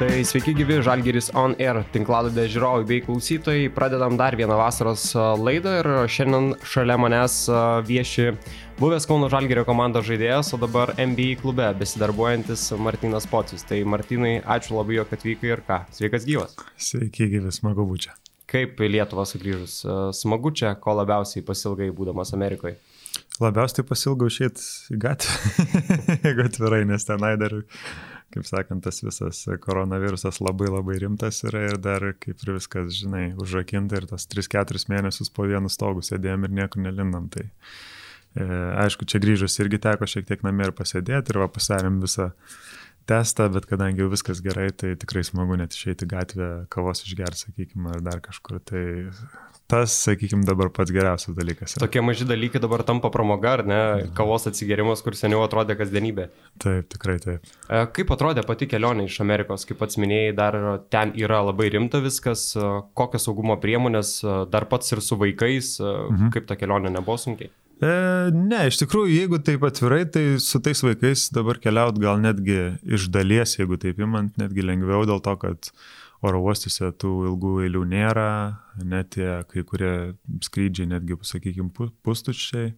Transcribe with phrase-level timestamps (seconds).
[0.00, 3.66] Tai sveiki gyvi Žalgeris On Air tinklaladė žiūrovai bei klausytojai.
[3.76, 5.02] Pradedam dar vieną vasaros
[5.36, 7.34] laidą ir šiandien šalia manęs
[7.84, 8.30] vieši
[8.78, 13.66] buvęs Kauno Žalgerio komandos žaidėjas, o dabar NBA klube besidarbuojantis Martinas Pocius.
[13.68, 15.82] Tai Martinai, ačiū labai, jog atvykai ir ką.
[15.98, 16.56] Sveikas gyvas.
[16.80, 18.16] Sveiki gyvi, smagu būti čia.
[18.48, 19.82] Kaip į Lietuvą sugrįžus?
[20.16, 22.78] Smagu čia, ko labiausiai pasilgai būdamas Amerikoje?
[23.36, 24.64] Labiausiai pasilgau išėti
[24.96, 25.68] į gatvę,
[26.24, 27.60] jeigu atvirai, nes tenai dar
[28.34, 33.24] kaip sakant, tas visas koronavirusas labai labai rimtas yra ir dar kaip ir viskas, žinai,
[33.40, 37.26] užrakinta ir tas 3-4 mėnesius po vienu stogu sėdėjom ir niekur nelindam.
[37.32, 38.46] Tai e,
[38.86, 42.30] aišku, čia grįžus irgi teko šiek tiek namie ir pasėdėti ir va pasarėm visą
[43.10, 47.96] testą, bet kadangi jau viskas gerai, tai tikrai smagu net išeiti gatvę, kavos išgerti, sakykime,
[47.96, 48.60] ar dar kažkur.
[48.62, 48.84] Tai
[49.70, 51.76] tas, sakykime, dabar pats geriausias dalykas.
[51.76, 51.84] Yra.
[51.84, 53.80] Tokie maži dalykai dabar tampa pramoga, ar ne?
[54.16, 56.26] Kavos atsigerimas, kur seniau atrodė kasdienybė.
[56.62, 57.46] Taip, tikrai taip.
[57.46, 60.58] E, kaip atrodė pati kelionė iš Amerikos, kaip pats minėjai, dar
[60.92, 62.66] ten yra labai rimta viskas, e,
[62.98, 66.34] kokios saugumo priemonės, e, dar pats ir su vaikais, mhm.
[66.34, 67.52] kaip ta kelionė nebuvo sunkiai?
[67.80, 67.94] E,
[68.36, 73.08] ne, iš tikrųjų, jeigu taip atvirai, tai su tais vaikais dabar keliaut gal netgi iš
[73.14, 75.88] dalies, jeigu taip imant, netgi lengviau dėl to, kad uh,
[76.26, 78.30] oro uostuose tų ilgų eilių nėra,
[78.84, 79.92] net tie kai kurie
[80.44, 81.72] skrydžiai netgi, sakykime,
[82.04, 82.74] pustuščiai.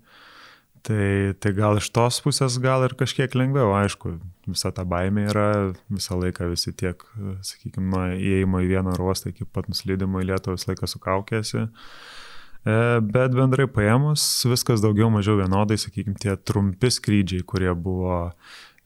[0.83, 1.05] Tai,
[1.39, 4.17] tai gal iš tos pusės gal ir kažkiek lengviau, aišku,
[4.51, 5.51] visa ta baimė yra,
[5.87, 7.05] visą laiką visi tiek,
[7.47, 11.63] sakykime, nuo įėjimo į vieną ruostą iki pat nuslydimo į Lietuvą visą laiką sukaukėsi.
[11.63, 12.75] E,
[13.15, 18.19] bet bendrai paėmus viskas daugiau mažiau vienodai, sakykime, tie trumpi skrydžiai, kurie buvo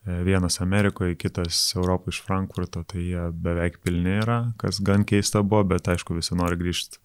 [0.06, 5.64] vienas Amerikoje, kitas Europoje iš Frankfurto, tai jie beveik pilni yra, kas gan keista buvo,
[5.74, 7.00] bet aišku, visi nori grįžti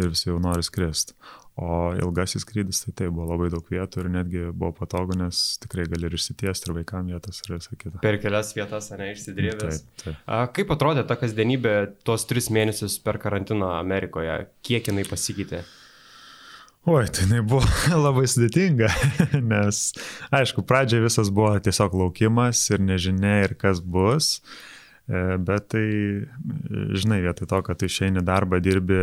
[0.00, 1.14] ir visi jau nori skristi.
[1.60, 5.84] O ilgasis skrydis, tai tai buvo labai daug vietų ir netgi buvo patogu, nes tikrai
[5.90, 8.00] gali ir išsitiesti ir vaikams vietas ir visą kitą.
[8.00, 9.82] Per kelias vietas, ne, išsidrėvęs.
[9.82, 10.22] Taip, taip.
[10.24, 11.74] A, kaip atrodė ta kasdienybė
[12.06, 14.38] tuos tris mėnesius per karantiną Amerikoje?
[14.64, 15.60] Kiek jinai pasikeitė?
[16.88, 17.60] Oi, tai jinai buvo
[18.06, 18.86] labai sudėtinga,
[19.52, 19.80] nes,
[20.32, 24.38] aišku, pradžioje visas buvo tiesiog laukimas ir nežinia ir kas bus,
[25.04, 25.84] e, bet tai,
[26.96, 28.96] žinai, vietoj to, kad tu išeini darbą, dirbi,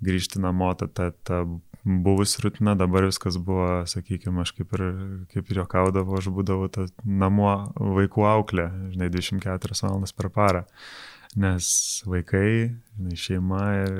[0.00, 1.44] grįžti namo, ta, ta, ta
[1.84, 4.88] buvusi rutina, dabar viskas buvo, sakykime, aš kaip ir,
[5.36, 10.64] kaip ir jokaudavau, aš būdavau ta namo vaikų auklė, žinai, 24 valandas per parą
[11.36, 11.66] nes
[12.06, 12.72] vaikai,
[13.16, 13.94] šeima ir,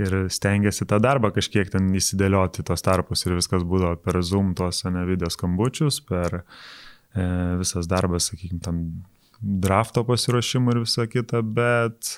[0.00, 4.84] ir stengiasi tą darbą kažkiek ten įsidėlioti tos tarpus ir viskas būdavo per Zoom tuos
[4.86, 7.24] ne video skambučius, per e,
[7.60, 8.82] visas darbas, sakykime, tam
[9.42, 12.16] drafto pasiruošimų ir visa kita, bet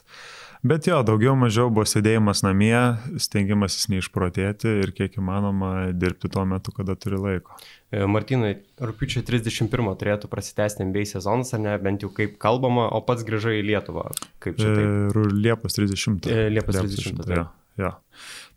[0.64, 2.72] Bet jo, daugiau mažiau buvo sėdėjimas namie,
[3.20, 7.58] stengiamasis neišprotėti ir kiek įmanoma dirbti tuo metu, kada turi laiko.
[7.92, 13.02] E, Martinai, rūpiučio 31 turėtų prasitęsti NBA sezonas, ar ne, bent jau kaip kalbama, o
[13.04, 14.06] pats grįžai į Lietuvą.
[14.40, 14.72] Kaip čia?
[14.72, 15.26] Tai?
[15.36, 16.32] Liepos 30.
[16.32, 17.20] E, Liepos 30.
[17.20, 17.44] 30 ja,
[17.84, 17.92] ja.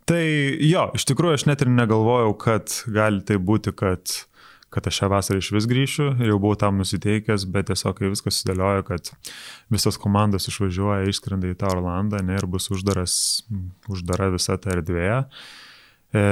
[0.07, 0.23] Tai
[0.63, 4.15] jo, iš tikrųjų aš net ir negalvojau, kad gali tai būti, kad
[4.73, 8.35] kad aš šią vasarą iš vis grįšiu jau buvau tam nusiteikęs, bet tiesiog kai viskas
[8.35, 9.11] susidėliojo, kad
[9.73, 13.15] visos komandos išvažiuoja, išskrenda į tą Orlandą ne, ir bus uždaras,
[13.91, 15.09] uždara visa ta erdvė.
[16.11, 16.25] E,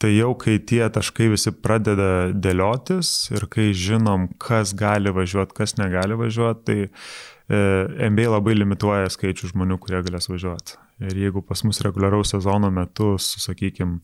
[0.00, 5.76] tai jau kai tie taškai visi pradeda dėliotis ir kai žinom, kas gali važiuoti, kas
[5.76, 10.80] negali važiuoti, tai e, MBA labai limituoja skaičių žmonių, kurie galės važiuoti.
[11.04, 14.00] Ir jeigu pas mus reguliaraus sezono metu, sakykime,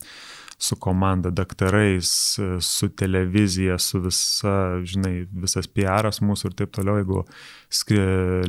[0.59, 7.19] su komanda, daktarais, su televizija, su visa, žinai, visas PR'as mūsų ir taip toliau, jeigu
[7.69, 7.99] skri,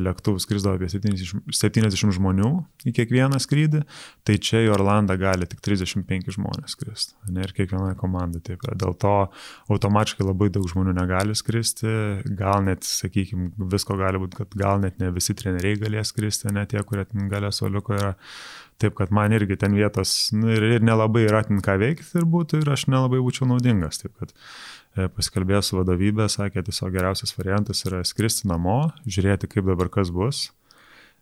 [0.01, 2.49] lėktuvus skrisdavo apie 70, 70 žmonių
[2.89, 3.83] į kiekvieną skrydį,
[4.25, 8.41] tai čia į Orlandą gali tik 35 žmonės skristi, ne ir kiekviena komanda.
[8.41, 9.13] Taip, dėl to
[9.69, 11.91] automatiškai labai daug žmonių negali skristi,
[12.39, 16.65] gal net, sakykime, visko gali būti, kad gal net ne visi treneriai galės skristi, ne
[16.69, 18.15] tie, kurie galės soliuko yra.
[18.79, 22.27] Taip, kad man irgi ten vietos nu, ir, ir nelabai yra ten ką veikti ir
[22.31, 23.99] būtų ir aš nelabai būčiau naudingas.
[23.99, 29.67] Taip, kad e, pasikalbėjau su vadovybė, sakė, tiesiog geriausias variantas yra skristi namo, žiūrėti, kaip
[29.67, 30.45] dabar kas bus.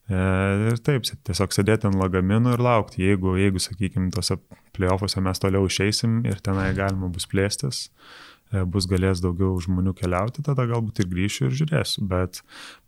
[0.06, 0.22] E,
[0.70, 4.38] ir taip, tiesiog sėdėti ant lagaminų ir laukti, jeigu, jeigu sakykime, tose
[4.78, 7.88] playoffuose mes toliau išeisim ir tenai galima bus plėstis.
[7.88, 8.27] E,
[8.72, 12.06] bus galės daugiau žmonių keliauti, tada galbūt ir grįšiu ir žiūrėsiu.
[12.08, 12.42] Bet,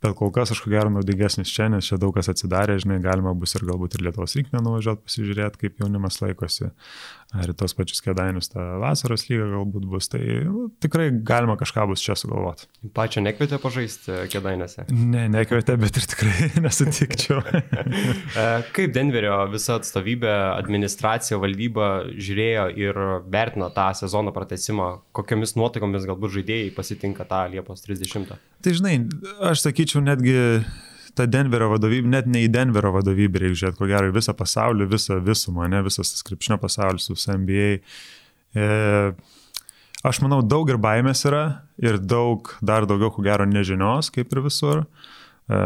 [0.03, 3.35] bet kol kas aš ko gero naudingesnis čia, nes čia daug kas atsidarė, žinai, galima
[3.35, 6.71] bus ir galbūt ir Lietuvos rinkinę nuvažiuoti, pasižiūrėti, kaip jaunimas laikosi.
[7.33, 10.09] Ar tos pačius kėdainius tą vasaros lygą galbūt bus.
[10.09, 12.69] Tai nu, tikrai galima kažką bus čia sugalvoti.
[12.95, 14.87] Pačią nekvietė pažaisti kėdainiuose?
[14.93, 17.41] Ne, nekvietė, bet ir tikrai nesutikčiau.
[18.39, 18.43] E,
[18.75, 22.99] kaip Denverio visa atstovybė, administracija, valdyba žiūrėjo ir
[23.31, 28.35] vertino tą sezono pratesimą, kokiamis kokiomis nuotaikomis galbūt žaidėjai pasitinka tą Liepos 30?
[28.63, 28.95] Tai žinai,
[29.49, 30.35] aš sakyčiau netgi
[31.19, 35.19] ta Denverio vadovybė, net ne į Denverio vadovybę reikia žiūrėti, ko gero, visą pasaulį, visą
[35.24, 37.69] visumą, ne visas tas krepšinio pasaulis su NBA.
[38.56, 38.68] E,
[40.07, 41.44] aš manau, daug ir baimės yra,
[41.81, 44.86] ir daug, dar daugiau, ko gero, nežinios, kaip ir visur.
[45.50, 45.63] E,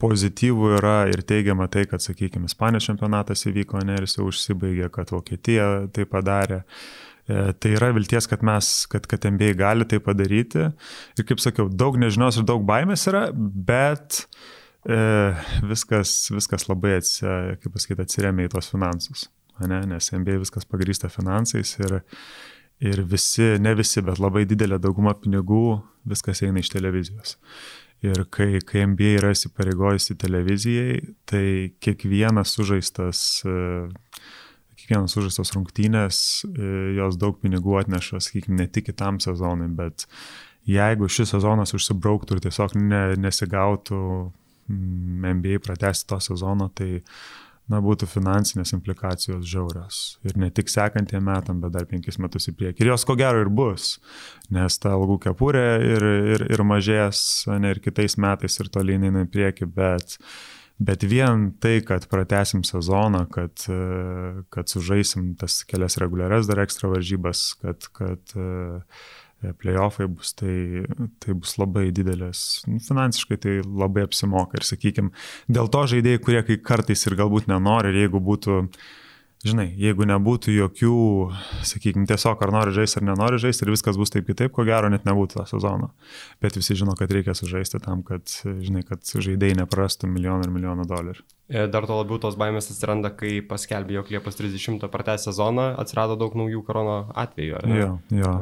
[0.00, 4.88] pozityvų yra ir teigiama tai, kad, sakykime, Ispanijos čempionatas įvyko, ne, ir jis jau užsibaigė,
[4.92, 6.62] kad Vokietija tai padarė.
[6.64, 10.70] E, tai yra vilties, kad mes, kad, kad MBA gali tai padaryti.
[11.18, 14.22] Ir kaip sakiau, daug nežinios ir daug baimės yra, bet
[14.88, 15.00] e,
[15.70, 17.26] viskas, viskas labai, atsi,
[17.60, 19.28] kaip pasakyti, atsiriamia į tos finansus.
[19.66, 19.82] Ne?
[19.90, 22.00] Nes MBA viskas pagrįsta finansais ir,
[22.80, 27.36] ir visi, ne visi, bet labai didelė dauguma pinigų viskas eina iš televizijos.
[28.00, 31.44] Ir kai, kai NBA yra įsipareigojusi televizijai, tai
[31.84, 33.56] kiekvienas sužaistas, e,
[34.90, 36.16] kiekvienas sužaistas rungtynės,
[36.50, 40.06] e, jos daug pinigų atneša, sakykime, ne tik kitam sezonui, bet
[40.66, 44.00] jeigu šis sezonas užsibrauktų ir tiesiog ne, nesigautų
[44.70, 47.00] NBA pratesti to sezono, tai
[47.70, 50.18] na, būtų finansinės implikacijos žiaurios.
[50.26, 52.82] Ir ne tik sekantiem metam, bet dar penkis metus į priekį.
[52.82, 53.98] Ir jos ko gero ir bus,
[54.50, 59.22] nes ta algų kepurė ir, ir, ir mažės, ne ir kitais metais ir tolyn eina
[59.26, 60.18] į priekį, bet,
[60.80, 63.66] bet vien tai, kad pratesim sezoną, kad,
[64.52, 68.38] kad sužaisim tas kelias reguliarias dar ekstra varžybas, kad, kad
[69.40, 70.84] E, playoffai bus, tai,
[71.18, 72.60] tai bus labai didelės.
[72.68, 75.14] Nu, finansiškai tai labai apsimoka ir, sakykime,
[75.48, 78.90] dėl to žaidėjai, kurie kai kartais ir galbūt nenori, ir jeigu būtų uh,
[79.46, 80.94] žinai, jeigu nebūtų jokių,
[81.64, 84.90] sakykime, tiesiog ar nori žaisti ar nenori žaisti ir viskas bus taip kitaip, ko gero
[84.92, 85.90] net nebūtų to sezono.
[86.44, 90.86] Bet visi žino, kad reikia sužaisti tam, kad, žinai, kad žaidėjai neprastų milijoną ir milijoną
[90.90, 91.24] dolerių.
[91.72, 96.36] Dar to labiau tos baimės atsiranda, kai paskelbė, jog Liepos 30 pratęs sezoną, atsirado daug
[96.38, 97.64] naujų korono atvejų.
[97.74, 98.36] Jo, jo.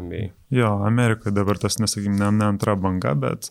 [0.58, 3.48] jo, Amerikoje dabar tas, nesakykime, ne, ne antra banga, bet,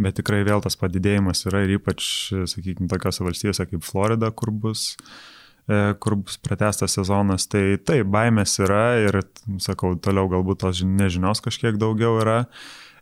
[0.00, 2.08] bet tikrai vėl tas padidėjimas yra ir ypač,
[2.54, 8.58] sakykime, tokiose valstijose kaip Florida, kur bus E, kur bus pratestas sezonas, tai taip, baimės
[8.60, 9.20] yra ir,
[9.64, 12.36] sakau, toliau galbūt tos nežinios kažkiek daugiau yra,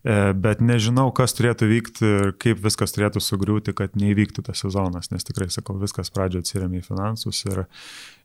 [0.05, 5.11] e, bet nežinau, kas turėtų vykti ir kaip viskas turėtų sugriūti, kad neįvyktų tas sezonas,
[5.11, 7.65] nes tikrai, sakau, viskas pradžio atsiriamė į finansus ir,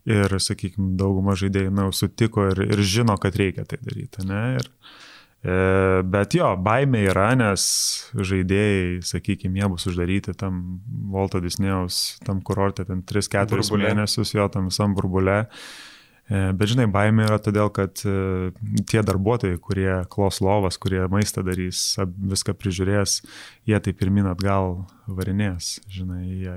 [0.06, 4.26] ir sakykime, dauguma žaidėjų na, sutiko ir, ir žino, kad reikia tai daryti.
[4.30, 4.44] Ne?
[4.62, 5.07] Ir, E,
[5.48, 7.64] bet jo, baimė yra, nes
[8.16, 10.80] žaidėjai, sakykime, jie bus uždaryti tam
[11.14, 15.46] Volto Disnėjaus, tam kurorte, ten 3-4 mėnesius jo tam visam burbule.
[16.28, 18.50] E, bet žinai, baimė yra todėl, kad e,
[18.92, 23.22] tie darbuotojai, kurie klos lovas, kurie maistą darys, viską prižiūrės,
[23.70, 26.26] jie taip pirmin atgal varinės, žinai.
[26.28, 26.56] Jie,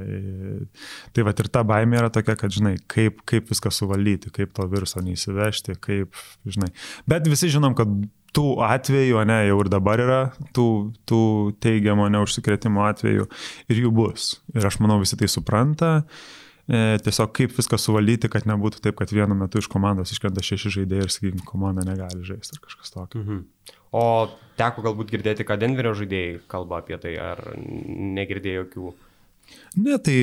[1.15, 4.67] tai va ir ta baimė yra tokia, kad, žinai, kaip, kaip viską suvaldyti, kaip to
[4.73, 6.19] viruso neįsivežti, kaip,
[6.51, 6.73] žinai.
[7.07, 7.95] Bet visi žinom, kad
[8.37, 10.21] tų atvejų, ne, jau ir dabar yra
[10.57, 10.69] tų,
[11.09, 11.23] tų
[11.63, 13.27] teigiamo neužsikrėtimo atvejų
[13.71, 14.37] ir jų bus.
[14.55, 15.99] Ir aš manau, visi tai supranta.
[16.71, 20.77] E, tiesiog kaip viską suvaldyti, kad nebūtų taip, kad vienu metu iš komandos iškrenta šeši
[20.79, 23.25] žaidėjai ir, sakykime, komanda negali žaisti ar kažkas tokio.
[23.25, 23.45] Mhm.
[23.99, 24.05] O
[24.61, 28.93] teko galbūt girdėti, kad Denverio žaidėjai kalba apie tai, ar negirdėjo jokių
[29.79, 30.17] Ne, tai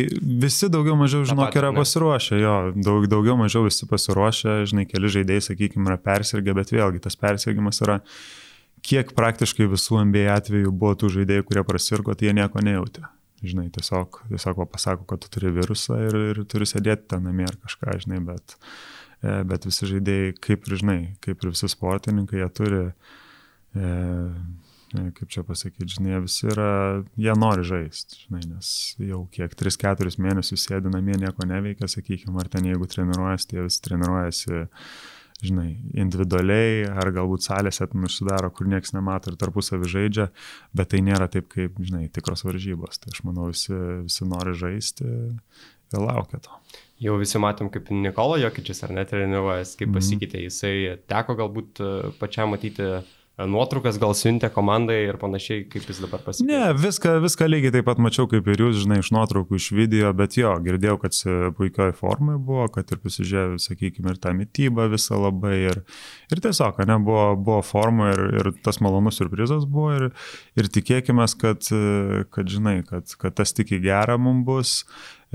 [0.43, 5.45] visi daugiau mažiau, žinok, yra pasiruošę, jo, daug, daugiau mažiau visi pasiruošę, žinai, keli žaidėjai,
[5.45, 8.01] sakykime, yra persirgę, bet vėlgi tas persirgimas yra,
[8.83, 13.07] kiek praktiškai visų NBA atveju buvo tų žaidėjų, kurie prasirgo, tai jie nieko nejautė.
[13.45, 17.55] Žinai, tiesiog, tiesiog pasako, kad tu turi virusą ir, ir turi sėdėti ten namie ar
[17.61, 18.57] kažką, žinai, bet,
[19.21, 23.91] e, bet visi žaidėjai, kaip ir, žinai, kaip ir visi sportininkai, jie turi e,
[24.93, 30.63] kaip čia pasakyti, žinai, visi yra, jie nori žaisti, žinai, nes jau kiek 3-4 mėnesius
[30.67, 34.63] sėdi namie, nieko neveikia, sakykime, ar ten jeigu treniruojasi, tai visi treniruojasi,
[35.43, 35.67] žinai,
[36.01, 40.29] individualiai, ar galbūt salėse ten užsidaro, kur niekas nemato ir tarpusavį žaidžia,
[40.77, 43.03] bet tai nėra taip, kaip, žinai, tikros varžybos.
[43.03, 43.75] Tai aš manau, visi,
[44.07, 46.57] visi nori žaisti ir laukia to.
[47.03, 49.99] Jau visi matom, kaip Nikola Jokičius ar net treniruojas, kaip mhm.
[49.99, 50.73] pasikeitė, jisai
[51.09, 51.83] teko galbūt
[52.17, 52.95] pačiam matyti
[53.45, 56.49] nuotraukas gal siuntė komandai ir panašiai, kaip jis dabar pasikeitė?
[56.49, 60.09] Ne, viską, viską lygiai taip pat mačiau kaip ir jūs, žinai, iš nuotraukų, iš video,
[60.17, 61.19] bet jo, girdėjau, kad
[61.59, 65.83] puikioj formai buvo, kad ir pasižiūrėjau, sakykime, ir tą mytybą visą labai ir,
[66.33, 70.09] ir tiesiog, ne, buvo, buvo forma ir, ir tas malonus surprizas buvo ir,
[70.57, 71.69] ir tikėkime, kad,
[72.33, 74.73] kad, žinai, kad, kad tas tik į gerą mums bus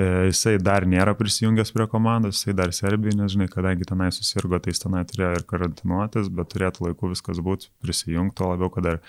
[0.00, 4.72] jisai dar nėra prisijungęs prie komandos, jisai dar Serbijai, nes žinai, kadangi tenai susirgo, tai
[4.72, 9.02] jis tenai turėjo ir karantinuotis, bet turėtų laiku viskas būti prisijungti, to labiau, kad dar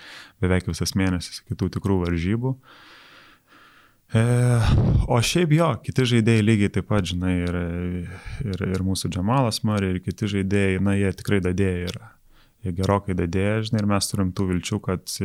[0.44, 2.52] beveik visas mėnesis kitų tikrų varžybų.
[4.14, 4.24] E,
[5.08, 7.56] o šiaip jo, kiti žaidėjai lygiai taip pat, žinai, ir,
[8.44, 12.12] ir, ir mūsų Džamalas Mari, ir kiti žaidėjai, na, jie tikrai dadėjai yra.
[12.64, 15.16] Jie gerokai dadėjai, žinai, ir mes turim tų vilčių, kad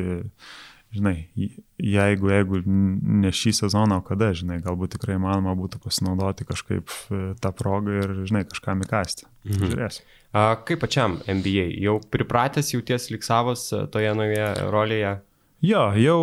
[0.96, 1.30] žinai,
[1.78, 7.22] jeigu, jeigu ne šį sezoną, o kada, žinai, galbūt tikrai manoma būtų pasinaudoti kažkaip e,
[7.42, 9.28] tą progą ir, žinai, kažkam įkasti.
[9.48, 9.72] Mhm.
[9.74, 10.08] Žiūrėsim.
[10.34, 11.68] A, kaip pačiam NBA?
[11.86, 15.14] Jau pripratęs jauties liksavas e, toje naujoje rolėje?
[15.60, 16.20] Jo, jau,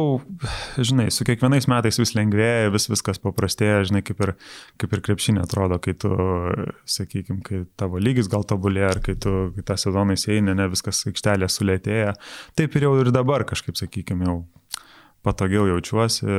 [0.80, 4.32] žinai, su kiekvienais metais vis lengvėja, vis viskas paprastėja, žinai, kaip ir,
[4.80, 6.08] kaip ir krepšinė atrodo, kai tu,
[6.88, 11.02] sakykime, kai tavo lygis gal tobulėja, ar kai tu kai tą sezoną įeini, ne viskas
[11.10, 12.14] aikštelė sulėtėja.
[12.56, 14.38] Taip ir jau ir dabar kažkaip, sakykime, jau
[15.26, 16.38] patogiau jaučiuosi,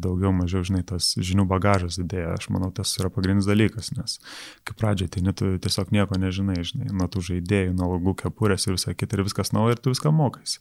[0.00, 2.32] daugiau mažiau, žinai, tas žinių bagažas didėja.
[2.38, 4.16] Aš manau, tas yra pagrindinis dalykas, nes
[4.64, 8.78] kaip pradžioje, tai tu tiesiog nieko nežinai, žinai, nuo tų žaidėjų, nuo logų kepurės ir
[8.78, 10.56] visą kitą ir viskas nauja ir tu viską mokais.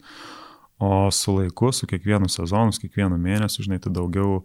[0.79, 4.37] O su laiku, su kiekvienu sezonu, su kiekvienu mėnesiu, žinai, tu daugiau,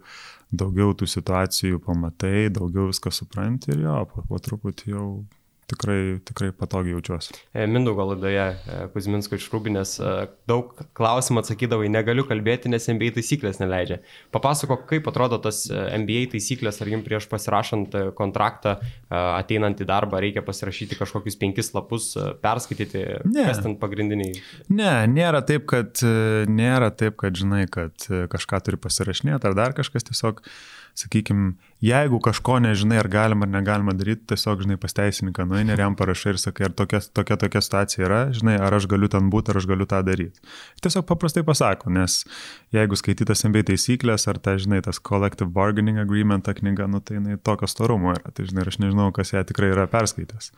[0.51, 5.07] daugiau tų situacijų pamatai, daugiau viską supranti ir jo, po, po truputį jau
[5.69, 7.33] tikrai, tikrai patogiai jaučiuosi.
[7.53, 10.11] E, Mindaugo laidoje e, Kuzminsko iš Rūbinės e,
[10.49, 13.99] daug klausimų atsakydavai, negaliu kalbėti, nes NBA taisyklės neleidžia.
[14.35, 18.77] Papasako, kaip atrodo tas NBA taisyklės, ar jums prieš pasirašant kontraktą,
[19.09, 22.11] ateinant į darbą, reikia pasirašyti kažkokius penkis lapus,
[22.43, 23.47] perskaityti, ne.
[23.49, 24.37] kas ten pagrindiniai.
[24.69, 26.01] Ne, nėra taip, kad,
[26.49, 30.43] nėra taip, kad žinai, kad kažką turi pasirašinėti ar dar kažkas tiesiog
[30.95, 35.97] sakykime, jeigu kažko nežinai, ar galima ar negalima daryti, tiesiog, žinai, pasteisininką nueini ir jam
[35.99, 39.51] parašai ir sakai, ar tokia, tokia, tokia situacija yra, žinai, ar aš galiu ten būti,
[39.51, 40.39] ar aš galiu tą daryti.
[40.85, 42.21] Tiesiog paprastai pasako, nes
[42.75, 47.19] jeigu skaitytas MBA taisyklės, ar ta, žinai, tas Collective Bargaining Agreement, ta knyga, nu tai
[47.19, 50.53] jinai tokio storumo yra, tai, žinai, aš nežinau, kas ją tikrai yra perskaitęs.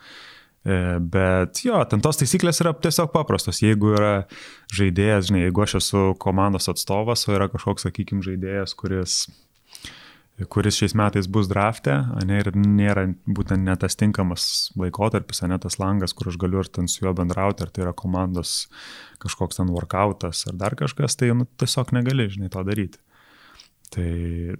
[0.67, 3.61] E, bet jo, ten tos taisyklės yra tiesiog paprastos.
[3.63, 4.13] Jeigu yra
[4.75, 9.21] žaidėjas, žinai, jeigu aš esu komandos atstovas, o yra kažkoks, sakykime, žaidėjas, kuris
[10.45, 11.95] kuris šiais metais bus drafte,
[12.29, 16.69] ne, ir nėra būtent ne tas tinkamas laikotarpis, ne tas langas, kur aš galiu ir
[16.69, 18.67] ten su juo bendrauti, ar tai yra komandos
[19.23, 23.01] kažkoks ten workoutas ar dar kažkas, tai nu, tiesiog negali, žinai, to daryti.
[23.87, 24.11] Tai,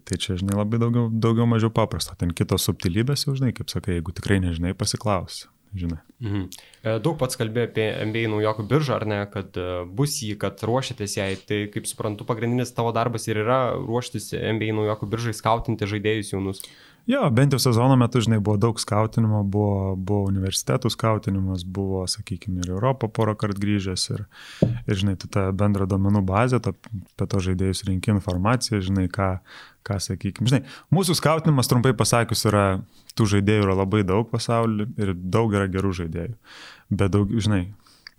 [0.07, 2.15] tai čia, žinai, labai daugiau, daugiau mažiau paprasta.
[2.15, 6.00] Ten kitos subtilybės jau, žinai, kaip sakai, jeigu tikrai nežinai, pasiklausi žinai.
[6.24, 6.44] Mhm.
[6.84, 9.68] E, daug pats kalbėjo apie MBA naujokų biržą, ar ne, kad e,
[10.00, 11.30] bus jį, kad ruošiatės jai.
[11.50, 16.64] Tai kaip suprantu, pagrindinis tavo darbas ir yra ruoštis MBA naujokų biržai, skautinti žaidėjus jaunus.
[17.08, 22.60] Jo, bent jau sezono metu, žinai, buvo daug skautinimo, buvo, buvo universitetų skautinimas, buvo, sakykime,
[22.66, 24.26] ir Europą porą kartų grįžęs ir,
[24.68, 29.30] ir, žinai, tu tą bendrą domenų bazę, to, apie to žaidėjus rinki informaciją, žinai, ką,
[29.88, 30.52] ką sakykime.
[30.52, 30.62] Žinai,
[30.92, 32.68] mūsų skautinimas, trumpai pasakius, yra,
[33.16, 36.36] tų žaidėjų yra labai daug pasaulyje ir daug yra gerų žaidėjų.
[36.92, 37.70] Bet daug, žinai,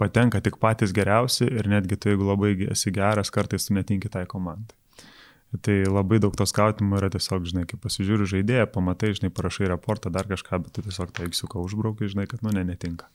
[0.00, 4.24] patenka tik patys geriausi ir netgi tu, jeigu labai esi geras, kartais tu netinki tai
[4.30, 4.80] komandai.
[5.48, 10.10] Tai labai daug to skautimo yra tiesiog, žinai, kai pasižiūri žaidėją, pamatai, žinai, parašai raportą,
[10.12, 13.08] dar kažką, bet tu tiesiog tą įsiuką užbraukai, žinai, kad, nu, ne, netinka.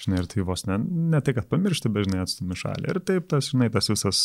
[0.00, 2.88] Žinai, ir tai vos ne, ne tai, kad pamiršti, bet, žinai, atstumi šalį.
[2.94, 4.22] Ir taip, tas, žinai, tas visas,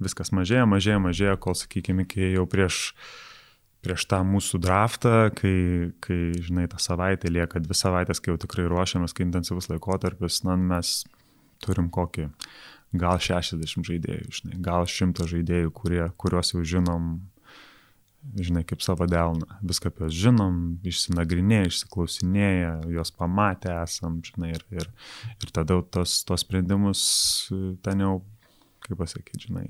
[0.00, 2.80] viskas mažėja, mažėja, mažėja, kol, sakykime, iki jau prieš,
[3.84, 5.56] prieš tą mūsų draftą, kai,
[6.00, 10.56] kai, žinai, tą savaitę lieka dvi savaitės, kai jau tikrai ruošiamės, kai intensyvus laikotarpis, na,
[10.56, 11.02] mes
[11.62, 12.30] turim kokį
[12.92, 17.14] gal 60 žaidėjų, žinai, gal 100 žaidėjų, kurie, kuriuos jau žinom,
[18.38, 19.48] žinai, kaip savo delną.
[19.66, 24.88] Viską apie juos žinom, išsinagrinėję, išsiklausinėję, juos pamatę esam, žinai, ir, ir,
[25.40, 27.02] ir tada tos, tos sprendimus
[27.84, 28.14] ten jau,
[28.86, 29.66] kaip pasakyti, žinai,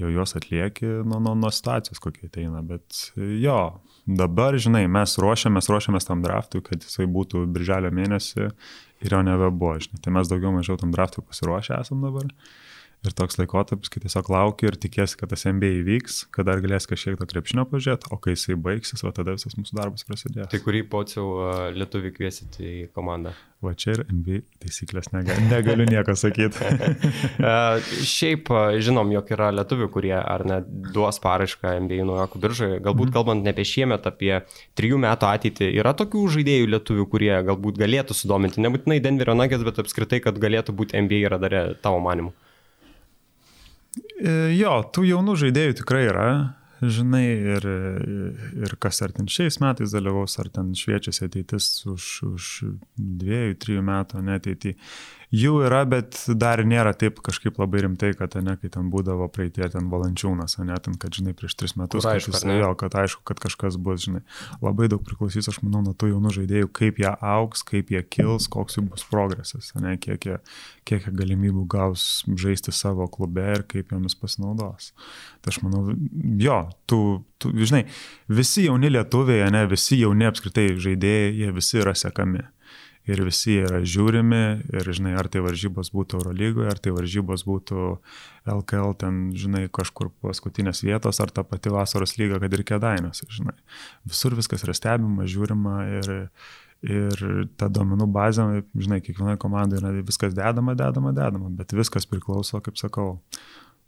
[0.00, 2.62] jau juos atlieki nuo, nuo, nuo situacijos, kokie ateina.
[2.66, 3.58] Bet jo,
[4.06, 8.50] dabar, žinai, mes ruošiamės, ruošiamės tam draftui, kad jisai būtų birželio mėnesį
[9.04, 10.00] ir jo nebebuvo, žinai.
[10.04, 12.30] Tai mes daugiau mažiau tam draftui pasiruošę esam dabar.
[13.04, 16.88] Ir toks laikotarpis, kai tiesiog lauki ir tikiesi, kad tas MBA įvyks, kad dar galės
[16.88, 20.48] kažkiek to krepšinio pažiūrėti, o kai jisai baigsis, o tada visas mūsų darbas prasidės.
[20.48, 21.26] Tai kurį pociau
[21.76, 23.34] lietuvių kviesit į komandą?
[23.64, 26.64] Va čia ir NBA taisyklės negaliu, negaliu nieko sakyti.
[28.14, 28.48] Šiaip
[28.84, 32.80] žinom, jog yra lietuvių, kurie ar net duos paraišką NBA naujokų biržoje.
[32.84, 33.14] Galbūt mm.
[33.16, 34.32] kalbant ne apie šiemet, apie
[34.80, 39.80] trijų metų ateitį, yra tokių žaidėjų lietuvių, kurie galbūt galėtų sudominti, nebūtinai Denverio Nuggets, bet
[39.84, 42.32] apskritai, kad galėtų būti NBA radare tavo manimu.
[43.96, 46.28] E, jo, tų jaunų žaidėjų tikrai yra,
[46.84, 47.24] žinai,
[47.54, 47.66] ir,
[48.66, 52.48] ir kas ar ten šiais metais dalyvaus, ar ten šviečiasi ateitis už, už
[52.98, 54.74] dviejų, trijų metų neteitį.
[55.34, 59.66] Jų yra, bet dar nėra taip kažkaip labai rimtai, kad, ne, kai ten būdavo praeitie
[59.72, 62.96] ten valančiūnas, ne, ten, kad, žinai, prieš tris metus, Kur aišku, kad, jis, jo, kad
[63.02, 64.22] aišku, kad kažkas bus, žinai,
[64.62, 68.46] labai daug priklausys, aš manau, nuo tų jaunų žaidėjų, kaip jie auks, kaip jie kils,
[68.52, 70.38] koks jų bus progresas, ne, kiek jie,
[70.86, 74.92] kiek jie galimybių gaus žaisti savo klube ir kaip jomis pasinaudos.
[75.42, 75.96] Tai aš manau,
[76.40, 77.00] jo, tu,
[77.42, 77.86] tu žinai,
[78.30, 82.44] visi jauni lietuviai, ne, visi jauni apskritai žaidėjai, jie visi yra sekami.
[83.08, 84.42] Ir visi yra žiūrimi
[84.72, 87.86] ir, žinai, ar tai varžybos būtų Eurolygoje, ar tai varžybos būtų
[88.48, 93.56] LKL, ten, žinai, kažkur paskutinės vietos, ar ta pati vasaros lyga, kad ir kėdainės, žinai.
[94.08, 96.12] Visur viskas yra stebima, žiūrima ir,
[96.88, 97.24] ir
[97.60, 102.80] ta domenų bazė, žinai, kiekvienoje komandoje yra viskas dedama, dedama, dedama, bet viskas priklauso, kaip
[102.80, 103.18] sakau,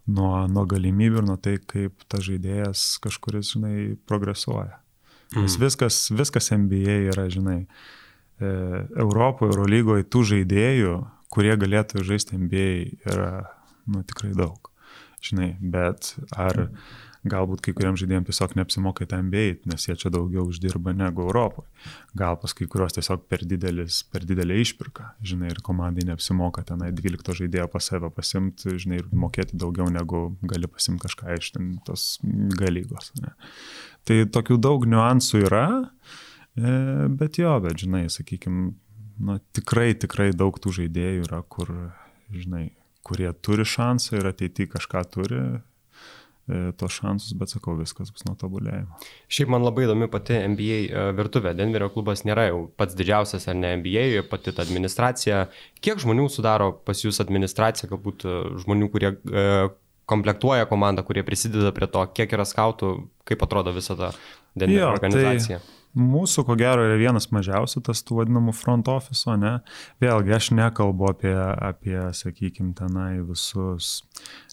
[0.06, 3.76] nuo, nuo galimybių ir nuo tai, kaip ta žaidėjas kažkuris, žinai,
[4.08, 4.82] progresuoja.
[5.34, 5.62] Nes mm.
[5.64, 8.04] viskas, viskas NBA yra, žinai, e,
[8.40, 10.94] Europoje, Eurolygoje tų žaidėjų,
[11.32, 12.70] kurie galėtų žaisti NBA,
[13.08, 13.32] yra,
[13.88, 14.70] nu, tikrai daug.
[15.24, 16.68] Žinai, bet ar
[17.26, 21.24] galbūt kai kuriems žaidėjams tiesiog neapsimoka į tą NBA, nes jie čia daugiau uždirba negu
[21.24, 21.66] Europoje.
[22.18, 26.92] Gal pas kai kurios tiesiog per, didelis, per didelį išpirką, žinai, ir komandai neapsimoka tenai
[26.94, 31.74] 12 žaidėjo pas save pasimti, žinai, ir mokėti daugiau negu gali pasimti kažką iš ten
[31.88, 32.06] tos
[32.60, 33.10] galygos.
[33.22, 33.34] Ne.
[34.06, 36.25] Tai tokių daug niuansų yra, e,
[36.56, 38.72] bet jo, bet žinai, sakykime,
[39.18, 41.72] na, tikrai, tikrai daug tų žaidėjų yra, kur,
[42.32, 42.70] žinai,
[43.06, 45.40] kurie turi šansą ir ateityje kažką turi,
[46.48, 48.98] e, tos šansus, bet sakau, viskas bus nuo tobulėjimo.
[49.32, 51.54] Šiaip man labai įdomi pati NBA e, virtuvė.
[51.58, 55.46] Denverio klubas nėra jau pats didžiausias ar ne NBA, pati ta administracija.
[55.84, 58.26] Kiek žmonių sudaro pas jūs administracija, galbūt
[58.64, 59.14] žmonių, kurie
[60.06, 62.92] komplektuoja komandą, kurie prisideda prie to, kiek yra skautų,
[63.26, 64.12] kaip atrodo visa ta
[64.54, 65.58] Denverio organizacija.
[65.58, 65.75] Tai...
[65.96, 69.54] Mūsų, ko gero, yra vienas mažiausių tas tų vadinamų front office, ne?
[70.02, 74.02] Vėlgi, aš nekalbu apie, apie sakykime, tenai visus,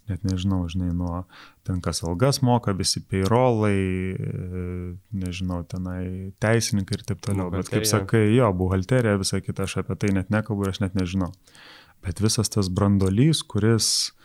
[0.08, 1.26] net nežinau, žinai, nuo
[1.68, 3.76] ten kas algas moka, visi payrolai,
[5.12, 7.52] nežinau, tenai teisininkai ir taip toliau.
[7.52, 10.96] Bet kaip sakai, jo, buhalterija, visa kita, aš apie tai net nekalbu ir aš net
[10.96, 11.34] nežinau.
[12.04, 14.23] Bet visas tas brandolys, kuris E,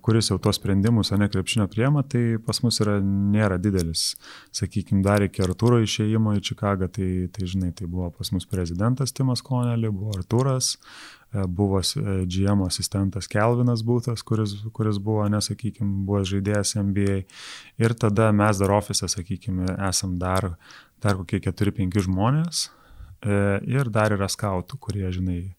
[0.00, 4.12] kuris jau tos sprendimus, o ne krepšinio priema, tai pas mus yra, nėra didelis.
[4.54, 9.14] Sakykime, dar iki Artūro išėjimo į Čikagą, tai, tai žinai, tai buvo pas mus prezidentas
[9.16, 16.04] Timas Konelį, buvo Artūras, e, buvo e, GM asistentas Kelvinas Būtas, kuris, kuris buvo, nesakykime,
[16.06, 17.22] buvo žaidėjas NBA.
[17.82, 20.52] Ir tada mes dar ofise, sakykime, esam dar,
[21.02, 22.68] dar kokie 4-5 žmonės.
[23.22, 25.52] Ir dar yra skautų, kurie, žinai,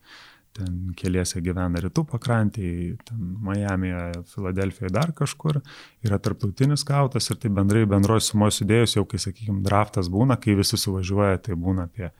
[0.58, 5.60] ten keliese gyvena rytų pakrantėje, ten Miami'e, Filadelfijoje, dar kažkur,
[6.06, 10.58] yra tarptautinis skautas ir tai bendrai bendroji sumoje sudėjus, jau kai, sakykime, draftas būna, kai
[10.60, 12.12] visi suvažiuoja, tai būna apie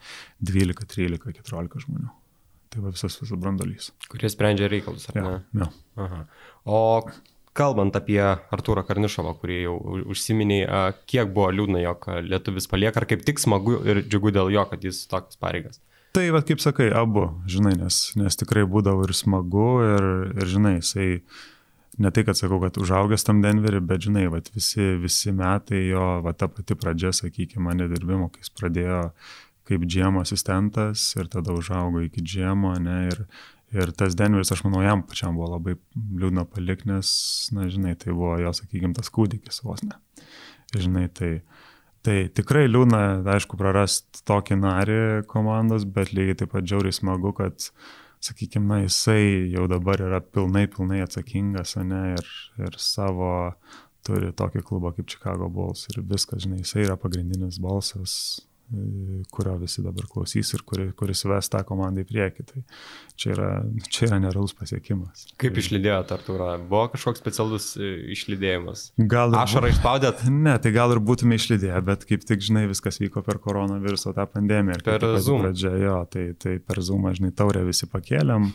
[0.42, 2.10] 12, 13, 14 žmonių.
[2.74, 3.92] Tai va visas visas brandolys.
[4.10, 5.62] Kurie sprendžia reikalus, ar ja, ne?
[5.62, 5.70] Ja.
[6.02, 6.24] Aha.
[6.66, 6.80] O
[7.54, 9.76] kalbant apie Artūrą Karnišovą, kurį jau
[10.10, 10.66] užsiminiai,
[11.10, 14.90] kiek buvo liūdna, jog lietuvis palieka, ar kaip tik smagu ir džiugu dėl jo, kad
[14.90, 15.82] jis tokias pareigas?
[16.14, 20.04] Tai, va, kaip sakai, abu, žinai, nes, nes tikrai būdavo ir smagu, ir,
[20.38, 21.08] ir žinai, jisai,
[21.98, 26.04] ne tai, kad sakau, kad užaugęs tam Denverį, bet, žinai, va, visi, visi metai jo,
[26.22, 29.00] va, ta pati pradžia, sakykime, mane dirbimo, kai jis pradėjo
[29.66, 33.26] kaip džiemo asistentas ir tada užaugo iki džiemo, ne, ir,
[33.74, 37.10] ir tas Denveris, aš manau, jam pačiam buvo labai liūdna palikti, nes,
[37.58, 39.98] na, žinai, tai buvo jo, sakykime, tas kūdikis vos ne.
[40.78, 41.40] Žinai, tai,
[42.04, 47.70] Tai tikrai liūna, aišku, prarast tokį narį komandos, bet lygiai taip pat džiauriai smagu, kad,
[48.24, 53.30] sakykime, jisai jau dabar yra pilnai, pilnai atsakingas, ne, ir, ir savo
[54.04, 58.18] turi tokį klubą kaip Chicago Bulls ir viskas, žinai, jisai yra pagrindinis balsas
[59.32, 62.46] kurio visi dabar klausys ir kuri, kuris ves tą komandą į priekį.
[62.50, 62.64] Tai
[63.20, 63.50] čia yra,
[63.90, 65.26] čia yra nerealus pasiekimas.
[65.42, 66.50] Kaip išlydėjote, Artūra?
[66.62, 68.86] Buvo kažkoks specialus e, išlydėjimas?
[69.10, 70.26] Gal ašarą išspaudėt?
[70.44, 74.26] Ne, tai gal ir būtume išlydėję, bet kaip tik, žinai, viskas vyko per koronaviruso tą
[74.28, 74.82] pandemiją.
[74.84, 75.46] Per Zoom.
[75.46, 78.50] Pradžia, jo, tai, tai per Zoom, žinai, taurę visi pakėlėm,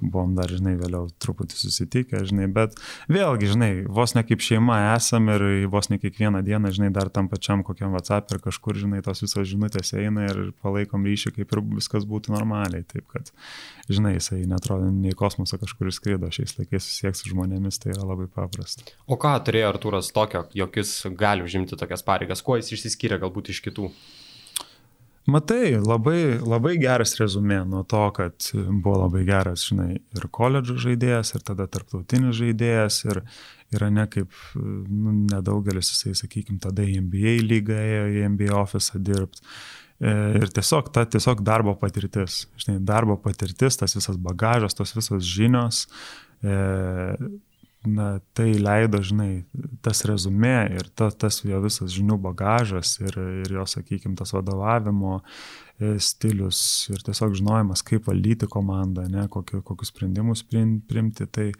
[0.00, 2.78] buvom dar, žinai, vėliau truputį susitikę, žinai, bet
[3.12, 7.28] vėlgi, žinai, vos ne kaip šeima esam ir vos ne kiekvieną dieną, žinai, dar tam
[7.32, 11.62] pačiam kokiam WhatsApp ir kažkur, žinai, tos visos žinutės eina ir palaikom ryšį, kaip ir
[11.76, 12.84] viskas būtų normaliai.
[12.88, 13.30] Taip kad,
[13.88, 18.28] žinai, jisai netrodo nei kosmoso kažkur skrido, šiais laikais susieks su žmonėmis, tai yra labai
[18.28, 18.84] paprasta.
[19.08, 23.54] O ką turėjo Artūras tokio, jog jis gali užimti tokias pareigas, kuo jis išsiskyrė galbūt
[23.54, 23.88] iš kitų?
[25.24, 31.30] Matai, labai, labai geras rezumė nuo to, kad buvo labai geras, žinai, ir koledžo žaidėjas,
[31.38, 33.22] ir tada tarptautinis žaidėjas, ir
[33.72, 39.00] yra ne kaip, nu, nedaugelis, jisai, sakykime, tada į NBA lygą ėjo, į NBA ofisą
[39.00, 39.40] dirbti.
[40.02, 45.22] E, ir tiesiog ta tiesiog darbo patirtis, žinai, darbo patirtis, tas visas bagažas, tos visos
[45.22, 45.84] žinios,
[46.42, 46.54] e,
[47.84, 49.44] na, tai leido, žinai,
[49.84, 55.20] tas rezumė ir ta, tas jo visas žinių bagažas ir, ir jo, sakykime, tas vadovavimo
[55.20, 61.28] e, stilius ir tiesiog žinojimas, kaip valdyti komandą, ne, kokio, kokius sprendimus priimti.
[61.28, 61.52] Tai,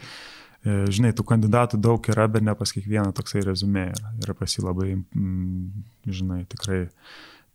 [0.65, 4.15] žinai, tų kandidatų daug yra, bet ne pas kiekvieną toksai rezumė yra.
[4.25, 6.87] Ir pas jį labai, mm, žinai, tikrai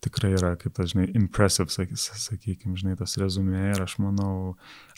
[0.04, 4.56] tikrai yra, kaip tas, žinai, impressive, sakykime, žinai, tas rezumė ir aš manau,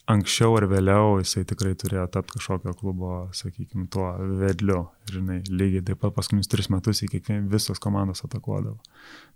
[0.10, 4.08] anksčiau ar vėliau jisai tikrai turėjo tapti kažkokio klubo, sakykime, tuo
[4.42, 4.86] vedliu.
[5.12, 8.78] Žinai, lygiai taip pat paskutinius tris metus į kiekvieną visos komandos atakuodavo.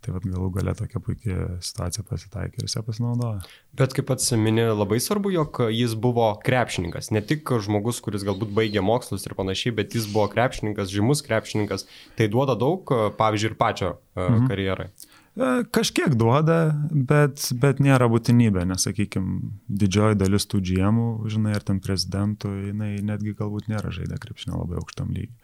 [0.06, 3.41] Tai vad galų galę tokia puikia situacija pasitaikė ir jis ją pasinaudojo.
[3.75, 7.12] Bet kaip pats mini, labai svarbu, jog jis buvo krepšininkas.
[7.15, 11.89] Ne tik žmogus, kuris galbūt baigė mokslus ir panašiai, bet jis buvo krepšininkas, žymus krepšininkas.
[12.15, 14.49] Tai duoda daug, pavyzdžiui, ir pačio e, mhm.
[14.51, 14.89] karjerai.
[15.36, 21.65] E, kažkiek duoda, bet, bet nėra būtinybė, nes, sakykime, didžioji dalis tų džiemų, žinai, ar
[21.67, 25.36] ten prezidentų, jinai netgi galbūt nėra žaidę krepšinio labai aukštam lygiui.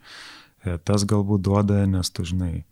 [0.64, 2.62] E, tas galbūt duoda, nes tu žinai,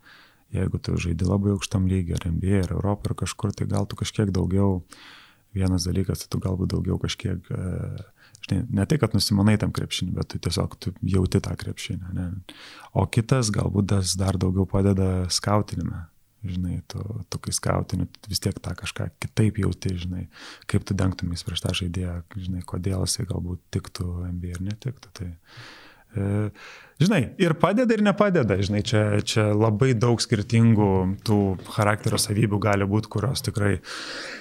[0.57, 4.01] jeigu tu žaidži labai aukštam lygiui, ar NBA, ar Europą, ar kažkur, tai gal tu
[4.01, 4.79] kažkiek daugiau,
[5.53, 7.99] vienas dalykas, tai tu galbūt daugiau kažkiek, e,
[8.47, 12.15] žinai, ne tai, kad nusimanai tam krepšinį, bet tu tiesiog tu jauti tą krepšinį.
[12.17, 12.31] Ne?
[12.97, 16.07] O kitas galbūt tas dar daugiau padeda skautinime
[16.45, 20.25] žinai, tu, tu kai skautini, tu vis tiek tą kažką kitaip jauti, žinai,
[20.71, 25.13] kaip tu dengtumės prieš tą žaidėją, žinai, kodėl jisai galbūt tiktų NBA ir netiktų.
[25.19, 25.29] Tai,
[26.17, 26.33] e,
[27.03, 30.91] žinai, ir padeda, ir nepadeda, žinai, čia, čia labai daug skirtingų
[31.29, 31.41] tų
[31.77, 33.77] charakterio savybių gali būti, kurios tikrai,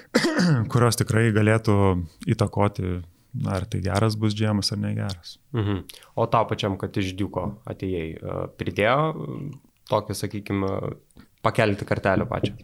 [0.73, 1.79] kurios tikrai galėtų
[2.31, 2.99] įtakoti
[3.45, 5.37] ar tai geras bus džiemas ar negeras.
[5.53, 5.83] Mhm.
[6.15, 9.01] O tau pačiam, kad iš Diuko atėjai, e, pridėjo
[9.89, 10.71] tokį, sakykime,
[11.49, 12.55] pakelti kartelę pačią.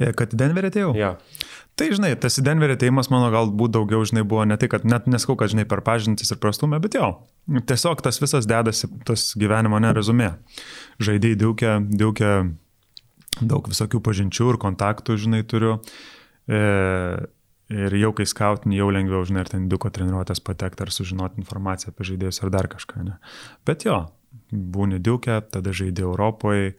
[0.00, 0.92] E, kad į Denverį atėjau?
[0.98, 1.14] Ja.
[1.78, 5.06] Tai, žinai, tas į Denverį atėjimas mano galbūt daugiau, žinai, buvo ne tai, kad net
[5.08, 7.08] neskau, kad, žinai, per pažintis ir prastumę, bet jo,
[7.70, 10.34] tiesiog tas visas dedasi, tas gyvenimo nerezumė.
[11.00, 12.32] Žaidėjai diukia, diukia
[13.40, 15.78] daug visokių pažinčių ir kontaktų, žinai, turiu.
[16.50, 16.60] E,
[17.70, 21.94] ir jau kai skautinį, jau lengviau, žinai, ir ten duko treniruotės patekti ar sužinoti informaciją
[21.94, 23.20] apie žaidėjus ar dar kažką, ne.
[23.68, 24.02] Bet jo,
[24.50, 26.74] būni diukia, tada žaidėjai Europoje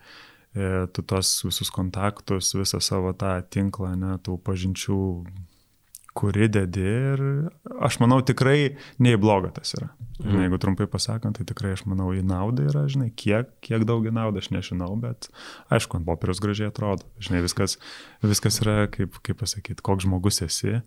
[0.54, 5.00] tu tos visus kontaktus, visą savo tą tinklą, ne, tų pažinčių,
[6.14, 7.22] kuri dedi ir
[7.80, 9.88] aš manau tikrai nei bloga tas yra.
[10.22, 10.42] Mhm.
[10.44, 14.14] Jeigu trumpai pasakant, tai tikrai aš manau į naudą yra, žinai, kiek, kiek daug į
[14.14, 15.32] naudą aš nežinau, bet
[15.74, 17.08] aišku, ant popieriaus gražiai atrodo.
[17.24, 17.78] Žinai, viskas,
[18.22, 20.82] viskas yra, kaip, kaip pasakyti, koks žmogus esi,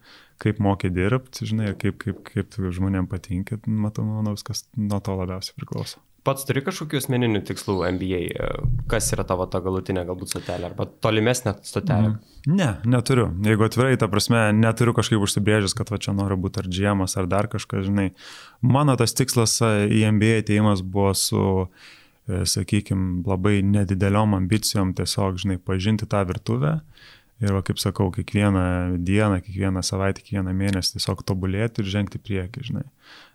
[0.45, 5.57] kaip moki dirbti, žinai, kaip, kaip, kaip žmonėm patinka, matau, manau, viskas nuo to labiausiai
[5.59, 6.05] priklauso.
[6.25, 8.21] Pats turi kažkokių asmeninių tikslų MBA,
[8.89, 12.15] kas yra tavo ta galutinė galbūt stotelė arba tolimesnė stotelė?
[12.15, 12.35] Mm.
[12.57, 13.27] Ne, neturiu.
[13.45, 17.29] Jeigu atvirai, ta prasme, neturiu kažkaip užsibrėžęs, kad va čia noriu būti ar džiemas ar
[17.29, 18.11] dar kažkas, žinai.
[18.65, 21.45] Mano tas tikslas į MBA ateimas buvo su,
[22.29, 26.79] e, sakykime, labai nedideliom ambicijom tiesiog, žinai, pažinti tą virtuvę.
[27.43, 32.63] Ir, va, kaip sakau, kiekvieną dieną, kiekvieną savaitę, kiekvieną mėnesį tiesiog tobulėti ir žengti prieki,
[32.69, 32.87] žinai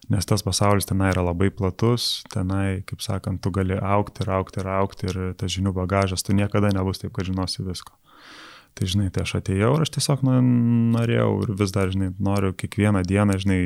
[0.09, 4.61] nes tas pasaulis tenai yra labai platus, tenai, kaip sakant, tu gali aukti ir aukti
[4.63, 7.93] ir aukti ir tas žinių bagažas, tu niekada nebus taip, kad žinosi visko.
[8.77, 10.37] Tai žinai, tai aš atėjau ir aš tiesiog nu,
[10.95, 13.59] norėjau ir vis dar, žinai, noriu kiekvieną dieną, žinai,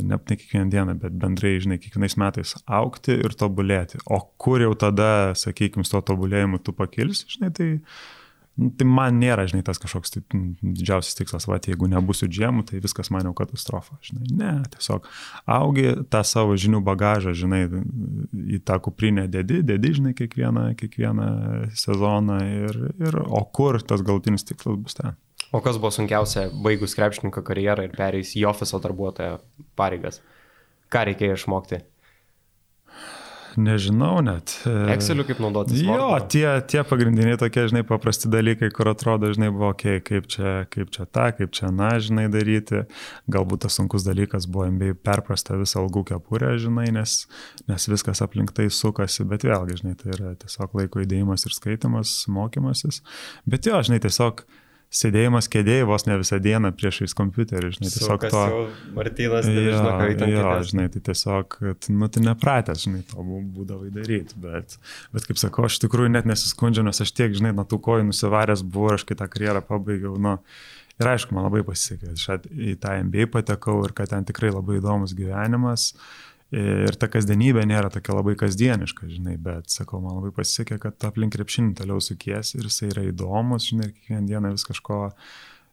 [0.00, 4.00] ne, ne kiekvieną dieną, bet bendrai, žinai, kiekvienais metais aukti ir tobulėti.
[4.10, 7.68] O kur jau tada, sakykime, su to tobulėjimu tu pakilsi, žinai, tai
[8.52, 10.22] tai man nėra, žinai, tas kažkoks tai,
[10.60, 14.28] didžiausias tikslas, va, jeigu nebūsiu džiemų, tai viskas man jau katastrofa, žinai.
[14.38, 15.08] Ne, tiesiog
[15.56, 17.62] augi tą savo žinių bagažą, žinai,
[18.58, 21.28] į tą kuprinę dedi, dedi, žinai, kiekvieną, kiekvieną
[21.80, 25.16] sezoną ir, ir o kur tas galutinis tikslas bus ten.
[25.52, 29.40] O kas buvo sunkiausia baigus krepšininko karjerą ir perėjus į ofiso darbuotojo
[29.76, 30.22] pareigas?
[30.92, 31.80] Ką reikėjo išmokti?
[33.60, 34.54] Nežinau net.
[34.92, 35.80] Exceliu kaip naudotis.
[35.84, 40.54] Jo, tie, tie pagrindiniai tokie, žinai, paprasti dalykai, kur atrodo, žinai, buvo, okay, kaip čia,
[40.72, 42.84] kaip čia tą, kaip čia na, žinai, daryti.
[43.32, 47.22] Galbūt tas sunkus dalykas buvo MBA perprasta visą algų kepurę, žinai, nes,
[47.70, 52.16] nes viskas aplink tai sukasi, bet vėlgi, žinai, tai yra tiesiog laiko įdėjimas ir skaitimas,
[52.32, 53.02] mokymasis.
[53.48, 54.46] Bet jo, žinai, tiesiog
[54.92, 58.42] sėdėjimas kėdėjai vos ne visą dieną priešais kompiuterį, žinai, tiesiog to...
[58.96, 60.34] Martynas nežino, ką įtampė.
[60.34, 61.56] Jo, žinai, tai tiesiog,
[61.96, 64.76] nu, tai nepratęs, žinai, to būdavai daryti, bet,
[65.14, 68.64] bet kaip sakau, aš tikrųjų net nesiskundžiu, nes aš tiek, žinai, nuo tų kojų nusivaręs
[68.66, 70.36] buvau, aš kai tą karjerą pabaigiau, nu,
[71.00, 74.76] ir aišku, man labai pasisekė, aš į tą MBA patekau ir kad ten tikrai labai
[74.82, 75.92] įdomus gyvenimas.
[75.92, 81.06] Uh, Ir ta kasdienybė nėra tokia labai kasdieniška, žinai, bet sakau, man labai pasisekė, kad
[81.08, 84.98] aplink krepšinį toliau sukies ir jisai yra įdomus, žinai, ir kiekvieną dieną vis kažko,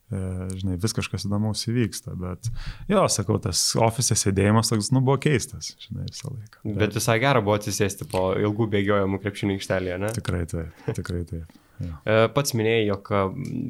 [0.07, 0.23] e,
[0.55, 2.47] žinai, vis kažkas įdomaus įvyksta, bet
[2.87, 6.63] jo, sakau, tas ofisės sėdėjimas toks, nu, buvo keistas, žinai, visą laiką.
[6.63, 10.13] Bet, bet visai gera buvo atsisėsti po ilgų bėgiojimų krepšinį aikštelėje, ne?
[10.15, 11.58] Tikrai taip, tikrai taip.
[11.79, 11.93] Ja.
[12.03, 13.21] E, pats minėjai, jog e,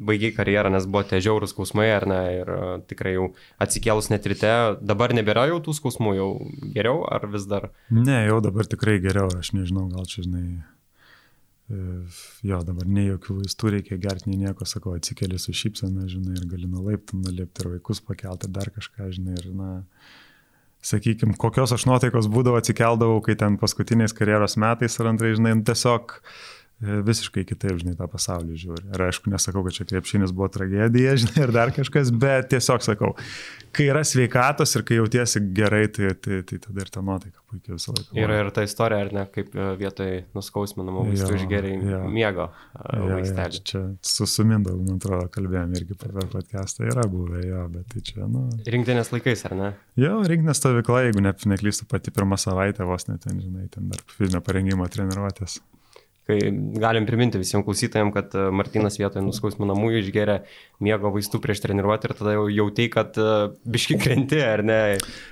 [0.08, 2.58] baigiai karjerą, nes buvo tie žiaurūs skausmai, ar ne, ir e,
[2.90, 3.28] tikrai jau
[3.62, 6.28] atsikėlus net ryte, dabar nebėra jau tų skausmų, jau
[6.74, 7.70] geriau, ar vis dar?
[7.94, 10.44] Ne, jau dabar tikrai geriau, aš nežinau, gal čia, žinai,
[11.70, 16.48] jo, dabar nei jokių vaistų reikia gerti, nei nieko, sakau, atsikeli su šypsena, žinai, ir
[16.50, 19.70] gali nulaipti, nulipti ir vaikus pakelti, ir dar kažką, žinai, ir, na,
[20.82, 25.66] sakykime, kokios aš nuotaikos būdavo atsikeldavau, kai ten paskutiniais karjeros metais ar antrai, žinai, nu,
[25.68, 26.16] tiesiog
[26.80, 28.86] visiškai kitaip, žinai, tą pasaulį žiūri.
[28.94, 33.10] Ir aišku, nesakau, kad čia krepšinis buvo tragedija, žinai, ir dar kažkas, bet tiesiog sakau,
[33.76, 37.76] kai yra sveikatos ir kai jautiesi gerai, tai, tai, tai tada ir ta nuotaika puikiai
[37.76, 38.16] visą laiką.
[38.22, 43.62] Yra ir ta istorija, ar ne, kaip e, vietoj nuskausminamų vaistų išgeriai miego ja, vaistelį.
[43.70, 48.24] Čia su sumindavu, man atrodo, kalbėjom irgi per podcastą, yra buvę jo, bet tai čia,
[48.24, 48.46] nu.
[48.72, 49.72] Rinktinės laikais, ar ne?
[50.00, 54.00] Jo, rinktinės stovykla, jeigu ne, neklystu, pati pirmą savaitę vos net ten, žinai, ten dar
[54.16, 55.60] fizinio parengimo treniruotės
[56.30, 60.36] kai galim priminti visiems klausytojams, kad e, Martinas vietoje nuskausminamųjų išgeria
[60.84, 63.30] miego vaistų prieš treniruotę ir tada jau jautai, kad e,
[63.70, 64.80] biški krenti, ar ne?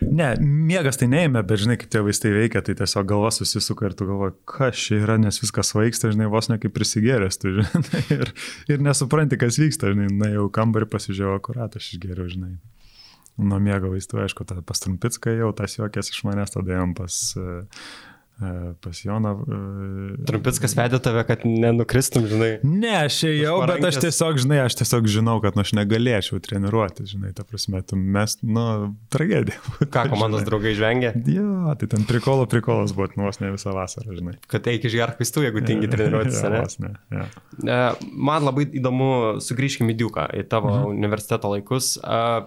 [0.03, 3.97] Ne, miegas tai neėmė, bet žinai, kaip tie vaistai veikia, tai tiesiog galva susisuka ir
[3.99, 8.03] tu galvoji, kas čia yra, nes viskas vaiksta, žinai, vos ne kaip prisigėręs, tu žinai,
[8.19, 8.35] ir,
[8.75, 12.57] ir nesupranti, kas vyksta, žinai, na jau kambarį pasižiūrėjau, akurat aš išgeriau, žinai.
[13.39, 17.15] Nuo miego vaistų, aišku, tą pas Trumpicką jau tas juokės iš manęs, tada jam pas
[17.39, 17.85] uh,
[18.81, 19.33] pas Joną.
[19.43, 22.51] E, Trumpitskas vedė tave, kad nenukristum, žinai.
[22.63, 27.07] Ne, aš ėjau, bet aš tiesiog, žinai, aš tiesiog žinau, kad nu, aš negalėčiau treniruoti,
[27.11, 28.67] žinai, ta prasme, tu mes, nu,
[29.11, 29.59] tragedija.
[29.83, 30.51] Ką komandos žinai.
[30.51, 31.13] draugai žvengia?
[31.27, 34.37] Jo, tai ten prikolo prikolas buvo, nuos ne visą vasarą, žinai.
[34.51, 36.63] Kad eik išgerk vaistų, jeigu tingi treniruotis, ne?
[36.85, 37.27] ne ja.
[37.59, 37.81] E,
[38.15, 39.11] man labai įdomu,
[39.43, 40.95] sugrįžkime į Diuką, į tavo mhm.
[40.95, 41.97] universiteto laikus.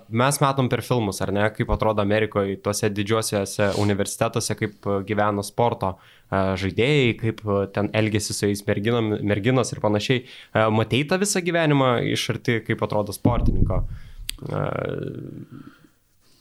[0.07, 5.80] Mes matom per filmus, ar ne, kaip atrodo Amerikoje, tuose didžiuosiuose universitetuose, kaip gyvena sporto
[5.81, 5.97] sporto
[6.31, 7.41] žaidėjai, kaip
[7.75, 10.23] ten elgesi su jais merginom, merginos ir panašiai.
[10.71, 13.81] Matei tą visą gyvenimą iš arti, kaip atrodo sportininko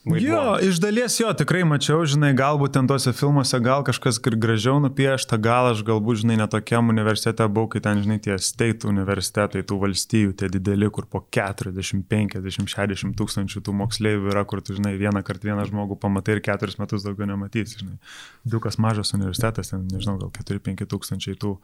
[0.04, 0.28] Vaidmo.
[0.32, 5.36] Jo, iš dalies jo, tikrai mačiau, žinai, galbūt ten tuose filmuose gal kažkas gražiau nupiešta,
[5.36, 10.32] gal aš galbūt, žinai, netokiam universitete buvau, kai ten, žinai, tie state universitetai, tų valstybių,
[10.40, 15.20] tie dideli, kur po 40, 50, 60 tūkstančių tų moksleivių yra, kur tu, žinai, vieną
[15.26, 18.00] kartą vieną žmogų pamatai ir keturis metus daugiau nematysi, žinai.
[18.48, 21.58] Dukas mažas universitetas, ten, nežinau, gal 4-5 tūkstančiai tų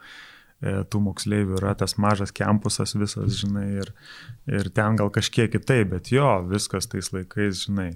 [0.60, 3.96] e, tų moksleivių yra tas mažas kampusas visas, žinai, ir,
[4.44, 7.94] ir ten gal kažkiek kitaip, bet jo, viskas tais laikais, žinai,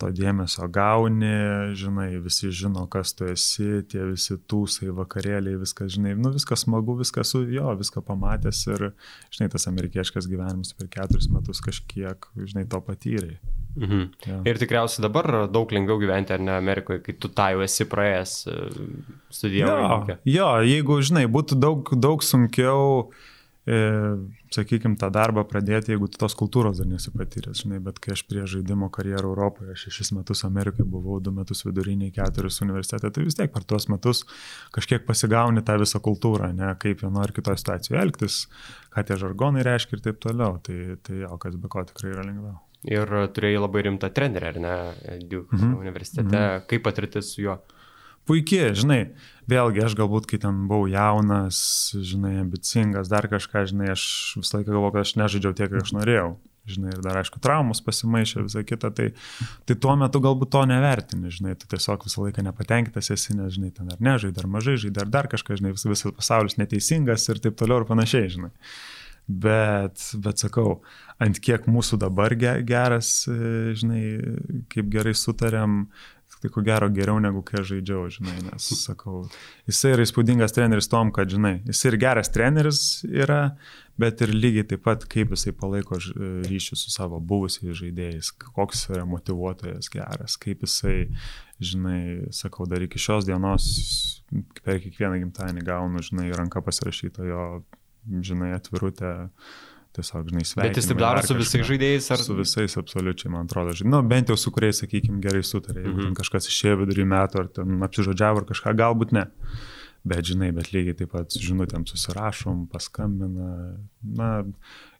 [0.00, 1.30] to dėmesio gauni,
[1.78, 6.96] žinai, visi žino, kas tu esi, tie visi tūsai, vakarėliai, viskas, žinai, nu viskas smagu,
[7.00, 8.90] viskas su jo, viską pamatęs ir,
[9.34, 13.36] žinai, tas amerikiečias gyvenimas per keturis metus kažkiek, žinai, to patyrė.
[13.76, 14.06] Mhm.
[14.26, 14.40] Ja.
[14.50, 18.32] Ir tikriausiai dabar daug lengviau gyventi, ar ne, Amerikoje, kai tu tą jau esi praėjęs
[18.50, 18.56] e,
[19.30, 20.16] studijavai.
[20.16, 23.12] Jo, jo, jeigu, žinai, būtų daug, daug sunkiau
[23.68, 28.46] sakykime, tą darbą pradėti, jeigu tu tos kultūros dar nesipatyręs, žinai, bet kai aš prie
[28.48, 33.52] žaidimo karjerą Europoje, šešis metus Amerikoje buvau, du metus viduriniai, keturis universitete, tai vis tiek
[33.52, 34.24] per tuos metus
[34.72, 38.40] kažkiek pasigauni tą visą kultūrą, ne, kaip vieno ar kitoje situacijoje elgtis,
[38.94, 42.24] ką tie žargonai reiškia ir taip toliau, tai, tai jo, kas be ko tikrai yra
[42.24, 42.56] lengviau.
[42.88, 44.78] Ir turėjai labai rimtą trenerį, ar ne,
[45.28, 45.76] Duke mhm.
[45.84, 46.64] universitete, mhm.
[46.70, 47.60] kaip patirtis su juo?
[48.30, 49.00] puikiai, žinai,
[49.50, 51.58] vėlgi aš galbūt, kai ten buvau jaunas,
[51.94, 54.04] žinai, ambicingas, dar kažką, žinai, aš
[54.38, 56.30] visą laiką galvoju, kad aš nežaidžiau tiek, kiek aš norėjau.
[56.70, 59.08] Žinai, ir dar aišku, traumus pasimaišė, visą kitą, tai,
[59.66, 63.72] tai tuo metu galbūt to nevertini, žinai, tu tiesiog visą laiką nepatenkintas esi, nes, žinai,
[63.74, 67.40] ten ar nežaidai, ar mažai žaidai, ar dar kažką, žinai, vis, visas pasaulis neteisingas ir
[67.42, 68.52] taip toliau ir panašiai, žinai.
[69.30, 70.80] Bet, bet sakau,
[71.22, 73.12] ant kiek mūsų dabar geras,
[73.80, 74.04] žinai,
[74.72, 75.84] kaip gerai sutarėm,
[76.40, 79.22] tai ko gero geriau negu kai aš žaidžiau, žinai, nes sakau,
[79.68, 83.40] jisai yra įspūdingas treneris tom, kad, žinai, jisai ir geras treneris yra,
[84.00, 85.98] bet ir lygiai taip pat, kaip jisai palaiko
[86.48, 91.10] ryšį su savo buvusiais žaidėjais, koks yra motivuotojas geras, kaip jisai,
[91.60, 93.68] žinai, sakau, dar iki šios dienos
[94.64, 97.44] per kiekvieną gimtadienį gaunu, žinai, ranką pasirašyto jo,
[98.24, 99.12] žinai, atvirutę
[99.96, 100.68] tiesiog, žinai, sveikinimai.
[100.70, 102.08] Bet jis taip daro su visais žaidėjais?
[102.14, 102.22] Ar...
[102.22, 103.74] Su visais, absoliučiai, man atrodo.
[103.76, 105.82] Žinai, nu, bent jau su kuriais, sakykime, gerai sutarė.
[105.82, 106.16] Jeigu mm -hmm.
[106.20, 109.26] kažkas išėjo vidury metų, ar ten apsižodžiavo, ar kažką, galbūt ne.
[110.04, 113.50] Bet, žinai, bet lygiai taip pat žinutėm susirašom, paskambina.
[114.00, 114.28] Na,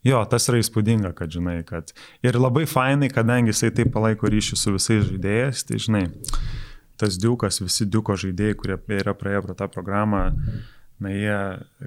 [0.04, 1.94] jo, tas yra įspūdinga, kad, žinai, kad...
[2.22, 6.04] Ir labai fainai, kadangi jisai taip palaiko ryšį su visais žaidėjais, tai, žinai,
[7.00, 10.28] tas diukas, visi diuko žaidėjai, kurie yra praėję pro tą programą.
[10.34, 11.36] Mm -hmm na jie,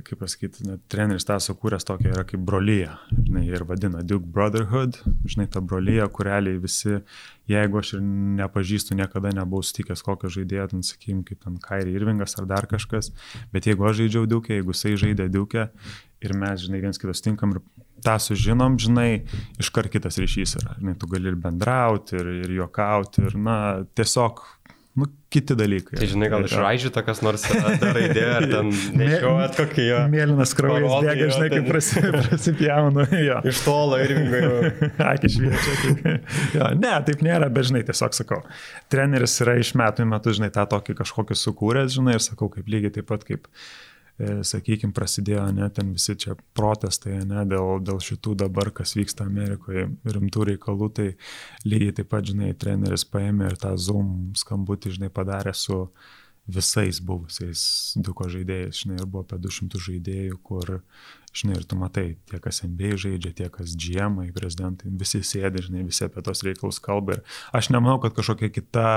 [0.08, 4.98] kaip pasakyti, na, treneris tą sukūręs tokia yra kaip brolyje, žinai, ir vadina Duke Brotherhood,
[5.30, 6.98] žinai, ta brolyje, kureliai visi,
[7.52, 8.02] jeigu aš ir
[8.40, 13.12] nepažįstu, niekada nebuvau sutikęs kokio žaidėjo, ten, sakykim, kaip ten Kairi Irvingas ar dar kažkas,
[13.54, 15.70] bet jeigu aš žaidžiau Duke, jeigu jisai žaidė Duke
[16.24, 17.62] ir mes, žinai, viens kitas tinkam ir
[18.04, 19.24] tą sužinom, žinai,
[19.62, 23.58] iškart kitas ryšys yra, žinai, tu gali ir bendrauti, ir, ir juokauti, ir, na,
[23.96, 24.42] tiesiog
[25.00, 25.98] nu, kiti dalykai.
[25.98, 30.02] Tai žinai, gal išraižyta kas nors raidė, ar ten nešiojat kokį jo.
[30.14, 33.08] Mėlynas kraujas bėga, žinai, kaip prasi, prasipjaunu.
[33.24, 33.40] Jo.
[33.50, 34.44] Iš tolo ir vingai.
[35.14, 35.78] Akis šviečia.
[36.04, 36.18] Tai,
[36.58, 38.44] jo, ne, taip nėra, bet žinai, tiesiog sakau.
[38.94, 42.70] Treneris yra iš metų į metus, žinai, tą tokį kažkokį sukūręs, žinai, ir sakau, kaip
[42.70, 48.02] lygiai taip pat kaip E, sakykime, prasidėjo ne ten visi čia protestai, ne dėl, dėl
[48.04, 51.08] šitų dabar, kas vyksta Amerikoje, rimtų reikalų, tai
[51.66, 55.88] lygiai taip pat, žinai, treneris paėmė ir tą Zoom skambutį, žinai, padarė su
[56.54, 57.64] visais buvusiais
[58.04, 60.76] duko žaidėjais, žinai, ir buvo apie 200 žaidėjų, kur
[61.34, 65.82] žinai, ir tu matai, tie, kas MBA žaidžia, tie, kas GM, prezidentai, visi sėdi, žinai,
[65.88, 67.18] visi apie tos reikalus kalba.
[67.18, 68.88] Ir aš nemanau, kad kažkokia kita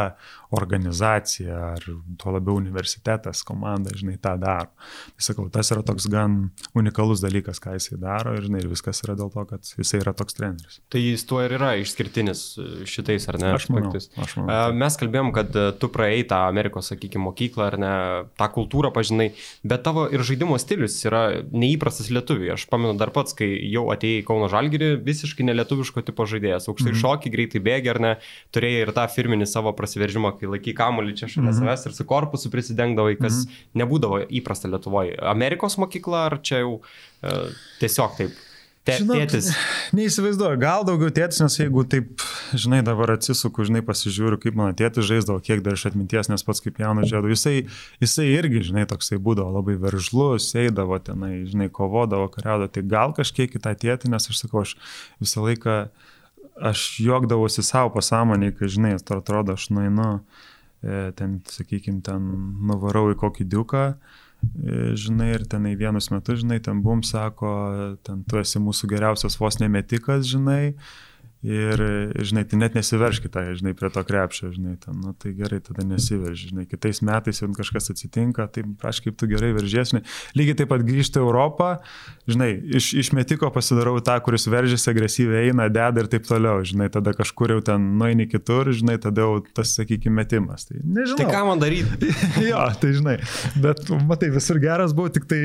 [0.56, 1.86] organizacija ar
[2.20, 4.68] tuo labiau universitetas, komanda, žinai, tą daro.
[5.16, 9.00] Tai sakau, tas yra toks gan unikalus dalykas, ką jisai daro ir, žinai, ir viskas
[9.06, 10.80] yra dėl to, kad jisai yra toks treneris.
[10.92, 12.44] Tai jis tuo ir yra išskirtinis
[12.88, 13.54] šitais, ar ne?
[13.56, 13.94] Aš manau.
[13.96, 14.76] Aš manau.
[14.76, 17.94] Mes kalbėjom, kad tu praėjai tą Amerikos, sakykime, mokyklą, ar ne,
[18.36, 19.30] tą kultūrą pažinai,
[19.66, 22.54] bet tavo ir žaidimo stilius yra neįprastas lietuvių lietuviai.
[22.54, 26.68] Aš pamenu dar pats, kai jau atėjai į Kauno Žalgirį, visiškai nelietuviško tipo žaidėjas.
[26.68, 27.02] Aukštai mm -hmm.
[27.02, 28.12] šokį, greitai bėgi ar ne,
[28.52, 31.60] turėjai ir tą firminį savo prasiveržimą, kai laiky kamuolį čia šalia mm -hmm.
[31.60, 33.80] savęs ir su korpusu prisidengdavai, kas mm -hmm.
[33.82, 35.16] nebūdavo įprasta Lietuvoje.
[35.20, 37.48] Amerikos mokykla ar čia jau uh,
[37.80, 38.30] tiesiog taip?
[38.86, 39.48] Te, Žinok, tėtis.
[39.96, 42.22] Neįsivaizduoju, gal daugiau tėtis, nes jeigu taip,
[42.54, 46.62] žinai, dabar atsisuku, žinai, pasižiūriu, kaip mano tėtis žaisdavo, kiek dar iš atminties, nes pats
[46.62, 47.54] kaip jaunas žėdavo, jisai,
[48.04, 53.58] jisai irgi, žinai, toksai būdavo labai veržlus, eidavo tenai, žinai, kovodavo, kariaudavo, tai gal kažkiek
[53.58, 54.76] į tą tėtį, nes aš sakau, aš
[55.24, 55.78] visą laiką,
[56.70, 60.12] aš juokdavosi savo pasąmonį, kai, žinai, atrodo, aš nueinu,
[60.86, 62.30] e, ten, sakykime, ten
[62.70, 63.88] nuvarau į kokį diuką
[64.96, 67.50] žinai, ir tenai vienus metus, žinai, ten bum sako,
[68.06, 70.76] ten tu esi mūsų geriausias vos nemetikas, žinai,
[71.46, 71.78] Ir,
[72.26, 76.48] žinai, tai net nesiverškite, žinai, prie to krepšio, žinai, ten, nu, tai gerai, tada nesiverži,
[76.50, 80.00] žinai, kitais metais jau kažkas atsitinka, tai aš kaip tu gerai veržiesi,
[80.34, 81.68] lygiai taip pat grįžti į Europą,
[82.26, 86.88] žinai, iš, iš metiko pasidarau tą, kuris veržiasi agresyviai, eina, deda ir taip toliau, žinai,
[86.90, 90.66] tada kažkur jau ten nueini kitur, žinai, tada jau tas, sakykime, metimas.
[90.66, 91.20] Tai nežinau.
[91.20, 92.10] Tai ką man daryti?
[92.50, 93.20] jo, tai žinai,
[93.62, 95.40] bet matai, visur geras buvo, tik tai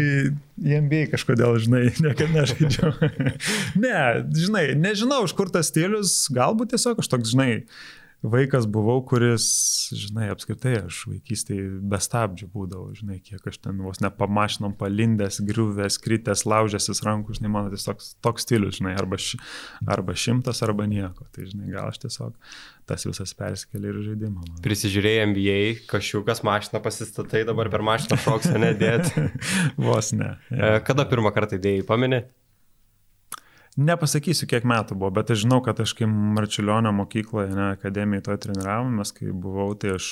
[0.61, 2.91] į NBA kažkodėl, žinai, niekada nežaidžiau.
[3.83, 3.95] ne,
[4.37, 5.90] žinai, nežinau, iš kur tas stilius,
[6.33, 7.51] galbūt tiesiog aš toks, žinai,
[8.21, 9.45] vaikas buvau, kuris,
[9.97, 15.97] žinai, apskritai aš vaikystėje be stabdžių būdavau, žinai, kiek aš ten vos nepamašinom palindęs, griuvęs,
[16.03, 19.41] kritęs, laužęsis rankų, žinai, mano tiesiog toks, toks stilius, žinai, arba, š,
[19.89, 21.25] arba šimtas, arba nieko.
[21.33, 22.37] Tai, žinai, gal aš tiesiog
[22.89, 24.43] tas visas persikėlė ir žaidimą.
[24.43, 24.61] Man.
[24.65, 25.57] Prisižiūrėjai MBA,
[25.89, 29.25] kažkokias mašiną pasistatai, dabar per mašiną šoks, nedėti.
[29.87, 30.35] vos ne.
[30.51, 30.77] Ja.
[30.77, 32.21] E, kada pirmą kartą įdėjai, pameni?
[33.79, 38.35] Nepasakysiu, kiek metų buvo, bet aš žinau, kad aš kai Marčiulionio mokykloje, ne, akademijoje to
[38.43, 40.09] treniravomės, kai buvau, tai aš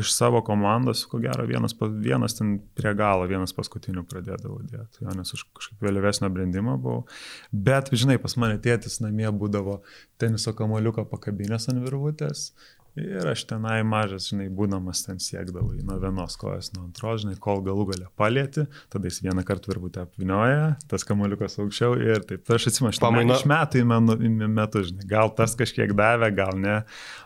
[0.00, 5.16] iš savo komandos, ko gero, vienas, vienas ten prie galo, vienas paskutinių pradėdavau dėti, jo,
[5.18, 7.04] nes aš kažkaip vėlyvesnio brandimo buvau.
[7.52, 9.82] Bet, žinai, pas mane tėtis namie būdavo
[10.16, 12.54] teniso kamoliuką pakabinės ant virvutės
[12.94, 17.58] Ir aš tenai mažas, žinai, būdamas ten siekdavau nuo vienos kojos, nuo antros, žinai, kol
[17.66, 22.44] galų galę palėti, tada jis vieną kartą virbutę apvinioja, tas kamuoliukas aukščiau ir taip.
[22.46, 26.30] Tai aš atsimenu, pamaino iš metų į, menu, į metus, žinai, gal tas kažkiek davė,
[26.38, 26.78] gal ne.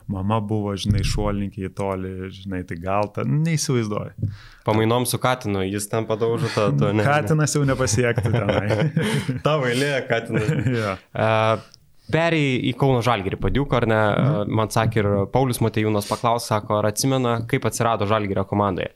[0.08, 4.32] Mama buvo, žinai, šuolininkė į tolį, žinai, tai gal tą neįsivaizduoju.
[4.64, 6.70] Pamainom su Katinu, jis ten padaužo tą.
[7.04, 8.88] Katinas jau nepasiekti tenai.
[9.46, 10.48] Tavo eilė, Katinas.
[10.80, 10.96] ja.
[11.12, 11.68] uh,
[12.08, 14.00] Perėjai į Kauno Žalgirį padiuką, ar ne?
[14.00, 14.58] Mhm.
[14.60, 18.94] Man sakė ir Paulius Matejūnas paklausė, sako, ar atsimena, kaip atsirado Žalgirio komandoje.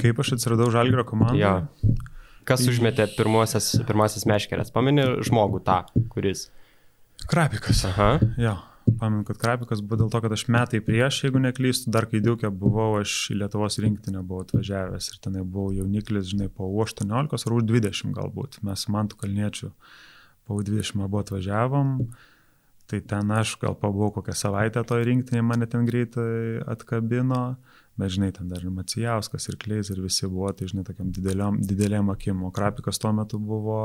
[0.00, 1.44] Kaip aš atsiradau Žalgirio komandoje?
[1.44, 2.02] Ja.
[2.44, 4.72] Kas užmetė pirmasis, pirmasis meškerės?
[4.72, 5.80] Pamini žmogų tą,
[6.12, 6.48] kuris.
[7.30, 7.84] Krapikas.
[7.88, 8.10] Aha.
[8.40, 8.58] Ja.
[8.84, 12.50] Pamenu, kad Krapikas buvo dėl to, kad aš metai prieš, jeigu neklystu, dar kai Diukė
[12.52, 17.56] buvau, aš į Lietuvos rinktinę buvau atvažiavęs ir tenai buvau jauniklis, žinai, po 18 ar
[17.70, 18.60] 20 galbūt.
[18.66, 19.72] Mes su Mantu Kalniečiu
[20.46, 21.96] po 20 abu atvažiavom,
[22.90, 27.56] tai ten aš gal pabuvau kokią savaitę toj rinktinė, mane ten greitai atkabino,
[28.00, 31.60] bet žinai, ten dar ir Macijauskas, ir Kleis, ir visi buvo, tai žinai, tokiam dideliam,
[31.62, 33.78] didelėm akim, o Krapikas tuo metu buvo,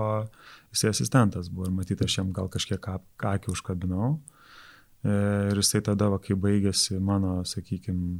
[0.73, 4.17] jisai asistentas buvo ir matyti, aš jam gal kažkiek akį užkabinau.
[5.03, 5.13] E,
[5.53, 8.17] ir jisai tada, va, kai baigėsi mano, sakykime,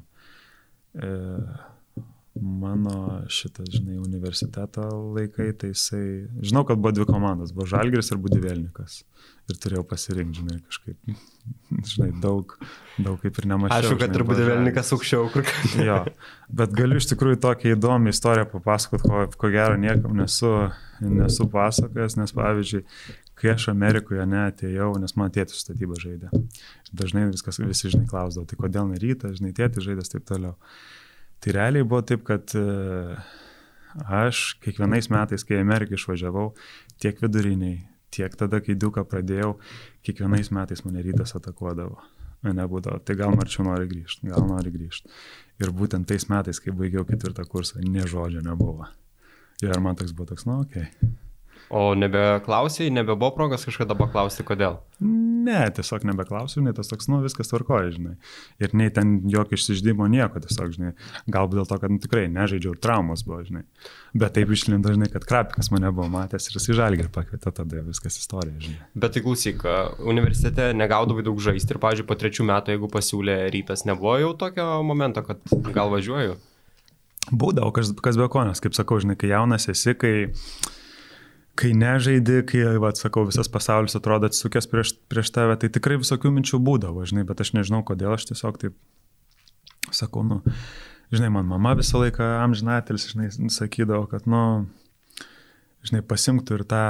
[2.36, 6.04] mano šitas, žinai, universiteto laikai, tai jisai,
[6.46, 9.02] žinau, kad buvo dvi komandos, buvo Žalgris ir Budivelnikas.
[9.50, 11.16] Ir turėjau pasirinkti, žinai, kažkaip,
[11.90, 12.54] žinai, daug,
[13.02, 13.80] daug kaip ir nemačiau.
[13.80, 15.74] Aišku, kad ir Budivelnikas aukščiau, kur kas.
[15.90, 15.98] jo,
[16.62, 20.54] bet galiu iš tikrųjų tokią įdomią istoriją papasakot, ko, ko gero niekam nesu,
[21.02, 22.84] nesu pasakojęs, nes pavyzdžiui,
[23.40, 26.30] kai aš Amerikoje neatėjau, nes man tėtis statybą žaidė.
[26.94, 30.56] Dažnai viskas, visi žinai klausdavo, tai kodėl ne rytą, žinai, tėtis žaidės taip toliau.
[31.40, 32.64] Tai realiai buvo taip, kad e,
[34.20, 36.50] aš kiekvienais metais, kai į Ameriką išvažiavau,
[37.00, 37.82] tiek viduriniai,
[38.14, 39.54] tiek tada, kai Duką pradėjau,
[40.06, 42.02] kiekvienais metais mane rytas atakuodavo.
[42.40, 45.12] Nebūdavo, tai gal marčiau nori grįžti, gal nori grįžti.
[45.60, 48.88] Ir būtent tais metais, kai baigiau ketvirtą kursą, ne žodžio nebuvo.
[49.60, 50.88] Ir man toks buvo toks, nu, okei.
[50.88, 51.29] Okay.
[51.70, 54.80] O nebeklausai, nebebuvo progos kažkada paklausti, kodėl?
[55.06, 58.16] Ne, tiesiog nebeklausiu, nei tas toks, nu, viskas tvarkoja, žinai.
[58.58, 60.96] Ir nei ten jokio išsiždymo nieko, tiesiog, žinai.
[61.30, 63.62] Galbūt dėl to, kad nu, tikrai nežaidžiau ir traumos buvo, žinai.
[64.18, 67.84] Bet taip išlindo, žinai, kad Krapikas mane buvo matęs ir jis į žalgį pakvietė, tada
[67.86, 68.90] viskas istorija, žinai.
[69.06, 69.62] Bet tai klausyk,
[70.02, 74.82] universitete negaudavai daug žaisti ir, pavyzdžiui, po trečių metų, jeigu pasiūlė rytas, nebuvo jau tokio
[74.90, 76.34] momento, kad gal važiuoju?
[77.30, 80.14] Būdavo, kas, kas be konės, kaip sakau, žinai, kai jaunas esi, kai
[81.58, 86.32] kai nežaidi, kai, va, sakau, visas pasaulis atrodo atsukęs prieš, prieš tave, tai tikrai visokių
[86.36, 88.78] minčių būdavo, žinai, bet aš nežinau, kodėl aš tiesiog taip
[89.96, 90.42] sakau, nu,
[91.12, 94.68] žinai, man mama visą laiką amžinatelis, žinai, sakydavo, kad, nu,
[95.88, 96.84] žinai, pasimtų ir tą,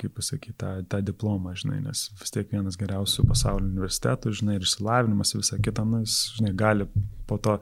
[0.00, 4.66] kaip pasakyti, tą, tą diplomą, žinai, nes vis tiek vienas geriausių pasaulio universitetų, žinai, ir
[4.66, 6.88] išsilavinimas, visa kita, nu, jis, žinai, gali
[7.30, 7.58] po to,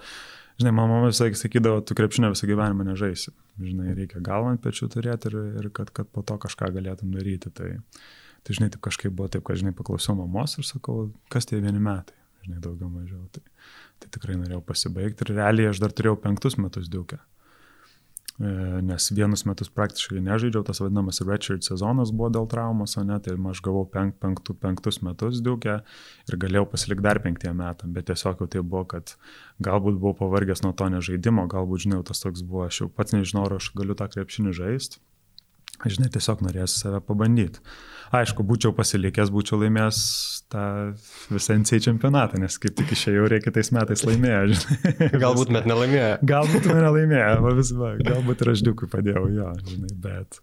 [0.59, 4.89] žinai, mama visą laiką sakydavo, tu krepšinio visą gyvenimą nežaisi žinai, reikia galvą ant pečių
[4.93, 7.51] turėti ir, ir kad, kad po to kažką galėtum daryti.
[7.55, 7.71] Tai,
[8.43, 11.83] tai, žinai, taip kažkaip buvo taip, kad, žinai, paklausiau mamos ir sakau, kas tie vieni
[11.83, 13.25] metai, žinai, daugiau mažiau.
[13.35, 13.43] Tai,
[14.03, 17.19] tai tikrai norėjau pasibaigti ir realiai aš dar turėjau penktus metus diukę.
[17.19, 17.38] E,
[18.39, 23.35] nes vienus metus praktiškai nežaidžiau, tas vadinamas redshirt sezonas buvo dėl traumos, o ne, tai
[23.35, 25.81] aš gavau penk, penktų, penktus metus diukę
[26.31, 29.17] ir galėjau pasilikti dar penktiem metam, bet tiesiog jau tai buvo, kad
[29.59, 33.49] galbūt buvau pavargęs nuo to nežaidimo, galbūt, žinau, tas toks buvo, aš jau pats nežinau,
[33.49, 35.03] ar aš galiu tą krepšinį žaisti.
[35.79, 37.61] Žinai, tiesiog norėsiu save pabandyti.
[38.15, 39.99] Aišku, būčiau pasilikęs, būčiau laimėjęs
[40.53, 40.63] tą
[41.29, 45.11] visą NCA čempionatą, nes kaip tik išėjau ir kitais metais laimėjo, žinai.
[45.25, 46.15] Galbūt net nelaimėjo.
[46.31, 50.41] Galbūt nelaimėjo, vis, va, galbūt ir aš diukui padėjau, jo, žinai, bet,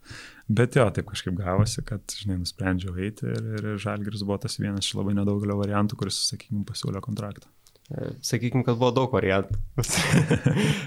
[0.61, 4.85] bet jo, taip kažkaip gavosi, kad, žinai, nusprendžiau eiti ir, ir Žalgiris buvo tas vienas
[4.85, 7.49] iš labai nedaugelio variantų, kuris, sakykime, pasiūlė kontraktą.
[7.85, 9.59] Sakykime, kad buvo daug variantų.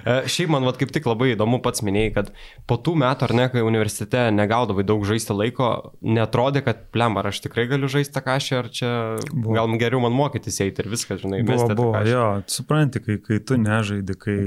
[0.08, 2.28] E, šiaip man vat, kaip tik labai įdomu pats minėjai, kad
[2.70, 5.68] po tų metų, ar ne, kai universitete negaudavai daug žaisti laiko,
[6.00, 8.92] netrodė, kad plem, ar aš tikrai galiu žaisti tą kažką, ar čia
[9.34, 9.58] buvo.
[9.58, 11.68] gal geriau man mokytis eiti ir viskas, žinai, buvo.
[11.76, 14.38] Buvo, jo, supranti, kai, kai tu nežaidi, kai,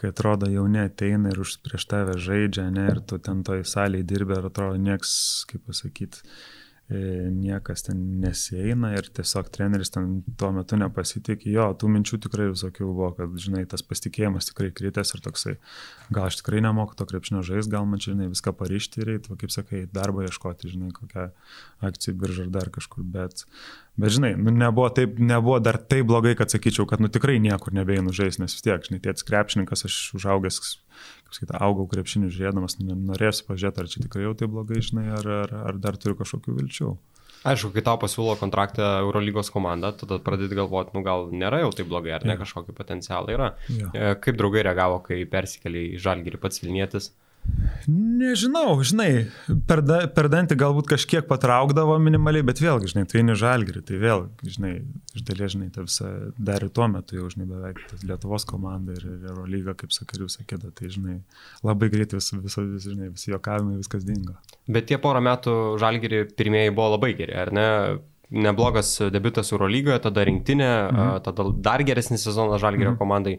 [0.00, 4.08] kai atrodo jauni ateina ir už prieš tave žaidžia, ne, ir tu ten toj salėje
[4.14, 5.12] dirbi, ir atrodo nieks,
[5.50, 6.24] kaip pasakyti,
[6.88, 11.50] niekas ten nesieina ir tiesiog treneris ten tuo metu nepasitikė.
[11.52, 15.54] Jo, tų minčių tikrai visokių buvo, kad, žinai, tas pasitikėjimas tikrai kritęs ir toksai,
[16.08, 19.36] gal aš tikrai nemoku to krepšinio žais, gal man čia, žinai, viską parišti ir eiti,
[19.42, 21.28] kaip sakai, darbą ieškoti, žinai, kokią
[21.90, 23.44] akcijų biržą ar dar kažkur, bet,
[24.00, 27.76] bet žinai, nu, nebuvo, taip, nebuvo dar taip blogai, kad sakyčiau, kad, nu, tikrai niekur
[27.76, 30.78] nebeinu žais, nes vis tiek, žinai, tėtis krepšininkas, aš užaugęs
[31.26, 35.30] kaip sakyt, augau krepšinių žiūrėdamas, norėsiu pažiūrėti, ar čia tikrai jau tai blogai, žinai, ar,
[35.44, 36.96] ar, ar dar turiu kažkokių vilčių.
[37.46, 41.86] Aišku, kai tau pasiūlo kontraktą Eurolygos komanda, tada pradedi galvoti, nu gal nėra jau taip
[41.90, 42.40] blogai, ar ne yeah.
[42.40, 43.52] kažkokį potencialą yra.
[43.70, 44.16] Yeah.
[44.24, 47.12] Kaip draugai reagavo, kai persikėlė į Žalgirį pats Vilnietis?
[47.88, 49.28] Nežinau, žinai,
[49.68, 54.00] per, da, per dantį galbūt kažkiek patraukdavo minimaliai, bet vėlgi, žinai, tu eini žalgerį, tai
[54.02, 54.72] vėl, žinai,
[55.16, 59.06] iš dalies, žinai, ta visa, dar ir tuo metu jau, žinai, beveik Lietuvos komanda ir
[59.30, 61.16] Eurolyga, kaip visą kitą, tai, žinai,
[61.64, 64.36] labai greitai vis, vis, vis, žinai, visi jokavimai, viskas dingo.
[64.68, 67.68] Bet tie porą metų žalgerį pirmieji buvo labai geri, ar ne?
[68.28, 71.20] Neblogas debutas Eurolygoje, tada rinktinė, mhm.
[71.24, 73.00] tada dar geresnis sezonas žalgerio mhm.
[73.00, 73.38] komandai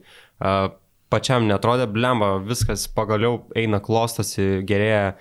[1.09, 5.13] pačiam netrodė, blemba, viskas pagaliau eina klostosi, gerėja.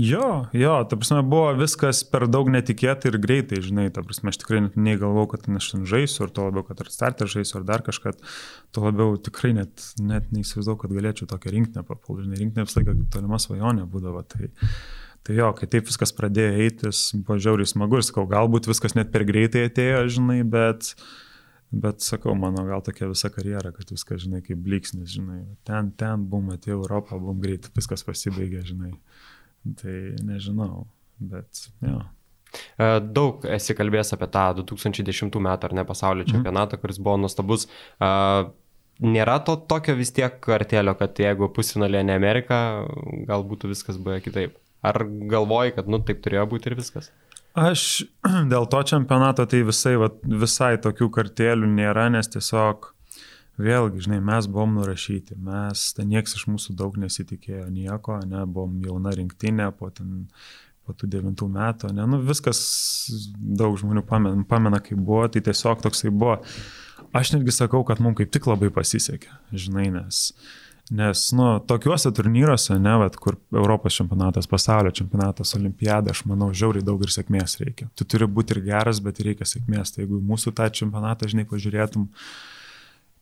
[0.00, 4.38] Jo, jo, ta prasme buvo viskas per daug netikėtai ir greitai, žinai, ta prasme aš
[4.40, 7.66] tikrai net negalvau, kad aš ten žaisiu, ar to labiau, kad ar starter žaisiu, ar
[7.68, 8.14] dar kažką,
[8.72, 12.94] to labiau tikrai net, net neįsivaizdavau, kad galėčiau tokią rinkinę papulti, žinai, rinkinė visą laiką
[13.12, 14.48] tolima svajonė būdavo, tai,
[15.28, 19.12] tai jo, kai taip viskas pradėjo eitis, buvo žiauriai smagu ir sakau, galbūt viskas net
[19.12, 20.94] per greitai atėjo, žinai, bet...
[20.96, 21.28] Uh,
[21.72, 26.26] Bet sakau, mano gal tokia visa karjera, kad viskas, žinai, kaip bliksnis, žinai, ten, ten,
[26.28, 28.90] bum, atėjo Europą, bum, greit, viskas pasibaigė, žinai.
[29.80, 29.94] Tai
[30.28, 30.82] nežinau,
[31.32, 32.02] bet, jo.
[32.52, 36.34] E, daug esi kalbėjęs apie tą 2010 metų ar ne pasaulio mhm.
[36.34, 37.64] čempionatą, kuris buvo nuostabus.
[37.96, 38.10] E,
[39.00, 42.58] nėra to tokio vis tiek kartelio, kad jeigu pusfinalė ne Amerika,
[43.28, 44.60] gal būtų viskas buvę kitaip.
[44.84, 47.12] Ar galvoji, kad, nu, taip turėjo būti ir viskas?
[47.58, 48.04] Aš
[48.52, 52.92] dėl to čempionato tai visai, va, visai tokių kartėlių nėra, nes tiesiog
[53.62, 58.80] vėlgi, žinai, mes buvom nurašyti, mes, ten nieks iš mūsų daug nesitikėjo nieko, ne, buvom
[58.86, 60.28] jauna rinktinė po ten
[60.82, 62.58] po tų devintų metų, ne, nu viskas
[63.36, 66.40] daug žmonių pamena, pamena kaip buvo, tai tiesiog toksai buvo.
[67.14, 70.32] Aš netgi sakau, kad mums kaip tik labai pasisekė, žinai, nes,
[70.90, 76.84] nes nu, tokiuose turnyruose, ne, vat, kur Europos čempionatas, pasaulio čempionatas, olimpiada, aš manau, žiauriai
[76.84, 77.88] daug ir sėkmės reikia.
[77.96, 79.94] Tu turi būti ir geras, bet reikia sėkmės.
[79.94, 82.10] Tai jeigu mūsų tą čempionatą, žinai, pažiūrėtum,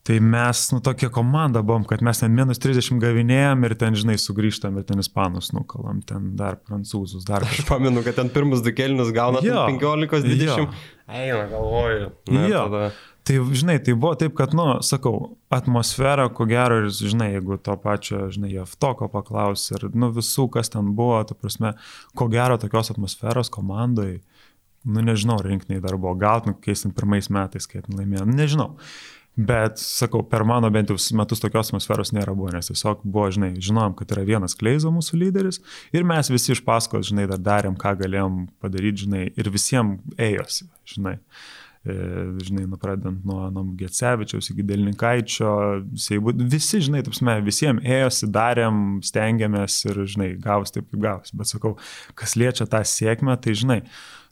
[0.02, 4.14] Tai mes, nu, tokia komanda buvom, kad mes ten minus 30 gavinėjom ir ten, žinai,
[4.16, 7.44] sugrįžtam ir ten ispanus nukalam, ten dar prancūzus, dar.
[7.50, 10.72] Aš pamenu, kad ten pirmus du kelnius gauna 15-20.
[11.04, 12.08] Eina, galvoju.
[12.32, 12.64] Na, jo.
[12.70, 12.88] Tada...
[13.24, 17.76] Tai, žinai, tai buvo taip, kad, nu, sakau, atmosfera, ko gero, ir, žinai, jeigu to
[17.82, 21.74] pačio, žinai, Jeftoko paklaus ir, nu, visų, kas ten buvo, ta prasme,
[22.16, 24.22] ko gero tokios atmosferos komandai,
[24.88, 28.72] nu, nežinau, rinkiniai dar buvo, gal, nu, keistim pirmais metais, kai laimėjom, nežinau.
[29.40, 33.52] Bet, sakau, per mano bent jau metus tokios atmosferos nėra buvo, nes tiesiog buvo, žinai,
[33.62, 35.60] žinom, kad yra vienas Kleizo mūsų lyderis
[35.96, 40.66] ir mes visi iš paskos, žinai, dar darėm, ką galėjom padaryti, žinai, ir visiems ėjosi,
[40.96, 41.18] žinai.
[41.20, 45.52] E, žinai, nu pradedant nuo, nuo Gecevičiaus iki Delninkaičio,
[46.52, 51.32] visi, žinai, tapsime, visiems ėjosi, darėm, stengiamės ir, žinai, gavus taip, kaip gavus.
[51.32, 51.78] Bet sakau,
[52.20, 53.80] kas liečia tą sėkmę, tai, žinai,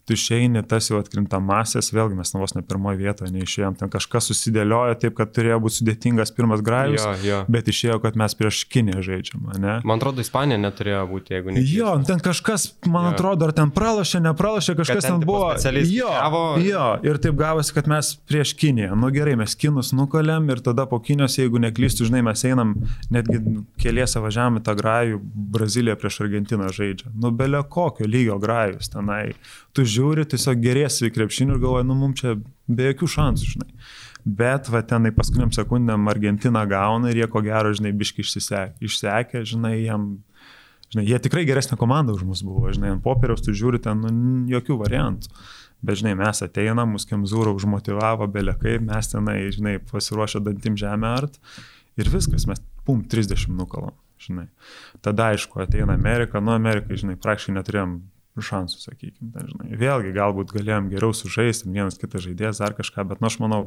[0.09, 4.95] tu išeini tas jau atkrintamasias, vėlgi mes vos ne pirmoje vietoje neišėjom, ten kažkas susidėliojo
[5.03, 7.41] taip, kad turėjo būti sudėtingas pirmas grajus, jo, jo.
[7.53, 9.75] bet išėjo, kad mes prieš Kinę žaidžiam, ne?
[9.85, 11.65] Man atrodo, Ispanija neturėjo būti, jeigu ne.
[11.69, 13.13] Jo, ten kažkas, man jo.
[13.13, 15.53] atrodo, ar ten pralašė, nepralašė, kažkas ten, ten buvo.
[15.93, 16.43] Jo, gavo...
[16.65, 20.89] jo, ir taip gavosi, kad mes prieš Kiniją, nu gerai, mes Kinus nukalėm ir tada
[20.89, 22.75] po Kinijos, jeigu neklystu, žinai, mes einam,
[23.13, 23.43] netgi
[23.83, 25.21] keliese važiavam į tą grajų,
[25.59, 27.13] Brazilija prieš Argentiną žaidžia.
[27.13, 29.35] Nu, belio kokio lygio grajus tenai
[29.79, 32.37] tu žiūri, tiesiog gerėsi į krepšinį ir galvoji, nu mums čia
[32.69, 33.69] be jokių šansų, žinai.
[34.29, 39.75] Bet va tenai paskutiniam sekundėm Argentina gauna ir jie ko gero, žinai, biški išsekė, žinai,
[39.85, 40.09] jiem,
[40.93, 44.13] žinai, jie tikrai geresnė komanda už mus buvo, žinai, ant popieriaus tu žiūri ten nu,
[44.53, 45.33] jokių variantų.
[45.79, 51.39] Bet, žinai, mes ateinam, mus Kemzūra užmotivavo, belekai, mes tenai, žinai, pasiruošę dantim žemę art
[51.99, 54.49] ir viskas, mes pum 30 nukalom, žinai.
[55.07, 57.95] Tada, aišku, ateina Amerika, nu Amerikai, žinai, praktiškai neturėjom
[58.45, 59.31] šansų, sakykime.
[59.35, 59.79] Ten, žinai.
[59.81, 63.61] Vėlgi, galbūt galėjom geriau sužaisti, vienas kitas žaidėjas ar kažką, bet, nu, aš manau,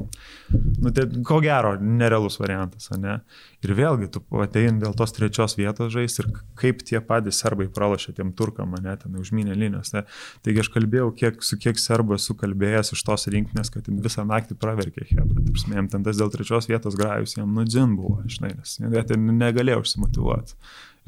[0.52, 3.18] nu, tai ko gero, nerealus variantas, ne?
[3.62, 8.16] Ir vėlgi, tu ateini dėl tos trečios vietos žaisti ir kaip tie patys serbai pralašė
[8.18, 9.92] tiem turkam, ne, ten užminė linijos.
[9.96, 10.04] Ne?
[10.46, 14.58] Taigi aš kalbėjau, kiek, su kiek serbų esu kalbėjęs iš tos rinkinės, kad visą naktį
[14.62, 15.44] praverkė Hebra.
[15.46, 19.30] Taip, jam ten tas dėl trečios vietos grajus, jam nudzin buvo, žinai, nes jie ten
[19.38, 20.58] negalėjo užsimotivuoti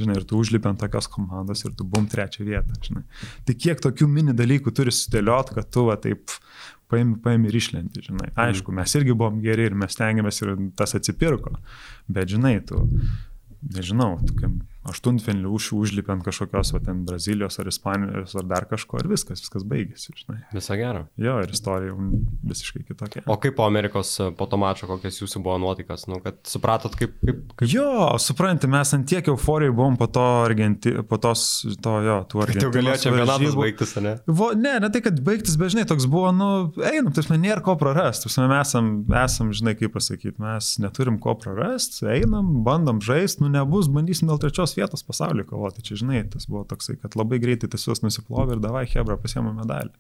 [0.01, 3.05] žinai, ir tu užlipi ant tokios komandos ir tu bum trečią vietą, žinai.
[3.47, 6.34] Tai kiek tokių mini dalykų turi sudėliot, kad tu va taip
[6.90, 8.30] paimi, paimi ir išlenti, žinai.
[8.32, 8.40] Mhm.
[8.47, 11.57] Aišku, mes irgi buvom geri ir mes tengiamės ir tas atsipirko,
[12.11, 12.82] bet žinai, tu,
[13.74, 19.01] nežinau, tokiam aštuntfinalį už, užlipę ant kažkokios, va, ten Brazilijos ar Ispanijos ar dar kažko
[19.01, 20.41] ir viskas, viskas baigėsi, žinai.
[20.55, 21.05] Visą gerą.
[21.20, 21.95] Jo, ir istorija
[22.45, 23.24] visiškai kitokia.
[23.30, 27.16] O kaip po Amerikos, po to mačo, kokias jūsų buvo nuotaikas, nu, kad supratot, kaip...
[27.22, 27.68] kaip, kaip...
[27.70, 27.87] Jo,
[28.20, 31.47] suprantate, mes ant tiek euforijai buvom po to Argenti, po tos,
[31.85, 32.68] to, jo, tų Argentinos.
[32.68, 34.14] Tai galėjo čempionatas baigtis, ne?
[34.28, 36.51] Vo, ne, ne tai, kad baigtis, bet žinai, toks buvo, nu,
[36.85, 42.05] einam, tai nėra ko prarasti, mes esam, esam, žinai, kaip pasakyti, mes neturim ko prarasti,
[42.18, 45.83] einam, bandom žaisti, nu, nebus, bandysim dėl trečios trečios vietos pasaulyje kovoti.
[45.83, 49.91] Čia, žinai, tas buvo toksai, kad labai greitai juos nusiplovė ir davai Hebra pasiemė medalį.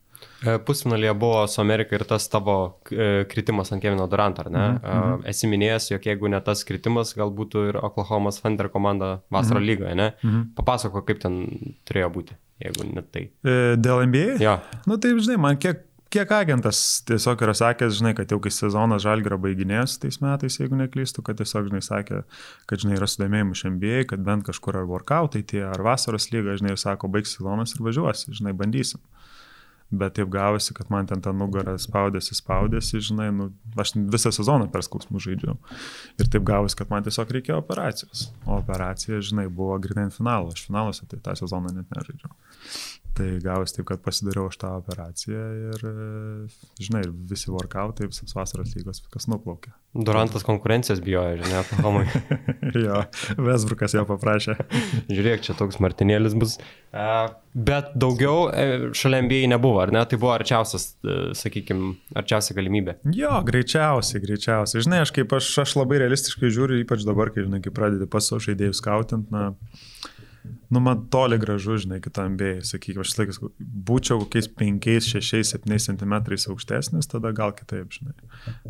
[0.46, 4.68] E, pusfinalyje buvo su Amerika ir tas tavo e, kritimas ant Kevino Durant, ar ne?
[4.68, 5.26] Mm -hmm.
[5.28, 9.64] Esi minėjęs, jog jeigu ne tas kritimas, gal būtų ir Oklahoma Thunder komanda vasaro mm
[9.64, 9.66] -hmm.
[9.66, 10.12] lygoje, ne?
[10.22, 10.54] Mm -hmm.
[10.54, 11.46] Papasako, kaip ten
[11.84, 12.32] turėjo būti,
[12.64, 13.30] jeigu net tai.
[13.76, 14.42] Dėl NBA?
[14.42, 14.58] Jo.
[14.86, 19.02] Nu tai, žinai, man kiek kiek agentas tiesiog yra sakęs, žinai, kad jau kai sezonas
[19.04, 22.22] žalgyra baiginės tais metais, jeigu neklystu, kad tiesiog, žinai, sakė,
[22.70, 26.54] kad, žinai, yra sudėmėjimų iš MBA, kad bent kažkur ar workoutai tie, ar vasaros lyga,
[26.60, 29.02] žinai, ir sako, baigs sezonas ir važiuosi, žinai, bandysim
[29.98, 33.50] bet taip gavosi, kad man ten tą nugarą spaudėsi, spaudėsi, žinai, nu,
[33.80, 35.56] aš visą sezoną per skausmų žaidžiau.
[36.18, 38.28] Ir taip gavosi, kad man tiesiog reikėjo operacijos.
[38.46, 42.32] O operacija, žinai, buvo grinai finalo, aš finaluose tai tą sezoną net nežaidžiau.
[43.14, 45.82] Tai gavosi taip, kad pasidariau aš tą operaciją ir,
[46.82, 49.70] žinai, visi workoutai, visas vasaros lygos, viskas nuplaukė.
[49.94, 52.08] Durantas konkurencijos bijojo, žinai, Oklahomai.
[52.86, 53.04] jo,
[53.38, 54.56] Vesbrukas jo paprašė.
[55.06, 56.56] Žiūrėk, čia toks martinėlis bus.
[56.90, 58.66] Uh, bet daugiau e,
[58.98, 60.02] šalia MBA nebuvo, ar ne?
[60.10, 62.96] Tai buvo arčiausias, e, sakykime, arčiausia galimybė.
[63.14, 64.82] Jo, greičiausiai, greičiausiai.
[64.88, 68.26] Žinai, aš kaip aš, aš labai realistiškai žiūriu, ypač dabar, kai, žinai, kai pradedi pas
[68.26, 69.52] savo žaidėjus skautint, na,
[70.44, 75.80] nu, man toli gražu, žinai, kitam bėjai, sakykime, aš laikas, būčiau kokiais 5, 6, 7
[75.86, 76.14] cm
[76.52, 78.14] aukštesnis, tada gal kitaip, žinai.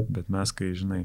[0.09, 1.05] Bet mes, kai, žinai,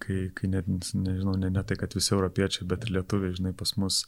[0.00, 3.72] kai, kai net, nežinau, ne, ne tai, kad visi europiečiai, bet ir lietuviai, žinai, pas
[3.80, 4.00] mus,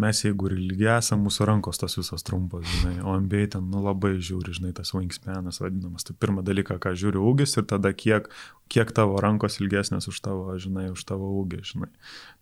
[0.00, 3.82] mes jeigu ir lygiai esame, mūsų rankos tos visos trumpos, žinai, o MBA ten, nu,
[3.84, 6.06] labai žiūri, žinai, tas wingspanas vadinamas.
[6.06, 8.28] Tai pirmą dalyką, ką žiūri ūgis ir tada kiek,
[8.72, 11.90] kiek tavo rankos ilgesnės už tavo, žinai, už tavo ūgį, žinai.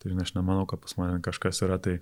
[0.01, 1.99] Tai, žinai, aš nemanau, kad pas mane kažkas yra, tai,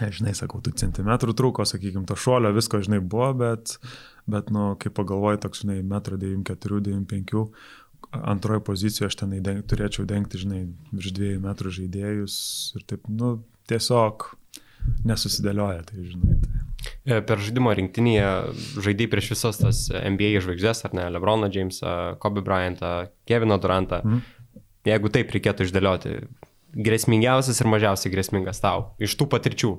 [0.00, 3.76] žinai, sakau, tų centimetrų trūko, sakykime, to šuolio, visko, žinai, buvo, bet,
[4.30, 7.46] bet, nu, kai pagalvoji, toks, žinai, 1,94 m, 95
[8.12, 10.62] antroje pozicijoje aš tenai deng, turėčiau dengti, žinai,
[10.92, 12.36] virš dviejų metrų žaidėjus
[12.76, 13.38] ir taip, nu,
[13.70, 14.26] tiesiog
[15.08, 16.36] nesusidėlioja, tai žinai.
[16.42, 16.62] Tai.
[17.06, 18.28] E, per žaidimo rinktinėje
[18.82, 22.92] žaidai prieš visas tas NBA žvaigždės, ar ne, Lebroną Jamesą, Kobe Bryantą,
[23.28, 24.02] Keviną Durantą.
[24.02, 24.22] Mm.
[24.90, 26.16] Jeigu taip reikėtų išdėlioti,
[26.72, 29.72] grėsmingiausias ir mažiausiai grėsmingas tau, iš tų patirčių.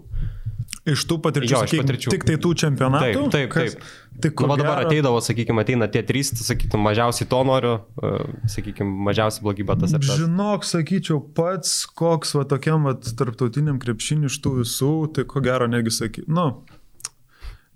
[0.84, 2.12] Iš tų patirčių, jo, iš patirčių.
[2.12, 3.22] Tik tai tų čempionatų?
[3.32, 3.54] Taip, taip.
[3.56, 3.76] taip.
[3.80, 4.89] Kas, tai nu, dabar gero...
[4.89, 7.74] ateidavo, sakykime, ateina tie trys, tai sakytum, mažiausiai to noriu,
[8.04, 10.20] uh, sakykime, mažiausiai blogybė tas ir tas.
[10.20, 15.70] Žinok, sakyčiau, pats koks va tokiam va tarptautiniam krepšiniu iš tų visų, tai ko gero
[15.72, 16.50] negi sakyčiau, nu,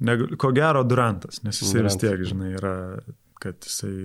[0.04, 1.94] ne, ko gero Durantas, nes jisai Durant.
[1.94, 2.76] vis tiek, žinai, yra,
[3.40, 3.96] kad jisai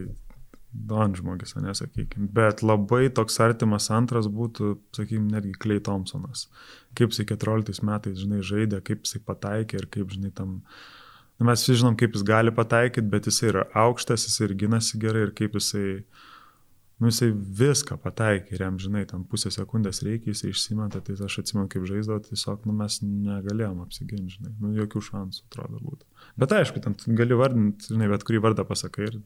[0.72, 2.30] Don žmogus, nesakykime.
[2.32, 6.46] Bet labai toks artimas antras būtų, sakykime, netgi Klei Thompsonas.
[6.96, 10.62] Kaip jisai 14 metais, žinai, žaidė, kaip jisai pataikė ir kaip, žinai, tam...
[11.36, 15.00] Na, mes visi žinom, kaip jis gali pataikyti, bet jisai yra aukštas, jisai ir ginasi
[15.02, 16.02] gerai ir kaip jisai...
[17.02, 21.40] Nu, jisai viską pataikė ir jam, žinai, tam pusę sekundės reikia, jisai išsimeta, tai aš
[21.42, 26.06] atsimenu, kaip žaisdavo, tiesiog, nu, mes negalėjom apsiginti, žinai, nu, jokių šansų, atrodo, būtų.
[26.38, 29.18] Bet aišku, ten gali vardinti, žinai, bet kurį vardą pasakai ir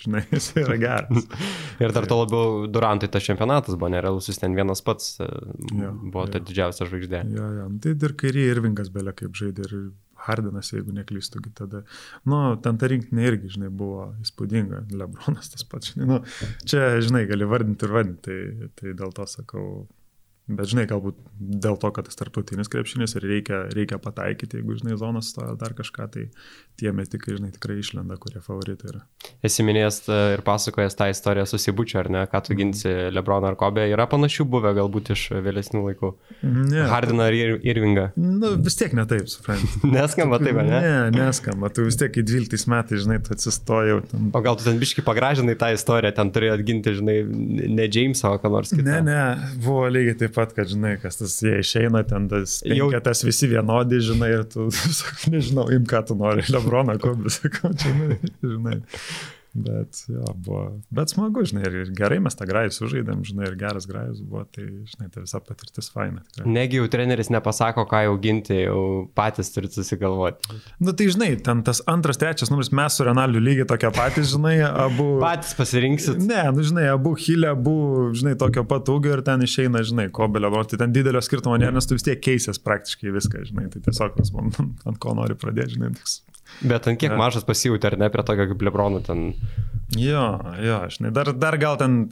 [0.00, 1.28] žinai, jis yra geras.
[1.82, 5.28] ir dar to labiau Durantui tas čempionatas buvo nerealus, jis ten vienas pats e,
[5.80, 6.32] jo, buvo jo.
[6.34, 7.24] ta didžiausia žvaigždė.
[7.34, 9.76] Jo, jo, nu, tai ir kairį Irvingas belė kaip žaidė ir
[10.24, 11.82] Hardinas, jeigu neklystu, tada,
[12.30, 16.20] nu, ten ta rinkinė irgi, žinai, buvo įspūdinga, Lebronas tas pats, žinai, nu,
[16.64, 19.66] čia, žinai, gali vardinti ir vardinti, tai, tai dėl to sakau,
[20.44, 24.98] Bet žinai, galbūt dėl to, kad tas tarptautinis krepšinis ir reikia, reikia pataikyti, jeigu žinai,
[25.00, 26.26] zonas stoja dar kažką, tai
[26.76, 29.00] tie metikai, žinai, tikrai išlenda, kurie favoritai yra.
[29.46, 33.56] Esi minėjęs e, ir pasakojęs tą istoriją susibučiu, ar ne, ką tu ginsi Lebroną ar
[33.56, 36.10] Kobę, yra panašių buvę galbūt iš vėlesnių laikų.
[36.44, 36.84] Ne.
[36.92, 38.10] Hardiną ar Ir Irvingą.
[38.20, 39.80] Nu, vis tiek ne taip, suprantu.
[39.96, 40.82] neskamba taip, ne?
[40.84, 44.02] Ne, neskamba, tu vis tiek į 12 metais, žinai, tu atsistojau.
[44.12, 44.28] Ten...
[44.28, 47.16] O gal tu ten biškai pagražinai tą istoriją, ten turėjai atginti, žinai,
[47.80, 48.86] ne Jamesą, o ką nors kitą.
[48.86, 52.90] Ne, ne, buvo lygiai taip pat, kad, žinai, kas tas jie išeina, ten tas Jau...
[53.26, 54.68] visi vienodi, žinai, ir tu,
[55.34, 58.80] nežinau, im ką tu nori, Lebroną, Kobį, sakau, žinai, žinai.
[59.54, 63.84] Bet, jo, buvo, bet smagu, žinai, ir gerai mes tą grajų sužaidėm, žinai, ir geras
[63.86, 66.24] grajus buvo, tai, žinai, tai visa patirtis faina.
[66.26, 66.50] Tikrai.
[66.56, 68.80] Negi jau treneris nepasako, ką jau ginti, jau
[69.14, 70.50] patys turite susigalvoti.
[70.80, 74.32] Na nu, tai, žinai, ten tas antras, trečias numeris, mes su Renaliu lygiai tokie patys,
[74.34, 75.06] žinai, abu.
[75.22, 76.18] patys pasirinksit.
[76.26, 77.78] Ne, nu, žinai, abu hilė, abu,
[78.18, 81.78] žinai, tokio pat ūgio ir ten išeina, žinai, ko belio, tai ten didelio skirtumo nėra,
[81.78, 85.78] nes tu vis tiek keisės praktiškai viską, žinai, tai tiesiog, man, ant ko nori pradėti,
[85.78, 86.24] žinai, toks
[86.62, 87.18] Bet ant kiek ja.
[87.18, 89.28] mažas pasijūti, ar ne, prie tokio kaip Lebronų ten.
[89.98, 90.26] Jo,
[90.62, 92.04] jo, žinai, dar, dar gal ten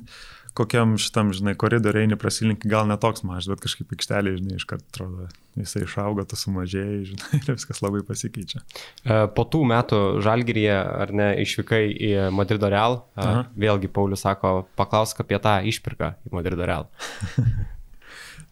[0.57, 4.84] kokiam šitam, žinai, koridoriai eini prasilinki, gal netoks mažas, bet kažkaip aikštelė, žinai, iš karto
[4.90, 8.61] atrodo, jisai išauga, tu sumažėjai, žinai, ir viskas labai pasikeičia.
[8.61, 13.45] E, po tų metų Žalgiryje, ar ne, išvykai į Madrido Real, e, Aha.
[13.64, 16.90] vėlgi Paulius sako, paklausk apie tą išpirką į Madrido Real.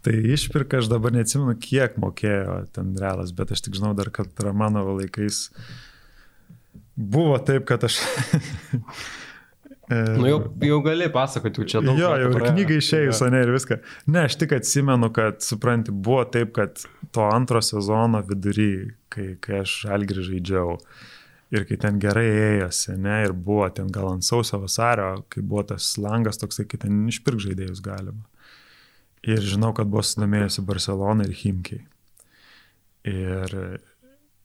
[0.01, 4.32] Tai išpirka aš dabar neatsimenu, kiek mokėjo ten realas, bet aš tik žinau dar, kad
[4.40, 5.48] Ramanovo laikais
[6.96, 7.98] buvo taip, kad aš...
[10.20, 12.01] nu jau, jau gali pasakoti, čia daug.
[12.01, 13.80] Jo, jau ir knyga išėjus, ne ir viską.
[14.09, 16.80] Ne, aš tik atsimenu, kad, supranti, buvo taip, kad
[17.12, 20.78] to antro sezono vidury, kai, kai aš žalgrį žaidžiau,
[21.53, 25.68] ir kai ten gerai ėjosi, ne, ir buvo ten gal ant sausio vasario, kai buvo
[25.74, 28.30] tas langas toksai, kai ten išpirk žaidėjus galima.
[29.29, 31.83] Ir žinau, kad buvo sudomėjusi Barcelona ir Himkiai.
[33.11, 33.55] Ir,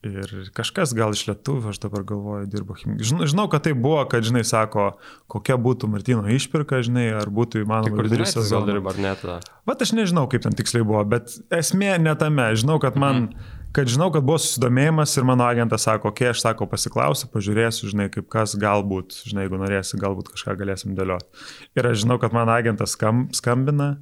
[0.04, 3.08] ir kažkas gal iš lietuvių, aš dabar galvoju, dirbo Himkiai.
[3.08, 4.90] Žinau, žinau, kad tai buvo, kad, žinai, sako,
[5.32, 8.66] kokia būtų Martino išpirka, žinai, ar būtų įmanoma vidury sezono.
[8.66, 9.24] Gal dirbo ar net.
[9.68, 12.52] Vat aš nežinau, kaip ten tiksliai buvo, bet esmė ne tame.
[12.60, 13.28] Žinau, kad man...
[13.30, 17.28] Mhm kad žinau, kad buvo susidomėjimas ir mano agentas sako, okei, okay, aš sako, pasiklausiu,
[17.28, 21.28] pažiūrėsiu, žinai, kaip kas galbūt, žinai, jeigu norėsi, galbūt kažką galėsim dėlioti.
[21.76, 23.98] Ir aš žinau, kad mano agentas skam, skambina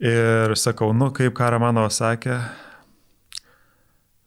[0.00, 2.36] Ir sakau, nu kaip Karamanova sakė,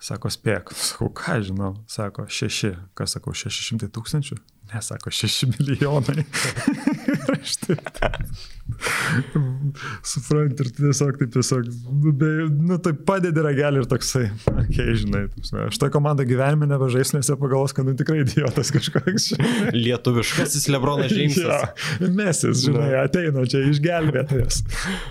[0.02, 4.40] sako spėk, sakau, ką žinau, sako šeši, kas sakau, šeši šimtai tūkstančių,
[4.72, 6.26] ne, sako šeši milijonai.
[7.14, 7.94] ir aš taip.
[10.06, 11.68] Suprant ir tiesiog taip tiesiog,
[12.04, 12.30] nu, be,
[12.70, 17.12] nu tai padedi ragelį ir toksai, okei, okay, žinai, tapsime, aš tą komandą gyvenime nebežais,
[17.16, 19.32] nes jie pagalvos, kad nu tikrai idiotas kažkoks.
[19.86, 21.46] Lietuviškasis Lebronas Džeimsas.
[22.00, 24.62] ja, mesis, žinai, ateina čia išgelbėtojas.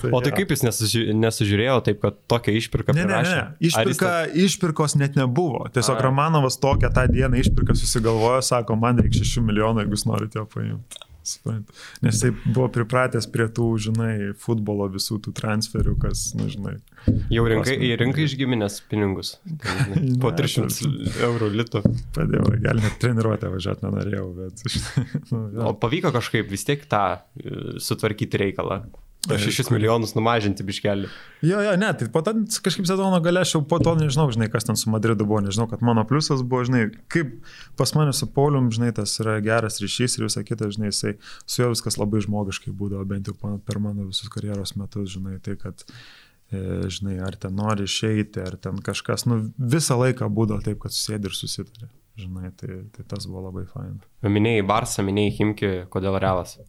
[0.02, 0.38] Tai, o tai ja.
[0.40, 4.14] kaip jis nesuži nesužiūrėjo taip, kad tokią išpirką ne, ne, ne, išpirka,
[4.46, 5.66] išpirkos net nebuvo.
[5.74, 6.06] Tiesiog A.
[6.08, 10.48] Romanovas tokią tą dieną išpirką susigalvojo, sako, man reikia 6 milijonų, jeigu jūs norite jo
[10.52, 11.07] paimti.
[12.04, 16.74] Nes jisai buvo pripratęs prie tų, žinai, futbolo visų tų transferių, kas, na, nu, žinai.
[17.32, 19.36] Jau rinkai, į rinką išgiminės pinigus.
[20.22, 20.92] Po 300
[21.28, 21.82] eurų litų.
[22.16, 24.64] Padėjau, gal net treniruotę važiuoti nenorėjau, bet...
[25.32, 25.68] nu, ja.
[25.70, 28.82] o pavyko kažkaip vis tiek tą e, sutvarkyti reikalą.
[29.26, 31.08] 6 milijonus numažinti biškelį.
[31.44, 32.32] Jo, jo, ne, tai po to
[32.64, 35.66] kažkaip sezono gale aš jau po to nežinau, žinai, kas ten su Madridu buvo, nežinau,
[35.70, 37.34] kad mano pliusas buvo, žinai, kaip
[37.78, 41.64] pas mane su Paulium, žinai, tas yra geras ryšys ir visą kitą, žinai, jisai su
[41.64, 45.84] juo viskas labai žmogiškai būdavo, bent jau per mano visus karjeros metus, žinai, tai kad,
[46.54, 50.94] e, žinai, ar ten nori išeiti, ar ten kažkas, nu, visą laiką būdavo taip, kad
[50.94, 51.90] susėdi ir susitarė,
[52.22, 53.98] žinai, tai, tai tas buvo labai fain.
[54.24, 56.60] Minėjai Barsą, minėjai Himki, kodėl realas?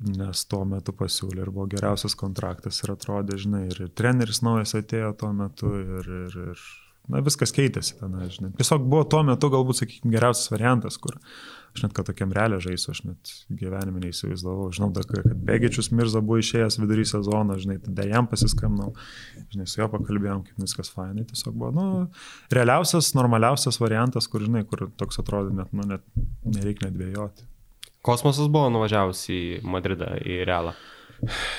[0.00, 5.12] Nes tuo metu pasiūlė ir buvo geriausias kontraktas ir atrodė, žinai, ir treneris naujas atėjo
[5.20, 6.62] tuo metu ir, ir, ir
[7.10, 8.52] na, viskas keitėsi ten, žinai.
[8.58, 11.18] Tiesiog buvo tuo metu galbūt, sakykime, geriausias variantas, kur
[11.70, 14.70] aš net kad tokiam realią žaisiu, aš net gyvenime neįsivaizdavau.
[14.74, 18.94] Žinau, da, kad Begičius Mirza buvo išėjęs vidury sezono, žinai, tada jam pasiskambinau,
[19.52, 21.86] žinai, su juo pakalbėjom, kaip viskas fainai, tiesiog buvo, nu,
[22.56, 26.06] realiausias, normaliausias variantas, kur, žinai, kur toks atrodo, net, nu, net
[26.56, 27.50] nereikia net dvėjoti.
[28.06, 30.72] Kosmosas buvo nuvažiavus į Madridą, į Realą.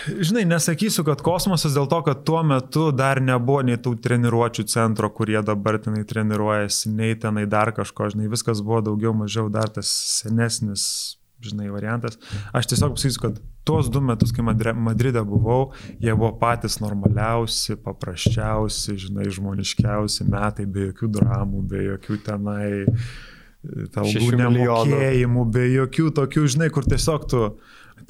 [0.08, 5.12] Žinai, nesakysiu, kad kosmosas dėl to, kad tuo metu dar nebuvo nei tų treniruočio centro,
[5.14, 9.92] kurie dabar tenai treniruojasi, nei tenai dar kažko, žinai, viskas buvo daugiau mažiau dar tas
[10.18, 10.84] senesnis,
[11.46, 12.18] žinai, variantas.
[12.58, 13.38] Aš tiesiog pasakysiu, kad
[13.68, 20.89] tuos du metus, kai Madride buvau, jie buvo patys normaliausi, paprasčiausi, žinai, žmoniškiausi metai, be
[20.89, 22.72] jokių dramų, be jokių tenai
[23.62, 27.43] algų nemokėjimų, be jokių tokių, žinai, kur tiesiog tu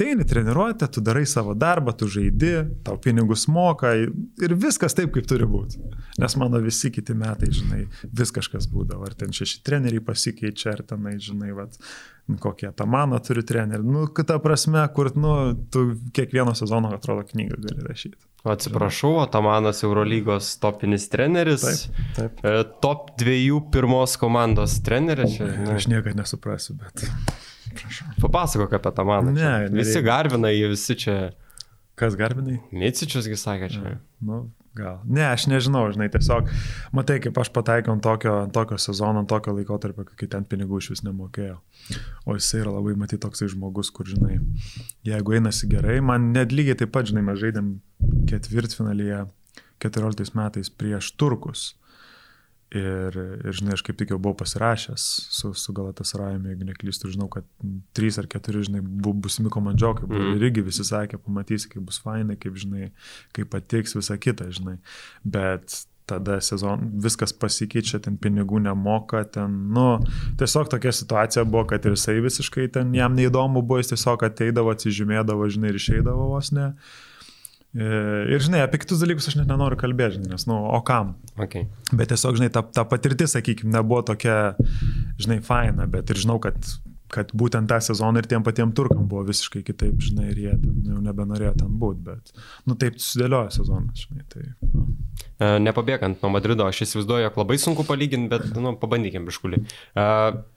[0.02, 3.94] ateini treniruotę, tu darai savo darbą, tu žaidi, tau pinigus moka
[4.42, 5.82] ir viskas taip, kaip turi būti.
[6.22, 7.84] Nes mano visi kiti metai, žinai,
[8.20, 11.78] vis kažkas būdavo, ar ten šeši treneriai pasikeičia, ar tenai, žinai, vat,
[12.42, 13.86] kokie tą mano turi trenerių.
[13.86, 15.36] Nu, ta prasme, kur, nu,
[15.74, 18.18] tu kiekvieno sezono, atrodo, knygą gali rašyti.
[18.50, 21.62] Atsiprašau, Atamanas Eurolygos topinis treneris.
[21.62, 22.42] Taip, taip.
[22.42, 25.38] E, top dviejų pirmos komandos treneris.
[25.38, 25.72] Čia, ne.
[25.78, 27.06] Aš niekada nesuprasiu, bet.
[27.78, 28.08] Prašau.
[28.24, 29.36] Papasakok apie Atamaną.
[29.36, 29.76] Ne, čia.
[29.76, 31.20] visi garbinai, visi čia.
[32.00, 32.58] Kas garbinai?
[32.74, 33.82] Micičiusgi sakė čia.
[33.84, 35.02] Ne, nu, Gal.
[35.04, 36.48] Ne, aš nežinau, žinai, tiesiog,
[36.96, 40.80] matai, kaip aš pataikiau ant tokio, ant tokio sezono, ant tokio laikotarpio, kai ten pinigų
[40.80, 41.58] iš vis nemokėjo.
[42.24, 44.38] O jisai yra labai, matai, toksai žmogus, kur, žinai,
[45.08, 47.74] jeigu einasi gerai, man net lygiai taip pat, žinai, mes žaidėm
[48.32, 49.26] ketvirtfinalyje
[49.84, 51.74] 14 metais prieš turkus.
[52.72, 55.06] Ir, ir, žinai, aš kaip tik jau buvau pasirašęs
[55.36, 57.44] su, su Galatas Rajumi, jeigu neklystu, žinau, kad
[57.98, 60.30] trys ar keturi, žinai, bu, busimi komandžiokai, mm.
[60.38, 62.94] ir irgi visi sakė, pamatysi, kaip bus fainai, kaip, žinai,
[63.36, 64.78] kaip patiks visą kitą, žinai.
[65.28, 70.00] Bet tada sezon viskas pasikeičia, ten pinigų nemoka, ten, nu,
[70.40, 74.72] tiesiog tokia situacija buvo, kad ir jisai visiškai ten jam neįdomu buvo, jis tiesiog ateidavo,
[74.72, 76.72] atsižymėdavo, žinai, ir išeidavo vos ne.
[76.72, 77.11] E,
[77.74, 81.16] ir žinai, apie kitus dalykus aš net nenoriu kalbėti, žinai, nes, nu, o kam?
[81.40, 81.70] Okay.
[81.96, 84.58] Bet tiesiog, žinai, ta, ta patirtis, sakykime, nebuvo tokia,
[85.22, 86.60] žinai, faina, bet ir žinau, kad,
[87.12, 90.92] kad būtent tą sezoną ir tiem patiem turkam buvo visiškai kitaip, žinai, ir jie ten
[90.92, 92.36] jau nebenorėjo ten būti, bet,
[92.68, 94.48] nu, taip susidėliojo sezonas, žinai, tai.
[94.76, 94.86] Nu.
[95.40, 99.64] E, nepabėgant nuo Madrido, aš įsivaizduoju, jog labai sunku palyginti, bet, nu, pabandykim biškulį.
[99.96, 100.10] E,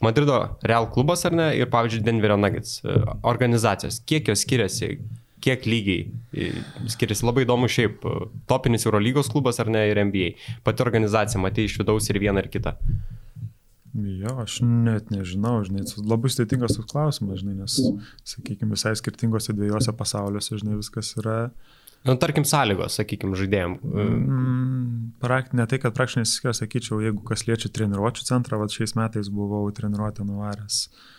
[0.03, 2.81] Madrido Real klubas ar ne ir, pavyzdžiui, Denverio Nuggets
[3.23, 4.97] organizacijos, kiek jos skiriasi,
[5.45, 6.49] kiek lygiai
[6.91, 7.27] skiriasi.
[7.27, 8.05] Labai įdomu šiaip,
[8.51, 10.33] topinis Eurolygos klubas ar ne ir NBA.
[10.67, 12.75] Pati organizacija, matai iš vidaus ir vieną ir kitą.
[13.95, 17.77] Jo, aš net nežinau, žinai, labai sudėtingas toks klausimas, žinai, nes,
[18.27, 21.37] sakykime, visai skirtingose dviejose pasauliuose, žinai, viskas yra.
[22.05, 23.77] Nu, tarkim, sąlygos, sakykime, žaidėjim.
[23.87, 24.89] Mm,
[25.23, 29.31] prakt, ne tai, kad praktiškai nesiskiria, sakyčiau, jeigu kas liečia treniruočio centrą, va šiais metais
[29.33, 30.89] buvau treniruotę nuvaręs.
[30.89, 31.14] Uh, E,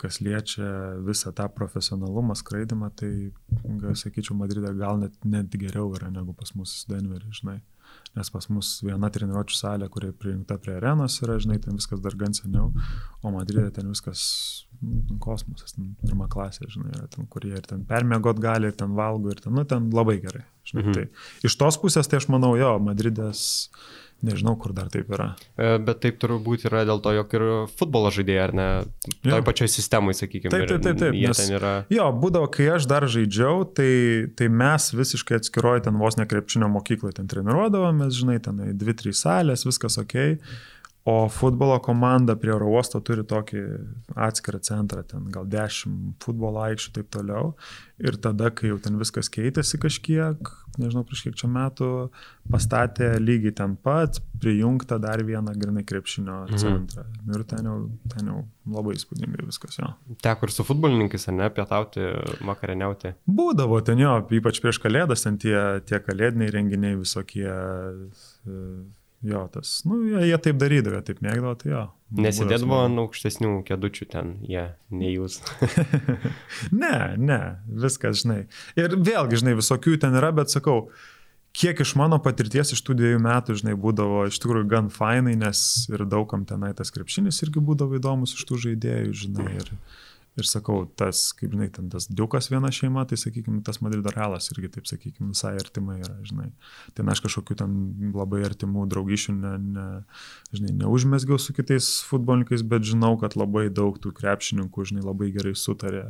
[0.00, 0.66] kas liečia
[1.04, 3.12] visą tą profesionalumą, skraidimą, tai,
[3.80, 7.60] gal sakyčiau, Madride gal net, net geriau yra negu pas mus Denverį, žinai.
[8.14, 12.14] Nes pas mus viena treniruočio salė, kuri prijungta prie arenos yra, žinai, ten viskas dar
[12.18, 12.70] gan seniau,
[13.22, 14.22] o Madride ten viskas
[14.82, 18.94] nu, kosmosas, ten pirmą klasę, žinai, yra ten, kurie ir ten permėgot gali, ir ten
[18.98, 20.44] valgo, ir ten, nu, ten labai gerai.
[20.68, 20.94] Žinai, mhm.
[20.96, 23.44] tai iš tos pusės, tai aš manau, jo, Madridas
[24.24, 25.30] Nežinau, kur dar taip yra.
[25.56, 27.46] E, bet taip turbūt yra dėl to, jog ir
[27.76, 28.68] futbolo žaidėjai, ar ne?
[29.26, 30.52] Toj pačioj sistemai, sakykime.
[30.54, 31.00] Taip, taip, taip.
[31.02, 31.74] taip nes, yra...
[31.92, 33.90] Jo, būdavo, kai aš dar žaidžiau, tai,
[34.38, 40.00] tai mes visiškai atskiroji ten vos nekrepšinio mokykloje ten treniruodavomės, žinai, ten 2-3 salės, viskas
[40.00, 40.16] ok.
[41.04, 43.62] O futbolo komanda prie oro uosto turi tokį
[44.24, 47.50] atskirą centrą, ten gal 10 futbolo aikščių ir taip toliau.
[48.00, 50.48] Ir tada, kai jau ten viskas keitėsi kažkiek,
[50.80, 51.90] nežinau, prieš kiek čia metų,
[52.52, 56.60] pastatė lygiai ten pat, prijungta dar vieną grinai krepšinio mhm.
[56.62, 57.06] centrą.
[57.10, 57.36] Mhm.
[57.36, 57.76] Ir ten jau,
[58.14, 58.40] ten jau
[58.74, 59.92] labai įspūdingai viskas jo.
[60.24, 62.04] Teko ir su futbolininkais, ne, pietauti,
[62.44, 63.14] vakarieniauti?
[63.40, 65.56] Būdavo ten jo, ypač prieš kalėdas, ten tie,
[65.88, 67.48] tie kalėdiniai renginiai visokie.
[69.24, 71.84] Jo, tas, nu, jie, jie taip darydavo, taip mėgdavo, tai jo.
[72.14, 75.40] Nesidėdavo ant aukštesnių kėdučių ten, jie, ne jūs.
[76.84, 77.40] ne, ne,
[77.82, 78.44] viskas, žinai.
[78.78, 80.84] Ir vėlgi, žinai, visokių ten yra, bet sakau,
[81.54, 85.60] kiek iš mano patirties iš tų dviejų metų, žinai, būdavo iš tikrųjų gan fainai, nes
[85.90, 89.50] ir daugam tenai tas krepšinis irgi būdavo įdomus iš tų žaidėjų, žinai.
[89.62, 89.74] Ir,
[90.34, 94.50] Ir sakau, tas, kaip žinai, ten tas Diukas viena šeima, tai sakykime, tas Madrido Realas
[94.50, 96.48] irgi, taip sakykime, visai artimai yra, žinai.
[96.98, 97.76] Ten aš kažkokių ten
[98.10, 99.86] labai artimų draugyšių ne, ne,
[100.50, 105.54] žinai, neužmesgiau su kitais futbolininkais, bet žinau, kad labai daug tų krepšininkų, žinai, labai gerai
[105.54, 106.04] sutarė.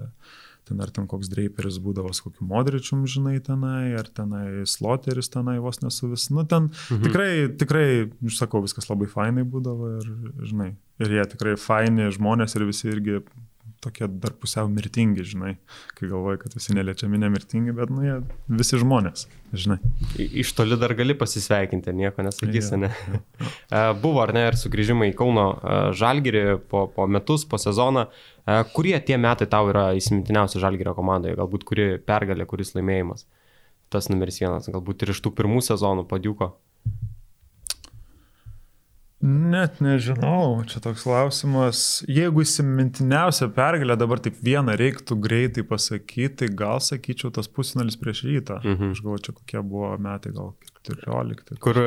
[0.65, 5.59] Ten ar ten koks Draperis būdavo su kokiu modričium, žinai, tenai, ar tenai Sloteris tenai
[5.61, 6.31] vos nesu vis.
[6.33, 7.03] Nu, ten mhm.
[7.05, 7.89] tikrai, tikrai,
[8.33, 10.15] sakau, viskas labai fainai būdavo ir,
[10.49, 10.71] žinai,
[11.05, 13.21] ir jie tikrai faini žmonės ir visi irgi
[13.85, 15.55] tokie dar pusiau mirtingi, žinai,
[15.99, 18.17] kai galvoji, kad visi neliečiami nemirtingi, bet, nu, jie
[18.61, 19.79] visi žmonės, žinai.
[20.25, 22.91] Iš toli dar gali pasisveikinti, nieko nesakysi, ne?
[23.71, 23.85] Ja.
[24.03, 25.47] Buvo, ar ne, ir sugrįžimai į Kauno
[25.97, 28.09] Žalgirį po, po metus, po sezoną.
[28.75, 33.29] Kurie tie metai tau yra įsimintiniausi Žalgirio komandoje, galbūt kuri pergalė, kuris laimėjimas?
[33.93, 36.55] Tas numeris vienas, galbūt ir iš tų pirmų sezonų padiuko.
[39.25, 41.79] Net nežinau, čia toks klausimas.
[42.13, 48.27] Jeigu įsimintiniausia pergalė dabar taip vieną reiktų greitai pasakyti, tai gal sakyčiau tas pusinalis prieš
[48.29, 48.59] rytą.
[48.61, 48.93] Mhm.
[48.93, 50.53] Aš galvoju, čia kokie buvo metai, gal
[50.85, 51.57] 14.
[51.65, 51.79] Kur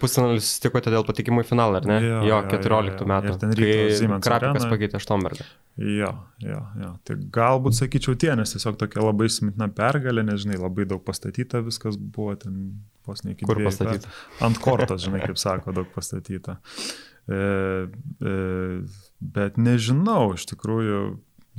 [0.00, 1.98] pusinalis susitikote dėl patikimo į finalą, ar ne?
[2.04, 3.08] Jo, jo 14 jo, jo.
[3.08, 3.32] metų.
[3.32, 5.46] Ir ten ryto Krapikas pakeitė Štombergą.
[5.80, 6.10] Jo,
[6.44, 6.90] jo, jo.
[7.08, 11.96] Tai galbūt sakyčiau tie, nes tiesiog tokia labai įsimintina pergalė, nežinai, labai daug pastatyta, viskas
[11.96, 12.58] buvo ten
[13.08, 14.12] vos ne iki Kur pastatyta?
[14.44, 16.58] Ant kortos, žinai, kaip sako, daug pastatyta.
[17.32, 18.36] E, e,
[19.38, 21.02] bet nežinau, iš tikrųjų,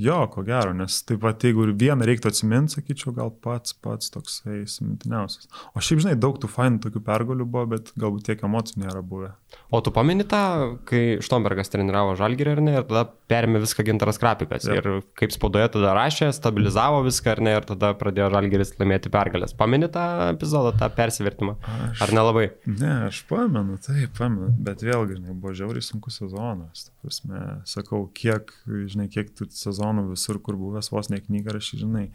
[0.00, 4.10] jo, ko gero, nes taip pat jeigu ir vieną reiktų atsiminti, sakyčiau, gal pats, pats
[4.14, 5.48] toksai įsimintiniausias.
[5.74, 9.32] O šiaip, žinai, daug tų fainų tokių pergalių buvo, bet galbūt tiek emocijų nėra buvę.
[9.70, 10.44] O tu pameni tą,
[10.88, 14.66] kai Štombergas treniravo Žalgirį ar ne, ir tada perėmė viską Gintaras Krapikas.
[14.68, 14.76] Ja.
[14.78, 19.54] Ir kaip spaudoje tada rašė, stabilizavo viską ar ne, ir tada pradėjo Žalgiris laimėti pergalės.
[19.56, 20.04] Pameni tą
[20.34, 21.56] epizodą, tą persivertimą?
[21.90, 22.46] Aš, ar nelabai?
[22.68, 26.88] Ne, aš pamenu, taip, pamenu, bet vėlgi, žinai, buvo žiauriai sunkus sezonas.
[27.04, 32.10] Prasme, sakau, kiek, žinai, kiek tų sezonų visur, kur buvęs vos ne knyga rašy, žinai,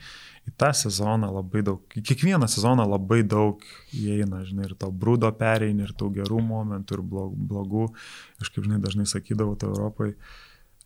[0.49, 3.63] į tą sezoną labai daug, į kiekvieną sezoną labai daug
[3.97, 7.05] įeina, žinai, ir to brūdo pereini, ir tų gerų momentų, ir
[7.49, 7.89] blogų.
[8.41, 10.13] Aš kaip, žinai, dažnai sakydavau, tai Europai,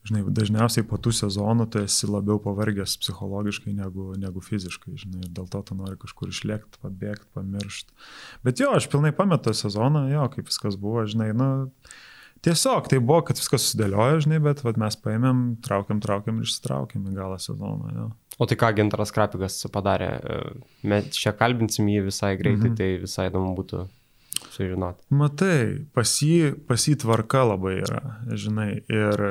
[0.07, 5.35] žinai, dažniausiai po tų sezonų tu esi labiau pavargęs psichologiškai negu, negu fiziškai, žinai, ir
[5.35, 7.95] dėl to tu nori kažkur išlėkti, pabėgti, pamiršti.
[8.43, 11.49] Bet jo, aš pilnai pametu sezoną, jo, kaip viskas buvo, žinai, nu,
[12.43, 17.07] tiesiog tai buvo, kad viskas susidėliojo, žinai, bet vat, mes paėmėm, traukiam, traukiam ir išsitraukiam
[17.07, 18.11] į galą sezoną, jo.
[18.41, 20.15] O tai ką Gintaras Krapikas padarė?
[20.89, 22.77] Mes čia kalbinsim jį visai greitai, mhm.
[22.79, 23.85] tai visai įdomu būtų
[24.53, 25.05] sužinoti.
[25.13, 28.01] Matai, pas jį, pas jį tvarka labai yra,
[28.33, 29.25] žinai, ir,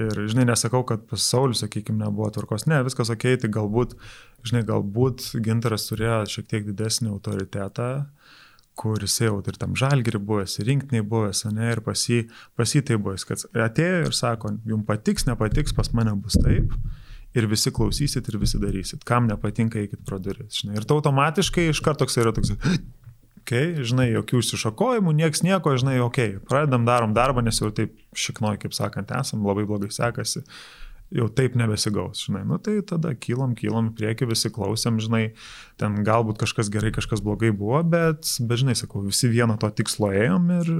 [0.00, 3.94] ir, žinai, nesakau, kad pas Saulis, sakykime, nebuvo tvarkos, ne, viskas ok, tai galbūt,
[4.46, 7.90] žinai, galbūt Gintaras turėjo šiek tiek didesnį autoritetą,
[8.74, 12.24] kur jis jau ir tam žalgiri buvęs, ir rinktiniai buvęs, ne, ir pas jį,
[12.58, 16.74] pas jį tai buvęs, kad atėjo ir sako, jums patiks, nepatiks, pas mane bus taip
[17.34, 19.02] ir visi klausysit ir visi darysit.
[19.06, 20.60] Kam nepatinka, eikit pro duris.
[20.60, 20.78] Žinai.
[20.78, 22.54] Ir tai automatiškai iš karto toks yra toks,
[23.44, 28.58] okay, žinai, jokių išsišakojimų, nieks nieko, žinai, ok, pradedam, darom darbą, nes jau taip šiknoj,
[28.62, 30.44] kaip sakant, esam, labai blogai sekasi.
[31.14, 35.36] Jau taip nebesigaus, žinai, nu tai tada kylom, kylom, prieki visi klausėm, žinai,
[35.78, 40.08] ten galbūt kažkas gerai, kažkas blogai buvo, bet, bet žinai, sakau, visi vieno to tikslo
[40.10, 40.72] ėjom ir,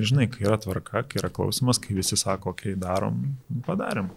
[0.00, 3.20] ir žinai, kai yra tvarka, kai yra klausimas, kai visi sako, okei, okay, darom,
[3.68, 4.10] padarėm.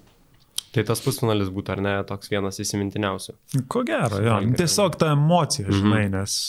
[0.74, 3.38] Tai tas pusfinalis būtų, ar ne, toks vienas įsimintiniausių?
[3.72, 4.40] Ko gero, jo.
[4.58, 6.16] Tiesiog ta emocija, žinai, mhm.
[6.16, 6.40] nes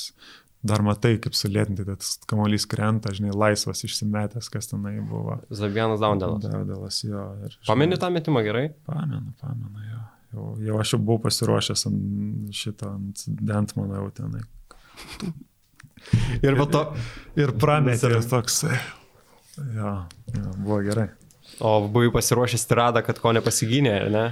[0.68, 5.38] dar matai, kaip sulėtinti, kad kamuolys krenta, žinai, laisvas išsimetęs, kas tenai buvo.
[5.54, 6.44] Zabienas Daundelas.
[6.44, 7.24] Daundelas, jo.
[7.40, 8.68] Ir, žinai, Pameni tą metimą gerai?
[8.88, 10.02] Pamenu, pamenu, jo.
[10.36, 14.44] Jau, jau aš jau buvau pasiruošęs ant šito, ant Dentmano jau tenai
[16.42, 16.82] ir va to.
[17.38, 18.62] Ir prametė ir toks.
[19.76, 19.92] Jo,
[20.34, 21.08] jo, buvo gerai.
[21.64, 24.26] O buvai pasiruošęs tiradą, kad ko nepasigynė, ne?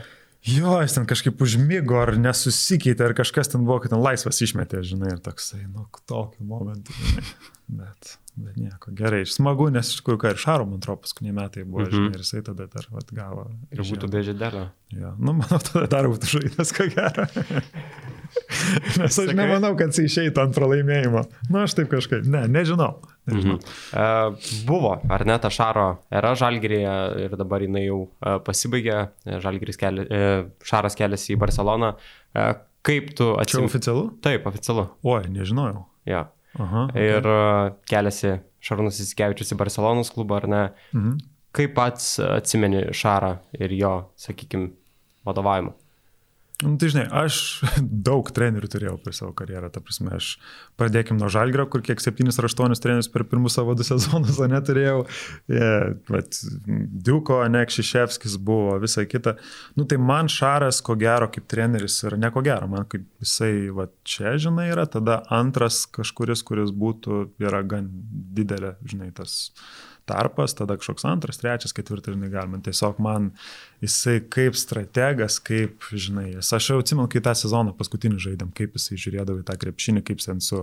[0.44, 4.82] Jo, jis ten kažkaip užmygo ar nesusikeitė, ar kažkas ten buvo, kad ten laisvas išmetė,
[4.84, 7.24] žinai, ir toksai, nu, tokiu momentu, žinai.
[7.66, 11.62] Bet, bet nieko, gerai, smagu, nes iš tikrųjų, ką ir Šaro, man atrodo, paskutiniai metai
[11.64, 11.94] buvo, mm -hmm.
[11.94, 13.46] žinai, ir jisai tada dar vat, gavo.
[13.72, 14.66] Ir būtų be žiedelio.
[14.92, 17.24] Jo, nu, manau, tada dar būtų žaidas, ko gero.
[18.98, 19.34] Nes aš Sakai?
[19.38, 21.22] nemanau, kad jis išeitų ant pralaimėjimo.
[21.24, 22.98] Na, nu, aš taip kažkaip, ne, nežinau.
[23.30, 23.56] nežinau.
[23.56, 23.64] Mhm.
[23.94, 29.80] Uh, buvo, ar ne, ta Šaro era Žalgirėje ir dabar jinai jau uh, pasibaigė, Žalgiris
[29.80, 31.94] keli, uh, Šaras keliasi į Barceloną.
[32.34, 32.52] Uh,
[32.84, 33.68] kaip tu atsimeni?
[33.68, 34.06] Čia oficialu?
[34.24, 34.88] Taip, oficialu.
[35.02, 35.86] Oi, nežinojau.
[36.04, 36.26] Ja.
[36.58, 37.06] Aha, okay.
[37.10, 40.64] Ir uh, keliasi Šarūnas Įsikevičius į Barcelonos klubą, ar ne?
[40.94, 41.16] Mhm.
[41.54, 44.72] Kaip pats atsimeni Šarą ir jo, sakykime,
[45.26, 45.74] vadovavimą?
[46.64, 47.38] Nu, tai žinai, aš
[48.08, 50.30] daug trenerių turėjau per savo karjerą, ta prasme, aš
[50.80, 54.48] pradėkim nuo Žalgrio, kur kiek 7 ar 8 trenerius per pirmus savo du sezonus, o
[54.50, 55.04] neturėjau,
[55.52, 59.36] yeah, bet Diuko, Anek Šiševskis buvo, visa kita.
[59.76, 63.68] Nu, tai man Šaras, ko gero, kaip treneris yra, ne ko gero, man kaip jisai,
[63.74, 67.90] va čia, žinai, yra, tada antras kažkuris, kuris būtų, yra gan
[68.34, 69.52] didelė, žinai, tas
[70.08, 72.60] tarpas, tada kažkoks antras, trečias, ketvirtas, žinai, galima.
[72.64, 73.30] Tiesiog man
[73.84, 78.76] jisai kaip strategas, kaip, žinai, jis, aš jau atsimenu, kai tą sezoną paskutinį žaidėm, kaip
[78.78, 80.62] jisai žiūrėdavo į tą krepšinį, kaip ten su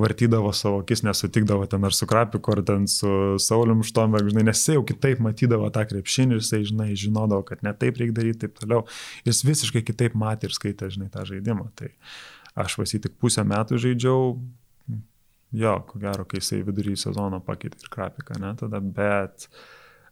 [0.00, 3.10] vartydavo savo akis, nesutikdavo ten ar su Krapiku, ar ten su
[3.42, 7.64] Saulium Štomberg, žinai, nes jisai jau kitaip matydavo tą krepšinį ir jisai, žinai, žinodavo, kad
[7.64, 8.84] ne taip reikia daryti, taip toliau.
[9.28, 11.70] Jis visiškai kitaip matė ir skaitė, žinai, tą žaidimą.
[11.78, 11.92] Tai
[12.64, 14.36] aš vasi tik pusę metų žaidžiau,
[15.54, 19.46] Jo, ko gero, kai jisai vidury sezono pakeitė ir grafiką, ne, tada, bet,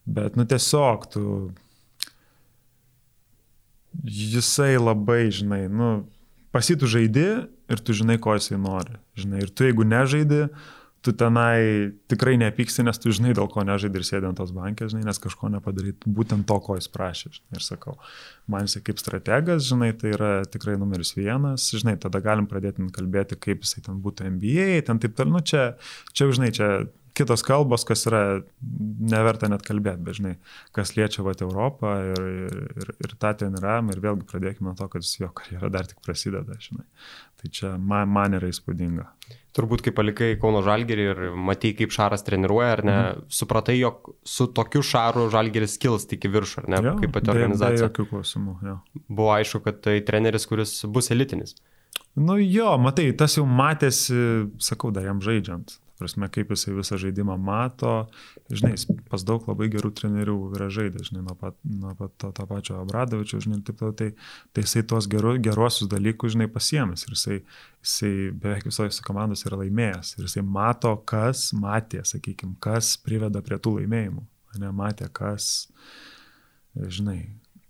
[0.06, 1.24] bet, nu tiesiog tu,
[4.06, 5.90] jisai labai, žinai, nu,
[6.54, 7.26] pasitų žaidi
[7.72, 10.44] ir tu žinai, ko jisai nori, žinai, ir tu jeigu nežaidi,
[11.02, 14.92] tu tenai tikrai nepyksti, nes tu žinai, dėl ko nežaidai ir sėdė ant tos bankės,
[14.92, 17.32] žinai, nes kažko nepadaryt, būtent to, ko jis prašė.
[17.38, 17.96] Žinai, ir sakau,
[18.50, 23.40] man jisai kaip strategas, žinai, tai yra tikrai numeris vienas, žinai, tada galim pradėti kalbėti,
[23.42, 25.72] kaip jisai ten būtų NBA, ten taip toliau, nu čia,
[26.14, 26.72] čia, žinai, čia
[27.16, 28.22] kitos kalbos, kas yra
[29.12, 30.32] neverta net kalbėti, bet žinai,
[30.76, 32.22] kas liečia vat Europą ir,
[32.72, 36.56] ir, ir tą treniravimą ir vėlgi pradėkime nuo to, kad jo karjera dar tik prasideda,
[36.62, 36.86] žinai.
[37.42, 39.08] Tai čia man, man yra įspūdinga.
[39.52, 43.26] Turbūt, kai palikai Kauno Žalgerį ir matai, kaip Šaras treniruoja, ar ne, mhm.
[43.36, 47.32] supratai, jog su tokiu Šaru Žalgeris kils tik į viršų, ar ne, jo, kaip pati
[47.34, 47.82] organizacija.
[47.82, 48.78] Be jokių klausimų, jo.
[49.10, 51.58] Buvo aišku, kad tai treneris, kuris bus elitinis.
[52.16, 54.16] Nu jo, matai, tas jau matėsi,
[54.62, 57.94] sakau, dar jam žaidžiant prasme, kaip jisai visą žaidimą mato.
[58.50, 58.74] Žinai,
[59.10, 62.78] pas daug labai gerų trenerių yra žaidęs, žinai, nuo pat, nuo pat to, to pačio
[62.82, 64.10] Abradovičio, žinai, taip toliau, tai,
[64.52, 67.38] tai jisai tuos geru, geruosius dalykus, žinai, pasiemęs ir jisai,
[67.84, 73.60] jisai beveik visose komandose yra laimėjęs ir jisai mato, kas matė, sakykime, kas priveda prie
[73.62, 74.26] tų laimėjimų,
[74.62, 75.54] ne, matė, kas,
[76.76, 77.22] žinai,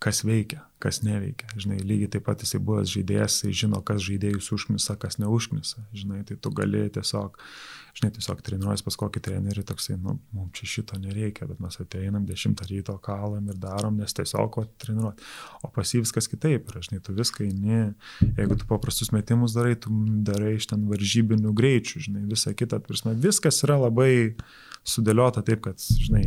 [0.03, 1.47] kas veikia, kas neveikia.
[1.55, 5.85] Žinai, lygiai taip pat jisai buvęs žaidėjas, jisai žino, kas žaidėjus užkmisa, kas neužkmisa.
[5.95, 7.39] Žinai, tai tu gali tiesiog,
[7.97, 12.25] žinai, tiesiog treniruojas pas kokį trenerį, toksai, nu, mums čia šito nereikia, bet mes ateinam
[12.29, 15.27] 10 ryto kalam ir darom, nes tiesiog ko treniruoti.
[15.63, 17.83] O pas jį viskas kitaip yra, žinai, tu viską eini,
[18.39, 19.93] jeigu tu paprastus metimus darai, tu
[20.25, 24.13] darai iš ten varžybinių greičių, žinai, visą kitą, prasme, viskas yra labai
[24.89, 26.25] sudėliota taip, kad, žinai,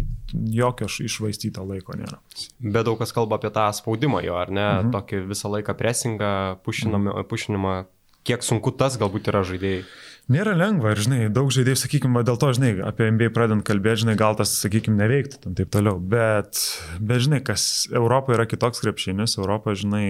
[0.53, 2.21] jokio išvaistyto laiko nėra.
[2.61, 4.93] Bet daug kas kalba apie tą spaudimą jo, ar ne, mhm.
[4.95, 6.31] tokį visą laiką presingą,
[6.63, 7.29] pušinimą, mhm.
[7.31, 7.77] pušinimą,
[8.25, 9.83] kiek sunku tas galbūt yra žaidėjai.
[10.31, 14.15] Nėra lengva ir, žinai, daug žaidėjų, sakykime, dėl to, žinai, apie NBA pradedant kalbėti, žinai,
[14.17, 15.99] gal tas, sakykime, neveiktų tam taip toliau.
[16.01, 16.57] Bet,
[16.97, 20.07] bet, žinai, kas Europoje yra kitoks krepšinis, Europoje, žinai,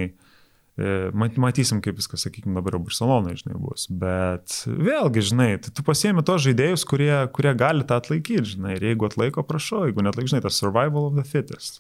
[0.76, 3.86] E, matysim, kaip viskas, sakykime, dabar jau Barcelonai, žinai, bus.
[3.88, 8.90] Bet vėlgi, žinai, tai tu pasiemi tos žaidėjus, kurie, kurie gali tą atlaikyti, žinai, ir
[8.90, 11.80] jeigu atlaiko, prašau, jeigu net laik, žinai, tas survival of the fittest.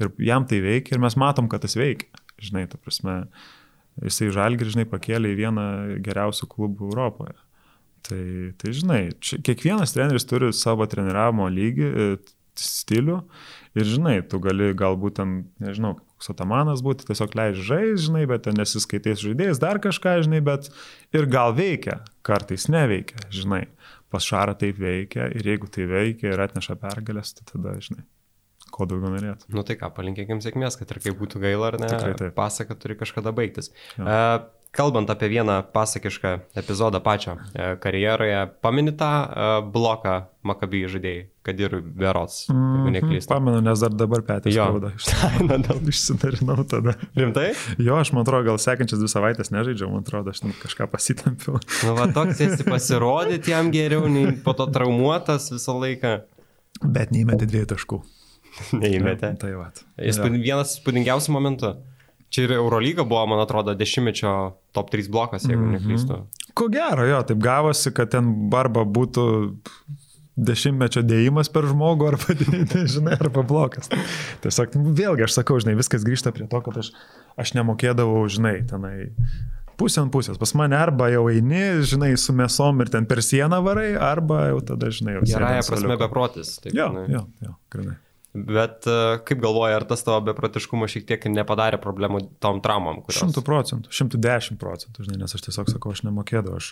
[0.00, 2.08] Ir jam tai veikia ir mes matom, kad tas veikia,
[2.40, 3.18] žinai, ta prasme,
[4.00, 5.66] jisai žalgi, žinai, pakėlė į vieną
[6.06, 7.36] geriausių klubų Europoje.
[8.02, 8.22] Tai,
[8.58, 12.06] tai žinai, čia, kiekvienas treneris turi savo treniravimo lygį, e,
[12.58, 13.18] stilių
[13.78, 18.54] ir žinai, tu gali galbūt ten, nežinau, Sotamanas būti, tiesiog leidži žaisti, žinai, bet ten
[18.54, 20.68] nesiskaitais žaidėjais, dar kažką, žinai, bet
[21.16, 23.64] ir gal veikia, kartais neveikia, žinai.
[24.12, 28.04] Pas Šarą taip veikia ir jeigu tai veikia ir atneša pergalės, tai tada, žinai,
[28.70, 29.50] ko daugiau norėtų.
[29.56, 33.34] Nu tai ką, palinkėkim sėkmės, kad ir kaip būtų gaila ar ne, pasaka turi kažkada
[33.34, 33.72] baigtis.
[33.98, 41.26] Uh, kalbant apie vieną pasakišką epizodą pačią uh, karjeroje, paminitą uh, bloką Makabijų žaidėjai.
[41.46, 43.28] kad ir berots, jeigu Mhm, neklystu.
[43.34, 44.64] Pamenu, nes dar dabar petį Jo.
[44.70, 44.90] skauda.
[45.50, 46.94] Na, dėl- Išsidarinau tada.
[47.18, 47.48] Rimtai?
[47.82, 51.58] Jo, aš man atrodo, gal sekančias dvi savaitės nežaidžiau, man atrodo, aš kažką pasitempiau.
[51.84, 56.20] Nu, va, toks esi pasirodyti jam geriau, nei po to traumuotas visą laiką.
[56.82, 58.00] Bet neįmetė dviejų taškų.
[58.78, 59.32] Neįmetė.
[59.40, 59.70] Tai va.
[59.98, 61.74] Įspūd- Vienas spūdingiausių momentų.
[62.32, 64.30] Čia ir Eurolyga buvo, man atrodo, dešimtmečio
[64.72, 65.74] top 3 blokas, jeigu Mhm.
[65.76, 66.22] neklystu.
[66.56, 69.26] Ko gero, jo, taip gavosi, kad ten barba būtų
[70.36, 72.36] dešimtmečio dėjimas per žmogų arba,
[72.94, 73.90] žinai, arba blokas.
[74.44, 76.92] Tiesiog, nu, vėlgi, aš sakau, žinai, viskas grįžta prie to, kad aš,
[77.40, 79.10] aš nemokėdavau, žinai, tenai
[79.80, 80.38] pusė ant pusės.
[80.40, 84.62] Pas mane arba jau eini, žinai, su mėsom ir ten per sieną varai, arba jau
[84.72, 85.26] tada, žinai, jau...
[85.34, 86.56] Gerąją prasme beprotis.
[86.64, 87.06] Taip, Jo, žinai.
[87.12, 87.98] jo, jo, grinai.
[88.32, 88.92] Bet e,
[89.28, 93.02] kaip galvoji, ar tas tavo beprotiškumas šiek tiek nepadarė problemų tom traumom?
[93.04, 93.18] Kurios...
[93.20, 96.70] Šimtų procentų, šimtų dešimt procentų, žinai, nes aš tiesiog sakau, aš nemokėdavau, aš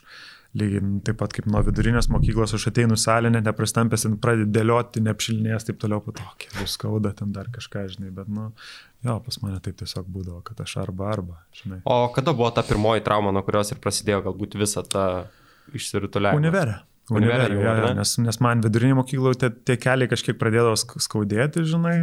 [0.57, 2.97] lygiai taip pat kaip nuo vidurinės mokyklos, aš ateinu
[3.29, 8.09] net nepristampęs, pradedi dėlioti, neapšilnės, taip toliau, po to, kiek skauda, ten dar kažką, žinai,
[8.09, 8.49] bet, nu,
[9.05, 11.83] jo, pas mane taip tiesiog būdavo, kad aš arba arba, žinai.
[11.85, 15.05] O kada buvo ta pirmoji trauma, nuo kurios ir prasidėjo galbūt visa ta
[15.77, 16.41] išsirituliavimas?
[16.41, 16.81] Univerė.
[17.11, 17.95] Ar jo, ne?
[17.99, 21.95] nes, nes man vidurinė mokykla tie, tie keliai kažkiek pradėdavo sk- skaudėti, žinai,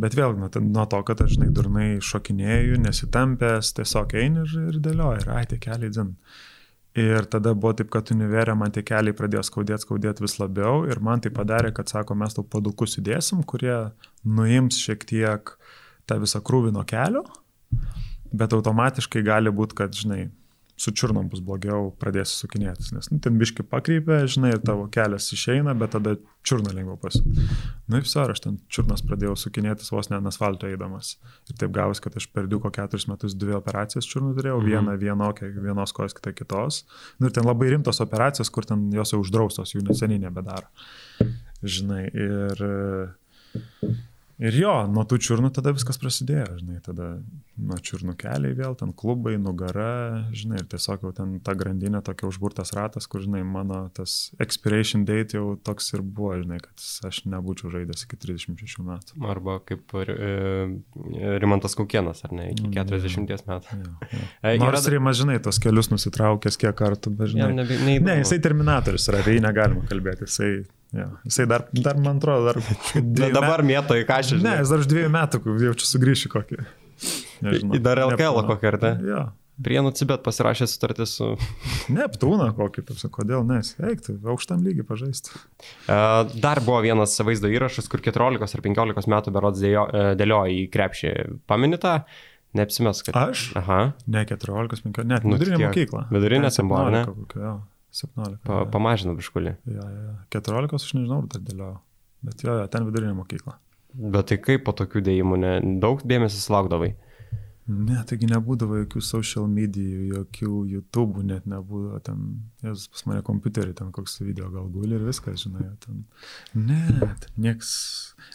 [0.00, 4.80] bet vėlgi nuo, nuo to, kad aš, žinai, durnai šokinėjau, nesitampęs, tiesiog eini ir, ir
[4.82, 6.16] dėlioji, ir ai, tie keliai dzin.
[6.98, 10.98] Ir tada buvo taip, kad univerė man tie keliai pradėjo skaudėti, skaudėti vis labiau ir
[11.06, 13.76] man tai padarė, kad sako, mes tau padukus įdėsim, kurie
[14.26, 15.54] nuims šiek tiek
[16.10, 17.22] tą visą krūvį nuo kelio,
[18.34, 20.24] bet automatiškai gali būti, kad, žinai,
[20.80, 25.26] su čiurnom bus blogiau, pradėsi sukinėtis, nes nu, ten biški pakreipia, žinai, ir tavo kelias
[25.36, 26.14] išeina, bet tada
[26.46, 27.44] čiurna lengviau pasukti.
[27.90, 31.18] Na ir visur, aš ten čiurnas pradėjau sukinėtis vos ne ant asfalto eidamas.
[31.50, 34.70] Ir taip gavus, kad aš per diuko keturis metus dvi operacijas čiurnų turėjau, Mhm.
[34.70, 36.84] vieną vienokią, vienos kojos, kitą kitos.
[37.20, 40.68] Nu, ir ten labai rimtos operacijos, kur ten jos jau uždraustos, jų neseniai nebedaro.
[41.62, 42.64] Žinai, ir...
[44.40, 47.10] Ir jo, nuo tų čiurnų tada viskas prasidėjo, žinai, tada
[47.60, 52.24] nuo čiurnų keliai vėl, ten klubai, nugara, žinai, ir tiesiog jau ten ta grandinė tokia
[52.30, 57.20] užburtas ratas, kur, žinai, mano tas expiration date jau toks ir buvo, žinai, kad aš
[57.28, 59.20] nebūčiau žaidęs iki 36 metų.
[59.28, 60.08] Arba kaip e,
[61.44, 63.76] Rimantas Kaukienas, ar ne, iki 40 metų.
[63.76, 64.24] Jo, jo.
[64.40, 67.44] E, yra Nors da- Rimas, žinai, tos kelius nusitraukęs kiek kartų, bet, žinai.
[67.50, 67.80] Jam nebe-.
[68.00, 70.52] Ne, jisai terminatorius yra, apie jį negalima kalbėti, jisai,
[70.96, 72.60] jo, jisai dar, dar, man atrodo, dar...
[73.20, 74.40] Na, dabar mėto į kažką.
[74.44, 76.62] Ne, jis dar už dviejų metų jaučiu sugrįšiu kokį.
[77.76, 78.94] Į dar LKL kokį, ar ne?
[79.10, 79.22] Jo.
[79.60, 81.26] Prienų Cibet pasirašė sutartį su...
[81.98, 83.74] Neptūną kokį, taip sakau, kodėl nes?
[83.76, 85.34] Eikti, aukštam lygiai pažaisti.
[85.84, 85.98] E,
[86.40, 90.64] Dar buvo vienas vaizdo įrašas, kur 14 ar 15 metų berods dėjo- e, dėliojo į
[90.72, 91.12] krepšį.
[91.50, 91.98] Paminita?
[92.56, 93.14] Neapsimes, kad...
[93.28, 93.50] Aš?
[93.60, 93.92] Aha.
[94.10, 96.06] Ne 14, 15, net Nu, vidurinė mokykla.
[96.10, 97.04] Vidurinė Ten buvo, ne?
[97.04, 97.52] 17 kokio,
[97.96, 98.40] 17.
[98.46, 99.56] Pa, pamažino biškulį.
[99.66, 100.14] Jo, jo.
[100.36, 101.78] 14 aš nežinau, ar dar dėliojau.
[102.26, 103.56] Bet jo, jo, ten vidurinė mokykla.
[103.90, 106.92] Bet tai kaip po tokių dėjimų, ne, daug dėmesio sulaukdavai?
[107.70, 112.24] Ne, taigi nebūdavo jokių social medijų, jokių YouTube, net nebūdavo ten,
[112.64, 116.02] jas pas mane kompiuterį, ten koks video gal guli ir viskas, žinai, ten.
[116.56, 116.80] Ne,
[117.22, 117.70] ten nieks.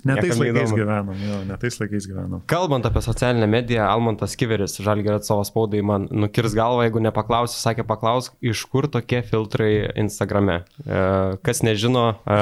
[0.05, 2.41] Ne tais laikais gyvenom, jo, ne tais laikais gyvenom.
[2.49, 7.85] Kalbant apie socialinę mediją, Almantas Kiveris, Žalgerio savo spaudai, man nukirs galvą, jeigu nepaklausiu, sakė
[7.87, 9.71] paklausk, iš kur tokie filtrai
[10.01, 10.61] Instagrame.
[10.85, 11.01] E,
[11.45, 12.39] kas nežino, e,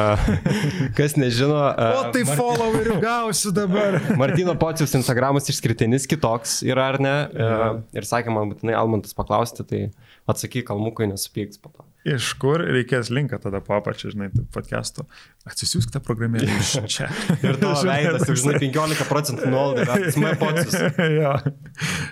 [0.98, 1.62] kas nežino.
[1.72, 4.00] E, O tai followerių gausiu dabar.
[4.22, 7.16] Martino Pocius Instagramas išskirtinis kitoks yra ar ne?
[7.32, 7.50] E,
[8.00, 9.82] ir sakė man būtinai Almantas paklausti, tai
[10.30, 11.88] atsakyk kalmukai, nesupyks po to.
[12.04, 15.06] Iš kur reikės linką tada po apačią, žinai, tai podcast'o.
[15.48, 17.08] Atsisiųsk tą programėlę iš čia.
[17.40, 20.76] Ir tavo veidas, jau žinai, 15 procentų nuolaida, smai Pocius.
[21.00, 21.32] jo.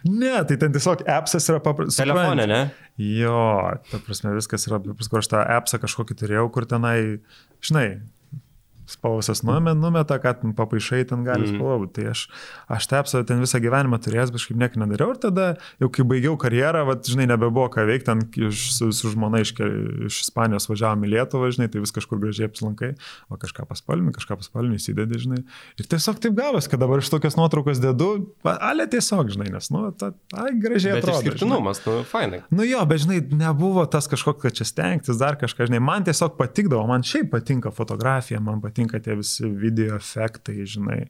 [0.07, 1.99] Ne, tai ten tiesiog appsas yra paprastas.
[2.05, 2.61] Telefone, ne?
[3.03, 3.43] Jo,
[3.91, 6.97] ta prasme, viskas yra, paskui aš tą appsą kažkokį turėjau, kur tenai,
[7.65, 7.87] žinai,
[8.87, 11.55] spalvas numet, numeta, kad papaišai ten gali Mhm.
[11.59, 11.87] spalvą.
[11.93, 12.27] Tai aš,
[12.67, 15.11] aš tą appsą ten visą gyvenimą turėjęs, bet kažkaip nieko nedariau.
[15.13, 15.45] Ir tada,
[15.79, 18.19] jau kai baigiau karjerą, vat, žinai, nebebuvo ką veikti, ten
[18.49, 19.53] iš, su, su žmona iš,
[20.07, 22.95] iš Ispanijos važiavom į Lietuvą, žinai, tai vis kažkur gražiai apsilankai,
[23.29, 25.43] o kažką paspalmi, kažką paspalmi įsidedi, žinai.
[25.79, 29.69] Ir tiesiog taip gavas, kad dabar iš tokios nuotraukos dedu, va, ale tiesiog, žinai, nes,
[29.71, 31.21] nu, ta, ai, gražiai Bet atrodo.
[31.21, 31.35] žinai.
[31.35, 32.41] išskirtinumas, nu, fainai.
[32.51, 36.35] Nu jo, bet žinai, nebuvo tas kažkoks, kad čia stengtis dar kažką, žinai, man tiesiog
[36.37, 38.70] patikdavo, man šiaip patinka fotografija, man patinka
[39.03, 41.03] tie visi video efektai, žinai,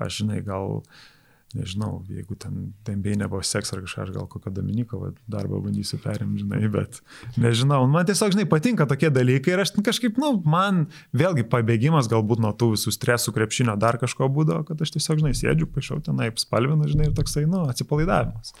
[0.00, 0.82] aš žinai, gal,
[1.54, 6.42] nežinau, jeigu ten dembėjai nebuvo seks ar kažką, aš gal kokio Dominikovo darbą bandysiu perimti,
[6.42, 6.98] žinai, bet
[7.40, 12.42] nežinau, man tiesiog, žinai, patinka tokie dalykai ir aš kažkaip, nu, man vėlgi pabėgimas galbūt
[12.42, 16.32] nuo tų visų stresų krepšinio dar kažko būdavo, kad aš tiesiog, žinai, sėdžiu, paaišau tenai,
[16.42, 18.56] spalvinu, žinai, ir toksai, nu, atsipalaidavimas.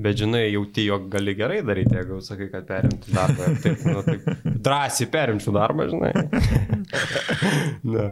[0.00, 3.48] Bet žinai, jauti, jog gali gerai daryti, jeigu sakai, kad perimtų darbą.
[3.60, 4.28] Taip, nu, taip,
[4.64, 6.12] drąsiai perimčiau darbą, žinai.
[7.92, 8.10] Ne.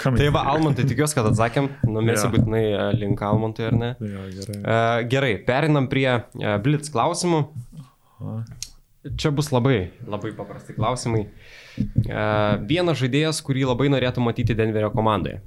[0.00, 1.66] Kam Tai va, Almantai, tikiuosi, kad atsakėm.
[1.84, 2.30] Numėsi Jo.
[2.32, 3.90] būtinai e, link Almantui, ar ne?
[4.00, 4.56] Jo, gerai.
[4.62, 4.78] E,
[5.12, 7.42] Gerai, perinam prie e, Blitz klausimų.
[8.22, 8.38] O,
[9.20, 11.26] Čia bus labai, labai paprasti klausimai.
[11.76, 12.24] E,
[12.70, 15.42] Vienas žaidėjas, kurį labai norėtų matyti Denverio komandoje.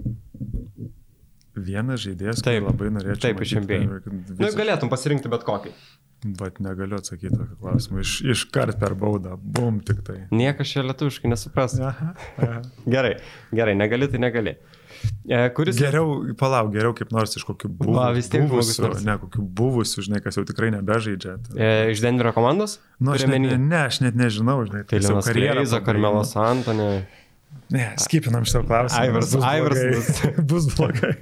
[1.65, 3.23] Vienas žaidėjas, kurį labai norėčiau.
[3.27, 5.73] Taip, iš kad Na, visas- galėtum pasirinkti bet kokį.
[6.39, 8.01] Bet negaliu atsakyti tokį klausimą.
[8.03, 9.37] Iš, iš kart per baudą.
[9.39, 10.17] Bum tik tai.
[10.35, 11.77] Niekas čia lietuviškai nesupras.
[11.79, 12.09] Aha,
[12.43, 12.57] aha.
[12.91, 13.13] Gerai,
[13.55, 14.57] gerai, negali, tai negali.
[15.29, 15.77] E, Kuris...
[15.79, 17.95] Geriau, palauk, geriau kaip nors iš kokių buvusių.
[17.95, 19.05] Va, vis tiek buvusių, nors.
[19.07, 21.37] ne, kokių buvusių, žinai, kas jau tikrai nebežaidžia.
[21.55, 22.79] E, Iš Denverio komandos?
[22.99, 24.83] Nu, aš net, ne, aš net nežinau, žinai.
[24.89, 25.85] Tai Linas pabaigimo.
[25.87, 26.89] Karmelas Antonė.
[27.69, 29.03] Ne, skipinam šitą klausimą.
[29.05, 29.53] Aivars- bus blogai.
[29.59, 30.21] Aivarsas.
[30.49, 31.13] Bus blogai.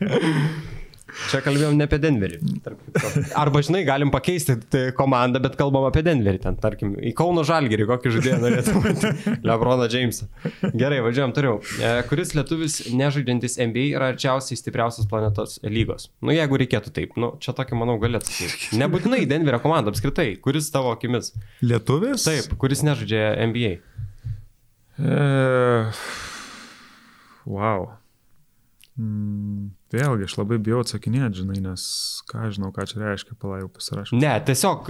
[1.31, 2.37] Čia kalbėjom ne apie Denverį.
[3.39, 6.39] Arba, žinai, galim pakeisti tai komandą, bet kalbam apie Denverį.
[6.43, 8.85] Ten, tarkim, į Kauno Žalgirį kokį žaidėją norėtum.
[9.49, 10.27] Lebroną Jamesą.
[10.77, 11.57] Gerai, važiuojam toliau.
[11.81, 16.11] E, Kuris lietuvis nežaidžiantis NBA yra arčiausiai stipriausias planetos lygos?
[16.21, 17.17] Nu, jeigu reikėtų taip.
[17.19, 18.51] Nu, čia tokį, manau, galėtų.
[18.83, 20.35] Nebūtinai Denverio komanda apskritai.
[20.43, 21.33] Kuris tavo akimis?
[21.65, 22.27] Lietuvis?
[22.29, 23.77] Taip, kuris nežaidžia NBA.
[24.97, 25.91] E,
[27.45, 27.89] wow.
[28.97, 31.81] Mm, vėlgi, aš labai bijau atsakinėti, žinai, nes
[32.31, 34.17] ką žinau, ką čia reiškia, palauk pasirašau.
[34.17, 34.89] Ne, tiesiog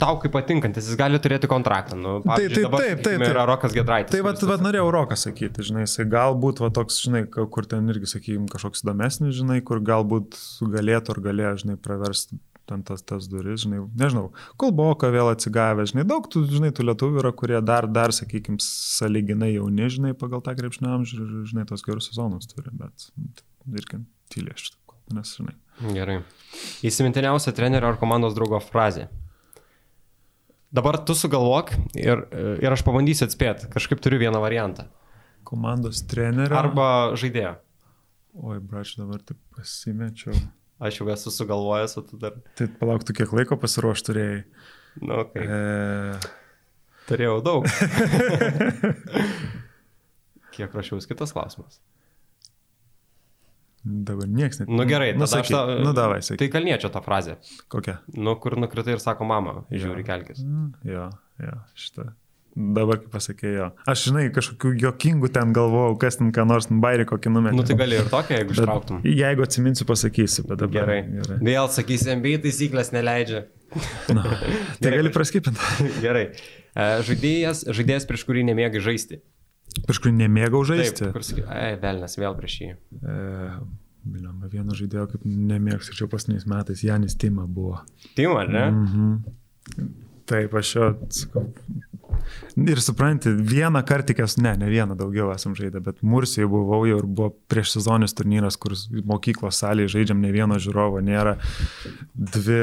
[0.00, 1.94] tau kaip patinkantis, jis gali turėti kontraktą.
[1.94, 3.28] Nu, pavyzdžiui, taip, dabar, taip, taip, taip.
[3.28, 4.10] Yra Rokas Gedraitis.
[4.10, 8.10] Tai vad, vad norėjau Roką sakyti, žinai, jisai galbūt va toks, žinai, kur ten irgi,
[8.16, 10.34] sakykim, kažkoks įdomesnis, žinai, kur galbūt
[10.74, 14.30] galėtų ar galėjo, žinai, praversti ten tas, tas duris, žinai, nežinau,
[14.60, 19.52] Kulboka vėl atsigavę, žinai, daug tų, žinai, tų lietuvių yra, kurie dar, dar, sakykim, saliginai
[19.54, 23.10] jauni, žinai, pagal tą krepšinio amžių ir, žinai, tos gerus sezonus turi, bet
[23.68, 24.00] irgi
[24.32, 25.58] tylė šitą, nes, žinai.
[25.94, 26.20] Gerai.
[26.86, 29.08] Įsimintiniausia trenerio ar komandos draugo frazė.
[30.74, 32.24] Dabar tu sugalvok ir,
[32.62, 33.68] ir aš pabandysiu atspėti.
[33.70, 34.88] Kažkaip turiu vieną variantą.
[35.46, 36.56] Komandos trenerio.
[36.58, 36.86] Arba
[37.20, 37.52] žaidėjo.
[38.42, 40.34] Oi, brač, dabar taip pasimečiau.
[40.82, 42.32] Aš jau esu sugalvojęs, o tu dar.
[42.58, 44.40] Tai palauktų, kiek laiko pasiruošti turėjai.
[45.02, 45.44] Nu, okay.
[45.46, 46.18] E...
[47.08, 47.66] Turėjau daug.
[50.54, 51.80] Kiek rašiaus kitas klausimas.
[53.84, 54.70] Dabar nieks net.
[54.72, 56.40] Nu gerai, nu, tada aš sakyk, tą- nu davai, sakyk.
[56.40, 57.34] Tai kalniečio ta frazė.
[57.68, 57.98] Kokia?
[58.16, 60.40] Nu, kur nukritai ir sako mama, žiūri kelkis.
[60.40, 61.10] Mm, Jo,
[61.42, 62.06] jo, šitą.
[62.54, 63.72] Dabar kaip pasakėjo.
[63.90, 67.58] Aš, žinai, kažkokių jokingų ten galvojau, kas ten ką nors, bairį kokį numerį.
[67.58, 69.00] Nu tai gali ir tokia, jeigu ištrauktum.
[69.10, 70.84] Jeigu atsiminsiu, pasakysiu, bet dabar.
[70.86, 71.00] Gerai.
[71.18, 71.38] gerai.
[71.50, 73.44] Vėl sakysi, MBA taisyklės neleidžia.
[74.14, 74.52] Na, tai
[74.86, 75.00] Gerai.
[75.00, 75.88] gali praskipinti.
[76.04, 76.28] Gerai.
[77.08, 79.18] Žaidėjas, žaidėjas prieš kurį nemėgai žaisti.
[79.88, 81.08] Prieš kurį nemėgau žaisti.
[81.08, 82.70] Taip, kur sakai, ai, velnas, vėl prieš jį.
[83.02, 83.16] E,
[84.04, 87.80] Biliama, vieno žaidėjo kaip nemėgstu, čia pasniais metais Janis Tima buvo.
[88.14, 88.64] Tim, ar ne?
[88.70, 89.88] Mhm.
[90.30, 91.48] Taip, aš jo sakau.
[92.54, 96.84] Ir supranti, vieną kartą tik esu, ne, ne vieną daugiau esam žaidę, bet Mursijoje buvau
[96.86, 98.76] jau ir buvo prieš sezonis turnyras, kur
[99.08, 101.36] mokyklos salėje žaidžiam ne vieno žiūrovo, nėra.
[102.14, 102.60] Dvi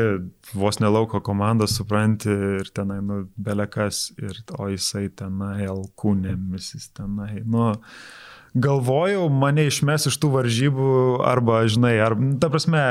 [0.56, 2.32] vos nelauko komandos, supranti,
[2.62, 7.72] ir tenai, nu, belekas, ir o jisai tenai, alkūnėmis, jis tenai, nu,
[8.54, 10.92] galvojau, mane išmes iš tų varžybų,
[11.28, 12.84] arba, žinai, ar, ta prasme,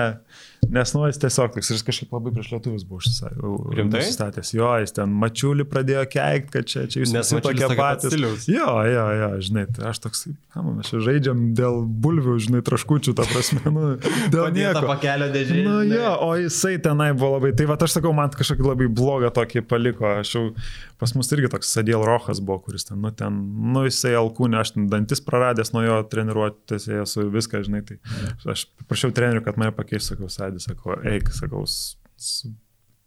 [0.68, 4.52] nes, nu, jis tiesiog toks, ir jis kažkaip labai prieš lietuvius buvo užsistatęs.
[4.54, 8.12] Jo, jis ten mačiulį pradėjo keikti, kad čia, čia jūs visi tokie patys.
[8.12, 8.46] stiliaus.
[8.50, 13.14] Jo, jo, jo, žinai, tai aš toks, na, mes čia žaidžiam dėl bulvių, žinai, traškučių,
[13.18, 13.86] ta prasme, nu,
[14.34, 14.84] dėl nieko.
[14.90, 15.62] pakelio dėžė.
[15.66, 19.32] Nu jo, o jisai tenai buvo labai, tai va aš sakau, man kažkokį labai blogą
[19.40, 20.44] tokį paliko, aš jau,
[21.00, 23.36] pas mus irgi toks Sadėl Rojas buvo, kuris ten, nu ten,
[23.74, 27.98] nu jisai alkūnė, aš ten dantis praradęs nuo jo treniruotės, esu viską, žinai, tai
[28.50, 31.62] aš prašiau trenerių, kad mane pakeistų, sakau, Sadį, sakau, eik, sakau,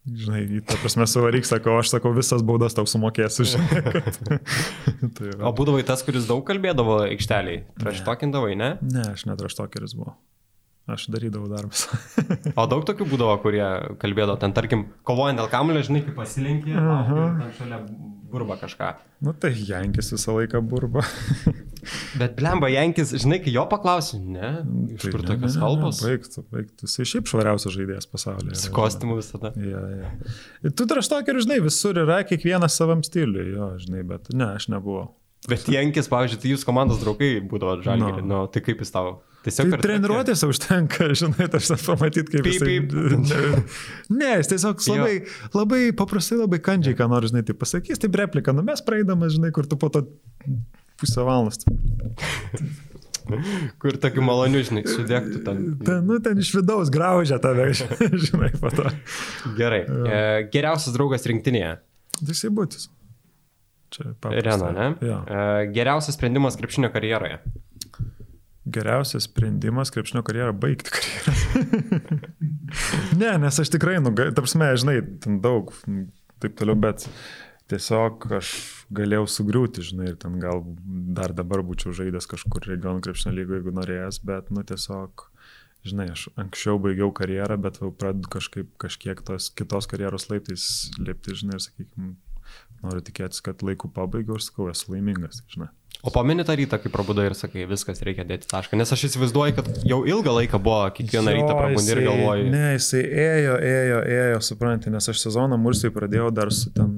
[0.08, 3.44] žinai, tą prasme suvaryk, sakau, aš sakau, visas baudas tau sumokėsiu,
[5.18, 5.50] tai va.
[5.50, 7.66] O būdavai tas, kuris daug kalbėdavo aikšteliai.
[7.82, 8.70] Traštokindavai, ne?
[8.88, 10.16] Ne, aš netraštokeris buvau.
[10.84, 11.86] Aš darydavau darbus.
[12.60, 13.64] O daug tokių būdavo, kurie
[14.02, 17.80] kalbėdavo ten, tarkim, kovojant dėl kamulio, žinai, kaip pasilinkė, ten šalia
[18.34, 18.90] burba kažką.
[19.24, 21.06] nu tai Jankis visą laiką burba.
[22.20, 24.52] Bet blemba, Jankis, žinai, kai jo paklausi, ne,
[24.96, 26.04] iš kur tokios kalbos?
[26.04, 26.88] Baigtų, baigtų.
[26.88, 28.60] Jisai šiaip švariausias žaidėjas pasaulyje.
[28.60, 29.52] Su kostiumu visada.
[29.60, 30.14] Ja, ja.
[30.68, 35.14] Tu traštokerių, žinai, visur yra kiekvienas savam stiliui, jo, žinai, bet ne, aš nebuvau.
[35.50, 38.22] Bet Jankis, pavyzdžiui, tai jūs komandos draugai būdavo žalgiai.
[38.22, 38.28] No.
[38.28, 38.42] No.
[38.52, 39.18] Tai kaip jis tau?
[39.44, 43.64] Tiesiog Tai per treniruotėse užtenka, žinai, aš tą pamatyti, kaip Pyp, jisai...
[44.20, 44.96] Ne, jis tiesiog Jo.
[44.96, 45.18] labai,
[45.52, 49.52] labai paprastai, labai kandžiai, ką nori, žinai, tai pasakys, tai replika, nu mes praeidamas, žinai,
[49.56, 50.06] kur tu po to
[51.02, 51.60] pusę valandos.
[53.80, 55.62] Kur tokių malonių, žinai, sudėktų ten.
[55.88, 58.90] Ten, nu, ten iš vidaus graužia tave, žinai, po to.
[59.56, 59.86] Gerai.
[59.88, 60.18] E,
[60.52, 61.78] geriausias draugas rinktinėje.
[62.20, 62.90] Tai jisai būtis.
[63.94, 64.50] Čia paprasta.
[64.50, 64.88] Rena, ne?
[65.06, 65.20] Jo.
[65.28, 67.40] E, Geriausias sprendimas krepšinio karjeroje.
[68.66, 72.10] Geriausias sprendimas krepšinio karjerą baigti karjerą.
[73.22, 75.74] ne, nes aš tikrai, nu, ga- ta prasme, žinai, ten daug,
[76.42, 77.06] taip toliau, bet
[77.72, 78.54] tiesiog aš
[78.96, 80.64] galėjau sugriūti, žinai, ir ten gal
[81.18, 85.28] dar dabar būčiau žaidęs kažkur regionų krepšinio lygoje, jeigu norėjęs, bet, nu, tiesiog,
[85.84, 90.70] žinai, aš anksčiau baigiau karjerą, bet jau pradedu kažkaip kažkiek tos kitos karjeros laiptais
[91.04, 92.14] lipti, žinai, ir, sakykime,
[92.84, 95.70] noriu tikėtis, kad laiku pabaigiau ir sakau, esu laimingas, žinai.
[96.04, 98.76] O pameni tą rytą, kai prabudai ir sakai, viskas reikia dėti tašką.
[98.76, 102.50] Nes aš įsivaizduoju, kad jau ilgą laiką buvo kiekvieną Jo, rytą prabundi ir galvoji.
[102.52, 106.92] Ne, jisai ėjo, ėjo, ėjo, supranti, nes aš sezoną Mursiai pradėjau dar su ten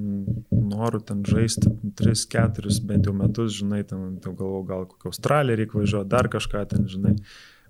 [0.50, 5.80] noru ten žaisti 3-4 bent jau metus, žinai, ten jau galvojau, gal kokią Australiją reikia
[5.80, 7.14] važiuoti, dar kažką ten, žinai.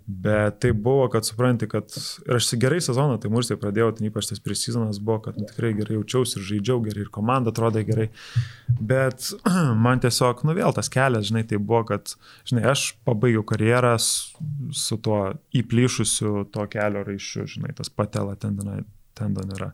[0.06, 1.90] Bet tai buvo, kad supranti, kad
[2.28, 5.72] ir aš gerai sezoną, tai Mursiai pradėjau, ten ypač tas prisizonas buvo, kad nu, tikrai
[5.74, 8.06] gerai jaučiausi ir žaidžiau gerai, ir komanda atrodė gerai.
[8.78, 9.32] Bet
[9.84, 12.14] man tiesiog, nu vėl tas kelias, žinai, tai buvo, kad,
[12.46, 15.20] žinai, aš pabaigiau karjerą su tuo
[15.58, 18.84] įplyšusiu to kelio raiščiu, žinai, tas patela tendona-
[19.18, 19.72] tendon yra.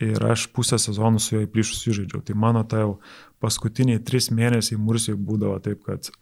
[0.00, 2.24] Ir aš pusę sezonų su juo įplyšusiu žaidžiau.
[2.24, 2.96] Tai mano tai jau
[3.44, 6.08] paskutiniai tris mėnesiai Mursiai būdavo taip, kad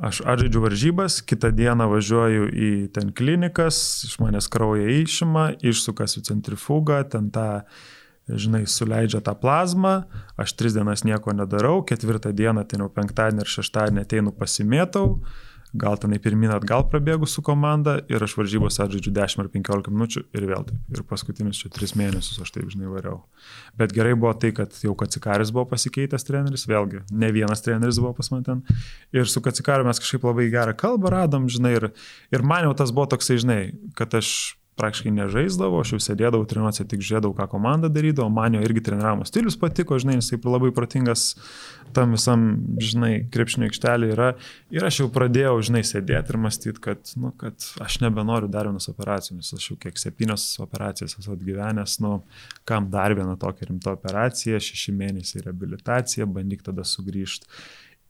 [0.00, 3.78] aš atžaidžiu varžybas, kitą dieną važiuoju į ten klinikas,
[4.08, 7.62] iš manęs kraują išima, išsukasi centrifugą, ten tą,
[8.30, 9.94] žinai, suleidžia tą plazmą,
[10.40, 15.20] aš tris dienas nieko nedarau, ketvirtą dieną, ten jau penktadienį ir šeštadienį ateinu pasimėtau,
[15.72, 20.22] gal tenai pirmin atgal prabėgu su komanda ir aš varžybos atžaidžiu 10 ar 15 minučių
[20.36, 20.80] ir vėl taip.
[20.90, 23.22] Ir paskutinius čia 3 mėnesius aš taip, žinai, variau.
[23.78, 28.14] Bet gerai buvo tai, kad jau Kacikaris buvo pasikeitęs treneris, vėlgi, ne vienas treneris buvo
[28.18, 28.62] pas mane ten.
[29.14, 31.90] Ir su Kacikariu mes kažkaip labai gerą kalbą radom, žinai, ir,
[32.34, 33.60] ir man jau tas buvo toksai, žinai,
[33.98, 38.62] kad aš praktiškai nežaisdavau, aš jau sėdėdavau treniruotėse, tik žiūrėdavau, ką komanda darydavo, man jo
[38.64, 41.34] irgi treniravimo stilius patiko, žinai, jis taip labai protingas
[41.96, 42.46] tam visam,
[42.80, 44.30] žinai, krepšinio aikštelė yra.
[44.74, 48.88] Ir aš jau pradėjau, žinai, sėdėti ir mąstyti, kad, nu, kad aš nebenoriu dar vienos
[48.92, 52.20] operacijos, aš jau kiek septynios operacijas esu atgyvenęs, nu,
[52.68, 57.50] kam dar vieną tokią rimtą operaciją, šeši mėnesiai reabilitacija, bandyk tada sugrįžti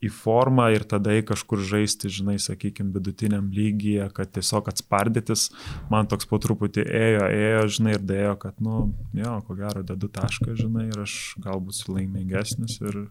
[0.01, 5.49] į formą ir tada į kažkur žaisti, žinai, sakykime, vidutiniam lygyje, kad tiesiog atspardytis,
[5.93, 8.83] man toks po truputį ėjo, ėjo, žinai, ir dėjo, kad, nu,
[9.17, 13.03] jo, ko gero, dedu tašką, žinai, ir aš galbūt laimingesnis ir,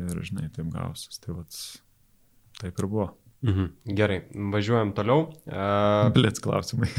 [0.00, 1.18] ir, žinai, taip gausis.
[1.24, 1.58] Tai vat,
[2.62, 3.10] taip ir buvo.
[3.46, 3.96] Mhm.
[3.96, 4.20] Gerai,
[4.52, 5.30] važiuojam toliau.
[5.48, 6.90] Uh, Blitz klausimai.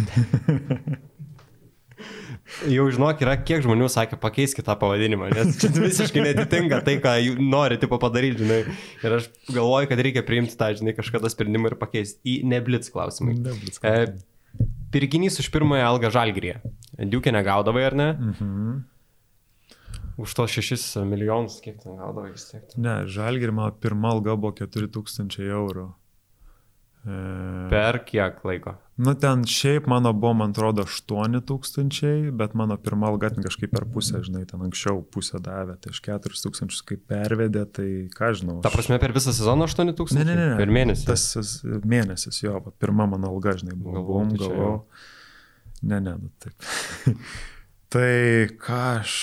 [2.71, 7.15] jau žinok, yra kiek žmonių sakė, pakeiskite tą pavadinimą, nes čia visiškai netitinka tai, ką
[7.41, 8.59] nori tipo padaryti, žinai.
[9.05, 13.37] Ir aš galvoju, kad reikia priimti tą, žinai, kažkada sprendimą ir pakeisti į neblitz klausimai.
[13.39, 13.95] Ne, blitz E,
[14.93, 16.61] pirkinys už pirmąją algą žalgyrėje.
[17.11, 18.09] Diukė negaudavai ar ne?
[18.31, 18.79] Mhm.
[20.21, 22.67] Už tos 6 milijonus, kiek ten gaudavai vis tiek.
[22.77, 25.87] Ne, žalgirį mano pirma alga buvo 4000 eurų.
[27.01, 27.17] E...
[27.71, 28.75] Per kiek laiko?
[29.01, 33.71] Nu, ten šiaip mano buvo, man atrodo, 8 tūkstančiai, bet mano pirma alga ten kažkaip
[33.73, 38.29] per pusę, žinai, ten anksčiau pusę davė, tai aš 4 tūkstančius kaip pervedė, tai ką
[38.37, 38.59] žinau.
[38.61, 40.27] Ta prasme, per visą sezoną 8 tūkstančių?
[40.27, 40.59] Ne, ne, ne, ne.
[40.61, 41.07] Per mėnesį.
[41.09, 41.25] Tas
[41.65, 43.95] mėnesis, jo, pirma mano alga, žinai, buvo.
[43.97, 44.75] Galvojau, Bum, tai čia gavau.
[45.81, 46.69] Ne, ne, nu taip.
[47.95, 48.11] tai
[48.61, 49.15] ką aš.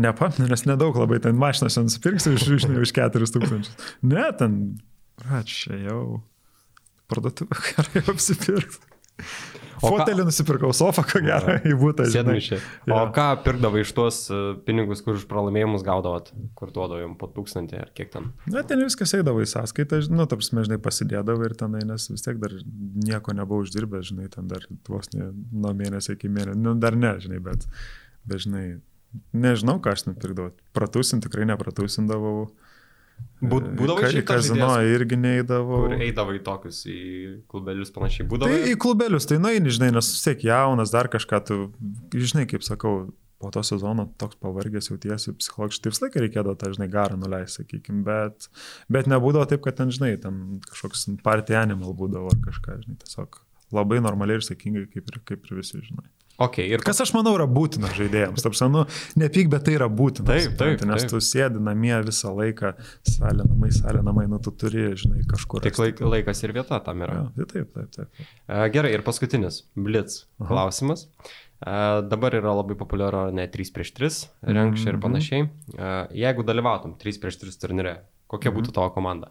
[0.00, 3.88] Nepamenu, nes nedaug labai ten mašinas nusipirksiu už, už 4 tūkstančius.
[4.04, 4.60] Ne, ten,
[5.28, 6.20] račia jau.
[7.10, 8.86] Parduotuvę gerai apsipirkti.
[9.80, 12.04] O ką- Fotelį nusipirkau, sofą, ko gero, į būtą.
[12.12, 12.56] Sėdmaišė.
[12.88, 13.00] O Jo.
[13.16, 17.78] ką pirkdavai iš tuos e, pinigus, kur už pralaimėjimus gaudavot, kur duodavo jums po tūkstantį
[17.80, 18.30] ar kiek ten?
[18.52, 22.40] Na, ten viskas eidavo į sąskaitą, nu, tarsi, žinai, pasidėdavo ir tenai, nes vis tiek
[22.40, 22.54] dar
[23.08, 27.14] nieko nebuvau uždirbęs, žinai, ten dar vos ne nuo mėnesio iki mėnesio, nu, dar ne,
[27.24, 27.64] žinai, bet,
[28.28, 28.66] bet, žinai,
[29.36, 30.52] nežinau, ką aš ten pirkdavau.
[30.76, 32.50] Pratusinti tikrai nepratusindavau.
[33.40, 35.78] Būd- būdavo Į kazino žaidėjas, irgi neįdavau.
[35.86, 36.98] Kur eidavai tokius į
[37.48, 38.52] klubelius panašiai būdavo?
[38.52, 41.58] Tai į klubelius, tai nueini, žinai, nes vis tiek jaunas, dar kažką tu,
[42.12, 43.08] žinai, kaip sakau,
[43.40, 47.62] po to sezono toks pavargęs jautiesi psichologiškai, tai visą laiką reikėdavo tą, žinai, garą nuleisti,
[47.62, 48.50] sakykime, bet,
[48.92, 53.40] bet nebūdavo taip, kad ten, žinai, ten kažkoks party animal būdavo ar kažką, žinai, tiesiog
[53.72, 56.04] labai normaliai ir sėkmingai, kaip ir, kaip ir visi, žinai.
[56.40, 58.86] Ok, ir Kas aš manau yra būtina žaidėjams, tarsi, nu,
[59.20, 60.24] nepyk, bet tai yra būtina.
[60.30, 61.10] Taip, taip, supranti, Nes taip.
[61.12, 62.70] tu sėdi namie visą laiką,
[63.04, 65.60] salė namai, salė namai, nu, tu turi, žinai, kažkur.
[65.66, 67.18] tik laik, laikas ir vieta tam yra.
[67.36, 68.08] Jo, tai taip, taip, taip.
[68.16, 68.72] taip.
[68.72, 71.06] Gerai, ir paskutinis, blitz klausimas.
[71.60, 71.76] E,
[72.08, 75.02] Dabar yra labai populiaru ne 3 prieš 3, renkščiai ir Mhm.
[75.04, 75.50] panašiai.
[76.16, 77.98] Jeigu dalyvautum 3 prieš 3 turnyre,
[78.32, 78.56] kokia Mhm.
[78.62, 79.28] būtų tavo komanda?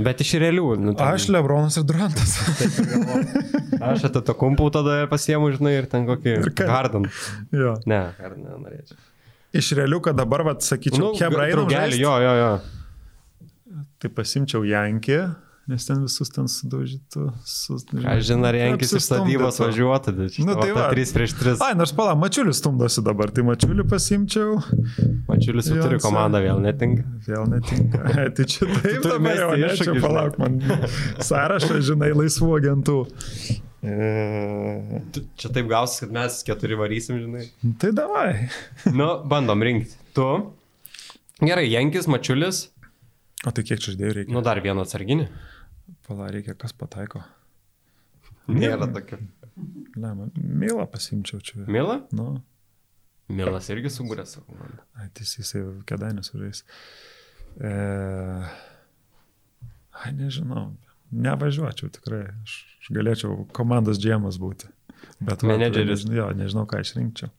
[0.00, 0.66] Bet iš realių.
[0.80, 2.32] Nu, ten- Aš Lebronas ir Durantas.
[3.92, 6.68] Aš ate to kumpau tada pasiemu, žinai, ir ten kokį Ir ką?
[6.70, 7.08] Harden.
[7.52, 7.74] jo.
[7.90, 8.96] Ne, Harden nenorėčiau.
[9.52, 12.52] iš realių, kad dabar, vad, sakyčiau, nu, Hebra draugelį, jo, jo, jo.
[14.00, 15.18] Tai pasimčiau Jankį,
[15.70, 17.26] nes ten visus ten sudaužytų.
[17.46, 20.88] Su, Aš žinau, ar Jankis iš statybos važiuotų, bet Nu, tai va.
[20.90, 21.54] 3 prieš 3.
[21.62, 24.56] Ai, nors pala, Mačiulis stumdosi dabar, tai Mačiulį pasimčiau.
[25.30, 26.06] Mačiulis jau turi Jansą.
[26.08, 27.04] komandą, vėl netinka.
[27.28, 28.02] Vėl netinka.
[28.16, 30.58] Ai, tai čia taip, dabar jau mesti ne, čia iššūkį, palauk man.
[31.30, 32.98] Sąrašą, žinai, laisvų agentų.
[33.82, 33.94] E,
[35.38, 37.46] Čia taip gausis, kad mes keturi varysim, žinai.
[37.82, 38.48] tai davai.
[38.98, 39.96] Nu, bandom rinkti.
[40.14, 40.26] Tu.
[41.42, 42.68] Gerai, Jankis, Mačiulis.
[43.42, 44.34] O tai kiek čia ždėjų reikia?
[44.36, 45.24] Nu, dar vieną atsarginį.
[46.06, 47.22] Pala, reikia, kas pataiko.
[48.50, 49.18] Nėra tokio.
[49.96, 51.62] Ne, man Mėlą pasimčiau čia.
[51.70, 52.00] Mila?
[52.16, 52.40] Nu,
[53.32, 54.82] Milas irgi subūrė savo komandą.
[55.14, 56.62] tai jisai kėdainės užais.
[57.60, 57.72] E,
[60.02, 60.70] ai, nežinau.
[61.12, 62.24] Nevažiuočiau tikrai.
[62.42, 64.70] Aš, aš galėčiau komandos džiemas būti.
[65.22, 66.04] Bet Menedžeris.
[66.06, 67.30] Nežinau, jo, nežinau, ką išrinkčiau.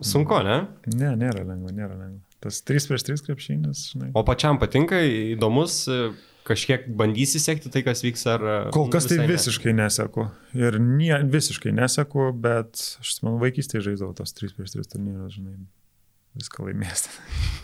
[0.00, 0.62] Sunku, ne?
[0.88, 2.24] Ne, nėra lengva, nėra lengva.
[2.40, 4.10] Tas 3 prieš 3 krepšinis, žinai.
[4.16, 4.96] O pačiam patinka,
[5.34, 6.12] įdomus, e,
[6.48, 8.46] kažkiek bandysi sekti tai, kas vyks ar...
[8.74, 10.28] Kol kas tai visiškai neseku.
[10.56, 15.56] Ir nie, visiškai neseku, bet aš man vaikystėje žaidžiau tos 3 prieš 3 turnyrus, žinai.
[16.38, 17.08] Viską laimės.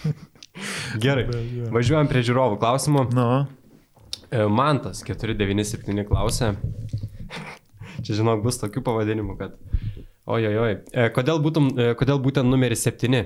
[1.03, 1.27] Gerai.
[1.31, 1.71] Bet, jo.
[1.75, 3.07] Važiuojam prie žiūrovų klausimų.
[3.17, 3.29] Nu,
[4.51, 6.55] Mantas 497 klausė.
[8.05, 9.57] Čia žinok, bus tokių pavadinimų, kad...
[10.27, 10.73] Ojojoj.
[10.91, 13.21] E, Kodėl, būtum, e, kodėl būtent numeris 7?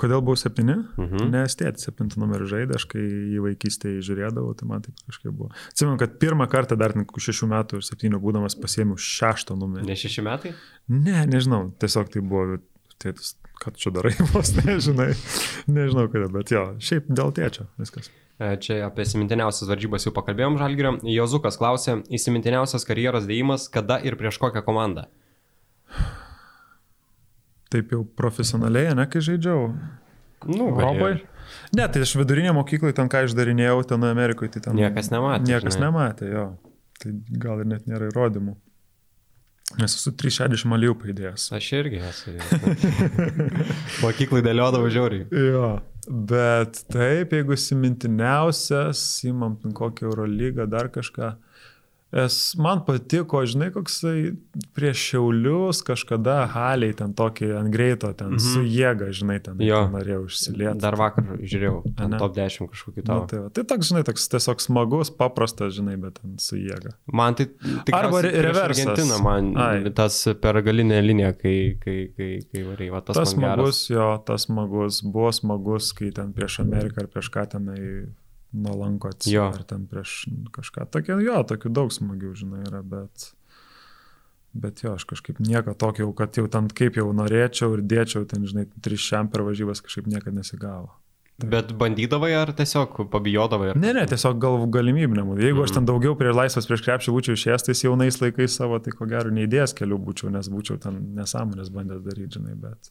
[0.00, 0.64] Kodėl buvau 7?
[0.98, 1.28] Mhm.
[1.34, 5.50] Nes tėtis 7 numerį žaidė, aš kai jį vaikystėje žiūrėdavau, tai man taip kažkaip buvo.
[5.72, 9.88] Atsimenu, kad pirmą kartą dar kokių 6 metų ir 7 būdamas pasiėmiau 6 numerį.
[9.88, 10.54] Ne 6 metai?
[10.92, 12.60] Ne, nežinau, tiesiog tai buvo
[13.02, 15.12] tėtis, kad čia darai, vos nežinai.
[15.70, 18.10] Nežinau, kodėl, bet jo, šiaip dėl tėčio viskas.
[18.38, 20.92] E, Čia apie įsimintiniausias varžybas jau pakalbėjom Žalgirio.
[21.10, 25.08] Jozukas klausė, įsimintiniausias karjeros dėjimas, kada ir prieš kokią komandą?
[27.72, 29.66] Taip jau profesionaliai, ne, kai žaidžiau.
[30.48, 31.18] Nu, Europoje?
[31.76, 34.78] Ne, tai aš vidurinė mokykloje ten ką išdarinėjau, ten Amerikoje, tai ten...
[34.78, 35.88] Niekas nematė, Niekas žinai.
[35.88, 36.46] nematė, jo.
[37.02, 37.12] Tai
[37.44, 38.56] gal ir net nėra įrodymų.
[39.76, 41.44] Nes esu 360 malijų paidėjęs.
[41.58, 42.32] Aš irgi esu.
[44.04, 45.26] Mokyklai dėliodavau žiauriai.
[45.28, 45.66] Jo,
[46.08, 51.34] bet taip, jeigu įsimintiniausias, įmam kokią Eurolygą, dar kažką.
[52.08, 54.30] Es, man patiko, žinai, koksai
[54.72, 58.40] prieš šiaulius kažkada haliai ten tokį ant greito, ten mhm.
[58.40, 60.80] su jėga, žinai, ten, ten norėjau išsilieti.
[60.80, 62.20] Dar vakar žiūrėjau, Ane?
[62.22, 63.26] top 10 kažkokį Na, tavo.
[63.28, 66.94] tai, va, tai toks, žinai, toks tiesiog smagus, paprastas, žinai, bet ten su jėga.
[67.12, 68.86] Man tai tikriausiai Arba reversas.
[68.86, 69.92] Argentiną, man Ai.
[69.98, 73.58] tas per galinę liniją, kai, kai, kai, kai varei, va, tas, Tas, man geras.
[73.58, 77.82] smagus, jo, tas smagus, buvo smagus, kai ten prieš Ameriką ar prieš ką tenai
[78.52, 79.14] nuolanko Jo.
[79.16, 80.14] atsiprašau, ar ten prieš
[80.54, 80.86] kažką.
[80.92, 83.32] Tokie, jo, tokių daug smagių, žinai, yra, bet...
[84.58, 88.46] Bet jo, aš kažkaip nieko tokio, kad jau ten kaip jau norėčiau ir dėčiau, ten,
[88.48, 90.88] žinai, trišiam per varžybas kažkaip niekada nesigavo.
[91.38, 93.68] Bet bandydavai ar tiesiog pabijodavai?
[93.70, 93.78] Ar...
[93.78, 95.44] Ne, ne, tiesiog gal galimybė nebūtų.
[95.44, 98.96] Jeigu aš ten daugiau prie laisvas prieš krepšį būčiau išėjęs, tais jaunais laikais savo, tai
[98.96, 102.90] ko gero neįdėjęs kelių būčiau, nes būčiau ten nesąmonės bandęs daryti, žinai, bet,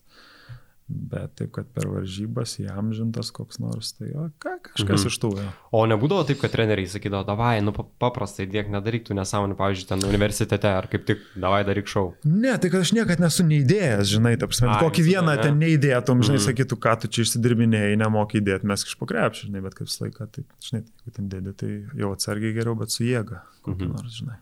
[0.90, 5.08] bet taip, kad per varžybas įamžintas koks nors, tai o, ką, kažkas Mhm.
[5.10, 5.32] iš tų.
[5.42, 5.48] Jo.
[5.76, 9.88] O nebūdavo taip, kad treneriai sakydavo, davai, nu pa- paprastai dėk, nedaryk tų nesąmonių, pavyzdžiui,
[9.90, 12.14] ten universitete, ar kaip tik, davai daryk šau.
[12.24, 15.42] Ne, tai kad aš niekada nesu neįdėjęs, žinai, ta prasme, kokį vieną ne?
[15.44, 16.48] ten neįdėtum, žinai, Mhm.
[16.48, 20.32] sakytų, ką tu čia išsidirbinėjai, nemokai įdėti, mes kažpo krepšį, žinai, bet kaip visą laiką,
[20.32, 21.70] tai, žinai, jeigu ten dėdė, tai
[22.00, 23.92] jau atsargiai geriau, bet su jėga, kokį Mhm.
[23.92, 24.38] nors, žinai.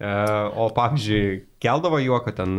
[0.00, 0.10] E,
[0.56, 2.58] o pavyzdžiui, keldavo juoką ten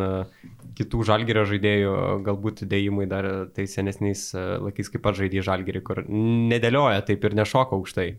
[0.76, 1.94] kitų žalgerio žaidėjų,
[2.26, 7.38] galbūt dėjimai dar tai senesniais e, laikais kaip pat žaidėjai žalgerį, kur nedėlioja taip ir
[7.42, 8.10] nešoka aukštai.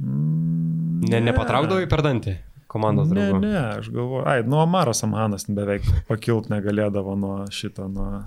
[0.00, 2.34] Mm, Ne, nepatraukdavo į per dantį
[2.70, 3.38] komandos Ne, draugų.
[3.42, 8.20] ne, aš galvoju, ai, nuo Maras Amhanas beveik pakilt negalėdavo nuo šito, nuo,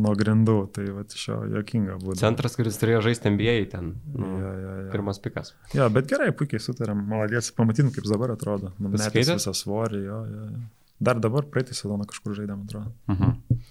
[0.00, 2.14] nuo grindų, tai va iš jo jokinga buvo.
[2.16, 3.90] Centras, kuris turėjo žaisti NBA ten.
[4.14, 4.90] Nu, Ja, ja, ja.
[4.94, 5.52] Pirmas pikas.
[5.76, 8.72] Jo, bet gerai, puikiai sutarėm, maladės, pamatytum, kaip dabar atrodo.
[8.80, 10.62] Numetęs visą svorį, jo, jo, jo.
[11.00, 12.90] Dar dabar praeitį sezoną kažkur žaidėm, atrodo.
[13.08, 13.30] Mhm.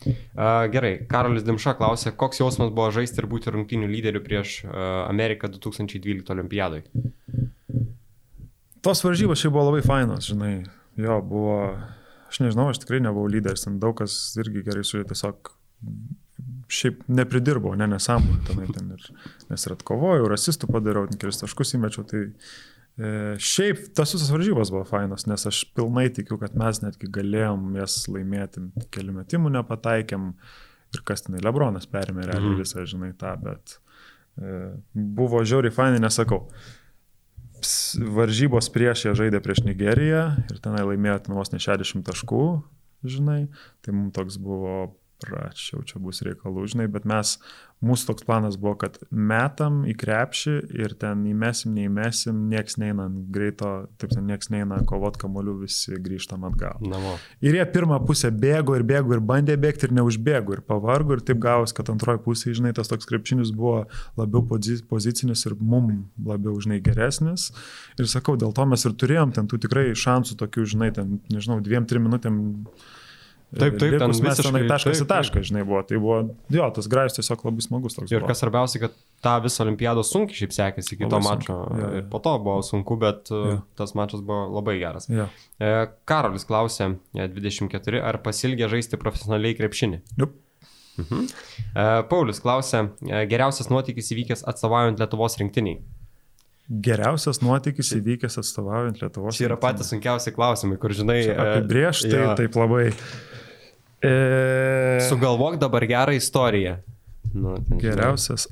[0.10, 4.72] Uh, gerai, Karolis Dimša klausė, koks jausmas buvo žaisti ir būti rungtynių lyderiu prieš uh,
[5.06, 6.82] Ameriką 2012 olimpiadai.
[8.86, 10.54] Tos varžybos šiaip buvo labai fainos, žinai.
[11.00, 11.60] Jo, buvo,
[12.32, 15.54] aš nežinau, aš tikrai nebuvau lyderis, ten daug kas irgi gerai sužaidė, tiesiog
[16.70, 19.06] šiaip nepridirbau, ne nesąmonė tenai ten ir,
[19.50, 22.34] nes ir atkovojau, ir asistų padariau, kelis taškus įmečiau, tai e,
[23.40, 28.02] šiaip tas visas varžybos buvo fainos, nes aš pilnai tikiu, kad mes netgi galėjom jas
[28.12, 30.34] laimėti, kelių metimų nepataikėm
[30.96, 32.60] ir kas tenai Lebronas perėmė realiai Mhm.
[32.64, 33.78] visą, žinai, tą, bet
[34.42, 36.48] e, buvo žiauriai fainai, nesakau
[37.62, 42.44] ps- varžybos prieš jie žaidė prieš Nigeriją ir tenai laimėjo ten vos ne 60 taškų,
[43.04, 43.48] žinai.
[43.84, 47.36] Tai mums toks buvo prašiau, čia bus reikalų, žinai, bet mes,
[47.86, 53.72] mūsų toks planas buvo, kad metam į krepšį ir ten įmesim, neįmesim, nieks neina greito,
[54.02, 56.80] taip sakant, nieks neina kovot kamolių, visi grįžtam atgal.
[56.84, 57.16] Namo.
[57.46, 61.24] Ir jie pirmą pusę bėgo ir bėgo ir bandė bėgti ir neužbėgo ir pavargo ir
[61.26, 63.86] taip gavos, kad antroji pusė, žinai, tas toks krepšinis buvo
[64.20, 65.92] labiau pozi- pozicinis ir mum
[66.26, 67.50] labiau, žinai, geresnis.
[68.00, 71.62] Ir sakau, dėl to mes ir turėjom ten tų tikrai šansų tokių, žinai, ten, nežinau,
[71.64, 72.42] dviem, trim minutėm.
[73.50, 75.80] Taip, taip, ten visiškai- taškas į tašką, žinai, buvo.
[75.90, 76.18] Tai buvo,
[76.54, 78.12] jo, tas grajus tiesiog labai smagus toks.
[78.14, 78.94] Ir kas svarbiausia, kad
[79.26, 81.56] tą visą olimpiados sunkiai šiaip sekėsi iki to mačo.
[81.74, 81.88] jo.
[81.98, 83.40] Ir po to buvo sunku, bet Jo.
[83.56, 83.62] jo.
[83.76, 85.10] tas mačas buvo labai geras.
[85.10, 85.26] Jo.
[85.60, 90.02] E, Karolis klausė, e, 24, ar pasilgė žaisti profesionaliai krepšinį?
[90.22, 90.38] Jup.
[91.00, 91.26] Mhm.
[91.76, 95.80] E, Paulius klausė, e, geriausias nuotykis įvykęs atstovaujant Lietuvos rinktiniai.
[96.70, 99.34] Geriausias nuotykis įvykęs atstovaujant Lietuvos.
[99.40, 101.24] Čia yra patys sunkiausi klausimai, kur žinai.
[101.26, 102.36] E, Apibriežtai, jo.
[102.38, 102.92] taip labai.
[104.04, 106.78] E, Sugalvok dabar gerą istoriją.
[107.34, 107.78] Nu, ten.
[107.78, 108.48] Geriausias.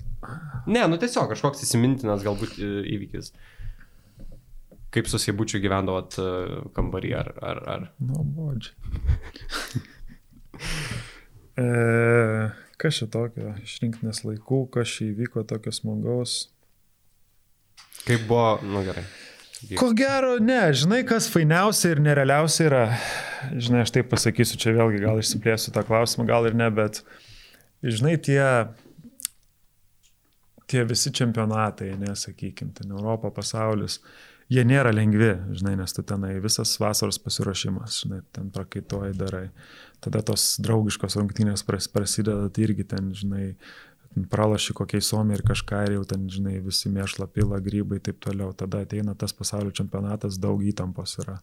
[0.67, 3.31] Ne, nu tiesiog kažkoks įsimintinas galbūt e, įvykis.
[4.91, 6.27] Kaip susibučiu gyvendavot e,
[6.75, 7.31] kambarį ar...
[7.39, 7.87] ar, ar...
[8.03, 8.75] Nuobodžiai.
[11.63, 11.67] e,
[12.81, 16.41] kas čia tokio iš rinktinės laikų, kas čia įvyko tokio smagaus?
[18.03, 19.03] Kaip buvo, nu gerai.
[19.77, 22.83] Ko gero, ne, žinai, kas fainiausia ir nerealiausia yra,
[23.57, 27.01] žinai, aš taip pasakysiu, čia vėlgi gal išsiplėsiu tą klausimą, gal ir ne, bet,
[27.81, 28.41] žinai, tie,
[30.69, 33.97] tie visi čempionatai, nesakykim, ten Europą, pasaulis,
[34.53, 39.47] jie nėra lengvi, žinai, nes tu tenai visas vasaros pasiruošimas, žinai, ten prakaituoji darai,
[40.05, 43.55] tada tos draugiškos rungtynės pras- prasideda, tai irgi ten, žinai,
[44.31, 48.21] pralaši kokiai Suomiai ir kažką ir jau ten, žinai, visi mėšla pila, grybai ir taip
[48.23, 48.53] toliau.
[48.57, 51.37] Tada ateina tas pasaulio čempionatas, daug įtampos yra.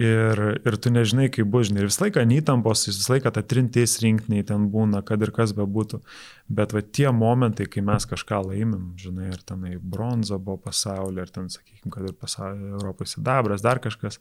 [0.00, 3.98] Ir, ir tu nežinai, kaip bus, žinai, ir visą laiką įtampos, visą laiką ta trintis
[4.00, 6.00] rinkiniai ten būna, kad ir kas bebūtų.
[6.48, 11.34] Bet va tie momentai, kai mes kažką laimim, žinai, ir tenai bronza buvo pasaulyje, ir
[11.36, 14.18] ten, sakykime, kad ir pasaulio Europos sidabras, dar kažkas,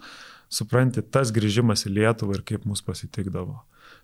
[0.51, 3.61] supranti, tas grįžimas į Lietuvą ir kaip mus pasitikdavo.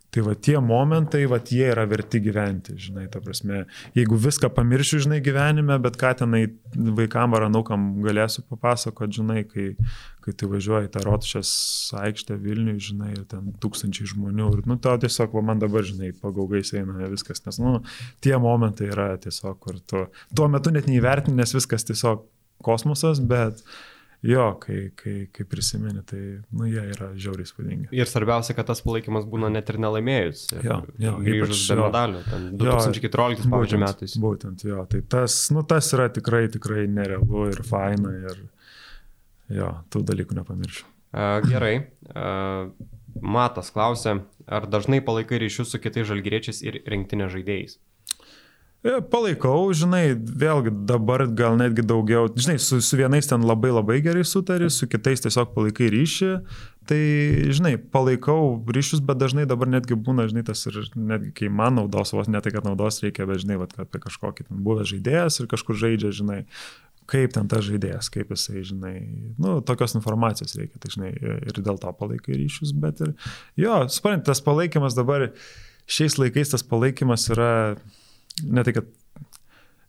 [0.07, 3.65] Tai va tie momentai, va jie yra verti gyventi, žinai, ta prasme,
[3.97, 6.45] jeigu viską pamiršiu, žinai, gyvenime, bet ką tenai
[6.95, 9.65] vaikam ar anukam galėsiu papasakoti, žinai, kai,
[10.23, 11.51] kai tu važiuoji tą Rotšės
[11.99, 16.13] aikštę Vilniui, žinai, ir ten tūkstančiai žmonių, ir, nu, to tiesiog, va, man dabar, žinai,
[16.23, 17.81] pagaugais eina viskas, nes, nu,
[18.23, 22.23] tie momentai yra tiesiog, kur tu tuo metu net neįvertini, nes viskas tiesiog
[22.63, 23.59] kosmosas, bet
[24.25, 27.89] jo, kai, kai, kai prisimeni, tai, nu, jie yra žiauriai spūdingi.
[27.95, 30.43] Ir svarbiausia, kad tas palaikymas būna net ir nelaimėjus.
[30.65, 32.21] Jo, jo, grįžus ypač be medalių.
[32.27, 34.17] ten Jo, 2014 pavyzdžiui metais.
[34.21, 38.43] Būtent, jo, tai tas, nu, tas yra tikrai, tikrai nerealu ir faina ir
[39.59, 40.87] jo, tų dalykų nepamiršiu.
[41.13, 41.75] E, Gerai.
[42.11, 42.29] E,
[43.17, 47.79] Matas klausė, ar dažnai palaikai ryšius su kitais žalgyriečiais ir rinktinės žaidėjais?
[48.85, 53.97] E, Palaikau, žinai, vėlgi dabar gal netgi daugiau, žinai, su, su vienais ten labai labai
[54.05, 56.29] gerai sutari, su kitais tiesiog palaikai ryšį,
[56.87, 57.01] tai,
[57.57, 62.13] žinai, palaikau ryšius, bet dažnai dabar netgi būna, žinai, tas ir netgi kai man naudos,
[62.13, 65.49] vos ne tai, kad naudos reikia, bet, žinai, vat, apie kažkokį ten buvęs žaidėjas ir
[65.51, 66.39] kažkur žaidžia, žinai,
[67.09, 68.95] kaip ten tas žaidėjas, kaip jisai, žinai,
[69.41, 73.15] nu, tokios informacijos reikia, tai, žinai, ir dėl to palaikai ryšius, bet ir,
[73.57, 75.31] jo, suprant, tas palaikymas dabar,
[75.89, 77.51] šiais laikais tas palaikymas yra,
[78.43, 78.89] ne tai, kad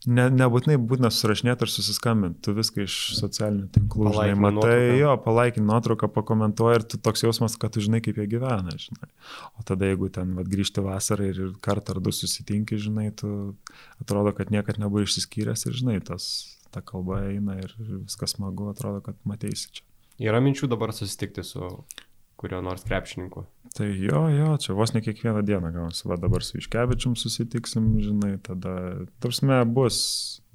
[0.06, 4.98] ne, nebūtinai būtina susirašinėti ar susiskambinti, tu viską iš socialinių tinklų, žinai, matai, nuotrauką.
[5.00, 9.10] jo, palaikin nuotrauką, pakomentuoji ir tu toks jausmas, kad tu žinai, kaip jie gyvena, žinai.
[9.58, 13.32] O tada, jeigu ten vat, grįžti vasarą ir kartą ar du susitinki, žinai, tu
[14.02, 16.30] atrodo, kad niekad nebuvai išsiskyręs ir, žinai, tas,
[16.74, 19.86] ta kalba eina ir viskas smagu, atrodo, kad mateisi čia.
[20.18, 21.62] Yra minčių dabar susitikti su
[22.38, 23.44] kurio nors krepšininku.
[23.76, 26.06] Tai jo, jo, čia vos ne kiekvieną dieną gausi.
[26.08, 28.74] Va dabar su Iškevičium susitiksim, žinai, tada,
[29.22, 29.98] tarsi, bus,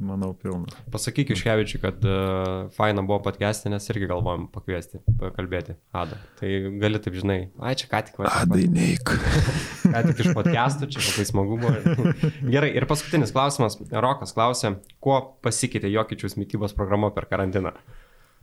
[0.02, 0.72] manau, pilna.
[0.92, 6.18] Pasakyk Iškevičiui, kad uh, faina buvo podcast'e, nes irgi galvojom pakviesti, pakalbėti Adą.
[6.40, 6.52] Tai
[6.82, 9.14] gali taip, žinai, ai čia ką tik, va, Dainaik.
[9.94, 12.16] ką tik iš podcast'ų, čia labai smagu buvo.
[12.56, 13.78] Gerai, ir paskutinis klausimas.
[13.94, 17.76] Rokas klausė, kuo pasikeitė Jokičius mytybos programa per karantiną?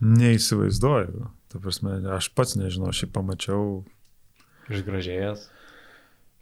[0.01, 1.29] Neįsivaizduoju.
[1.51, 3.65] Ta prasme, aš pats nežinau, aš jį pamačiau.
[4.71, 5.49] Išgražėjęs.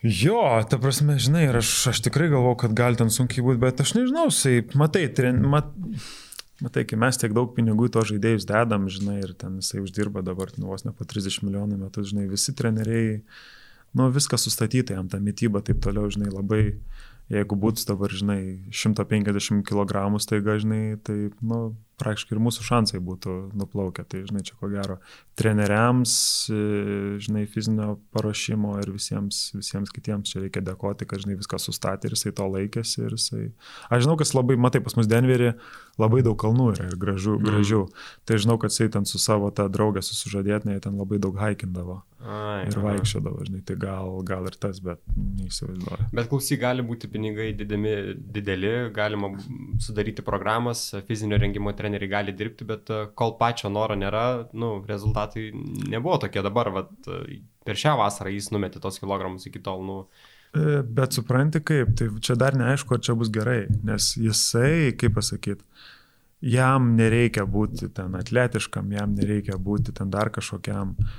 [0.06, 0.40] Jo,
[0.72, 3.98] ta prasme, žinai, ir aš, aš tikrai galvau, kad gali ten sunkiai būti, bet aš
[3.98, 5.74] nežinau, jisai, matai, tren, mat,
[6.64, 10.54] matai, kai mes tiek daug pinigų to žaidėjus dedam, žinai, ir ten jisai uždirba dabar
[10.56, 13.18] nu, vos ne po 30 milijonų metus, žinai, visi treneriai,
[13.92, 16.62] nu, viskas sustatyta jam, ta mytyba, taip toliau, žinai, labai,
[17.36, 18.40] jeigu būtų dabar, žinai,
[18.72, 24.06] 150 kg staiga, žinai, tai, nu, praktiškai ir mūsų šansai būtų nuplaukę.
[24.10, 25.00] Tai, žinai, čia ko gero,
[25.40, 26.14] treneriams,
[26.52, 26.62] e,
[27.24, 32.18] žinai, fizinio paruošimo ir visiems, visiems kitiems čia reikia dėkoti, kad, žinai, viską sustatė ir
[32.18, 33.46] jisai to laikėsi ir jisai...
[33.90, 35.54] Aš žinau, kas labai, matai, pas mus Denverį
[36.00, 37.38] labai daug kalnų yra ir gražių.
[37.38, 37.48] Mm.
[37.50, 37.82] gražių.
[38.28, 42.02] Tai žinau, kad jisai ten su savo tą draugę susižadėtinai ten labai daug haikindavo.
[42.20, 46.10] Ai, ir vaikščiodavo, žinai, tai gal, gal ir tas, bet neįsivaizduoju.
[46.12, 47.94] Bet klausyk, gali būti pinigai didimi,
[48.36, 49.32] dideli, galima
[49.80, 55.50] sudaryti programas, fizinio rengimo treneriai gali dirbti, bet e, kol pačio noro nėra, nu, rezultatai
[55.90, 60.00] nebuvo tokie dabar, vat, e, per šią vasarą jis numetė tos kilogramus iki tol, nu.
[60.54, 65.18] E, bet supranti kaip, tai čia dar neaišku, ar čia bus gerai, nes jisai, kaip
[65.18, 65.66] pasakyti,
[66.42, 71.18] jam nereikia būti ten atletiškam, jam nereikia būti ten dar kažkokiam uh,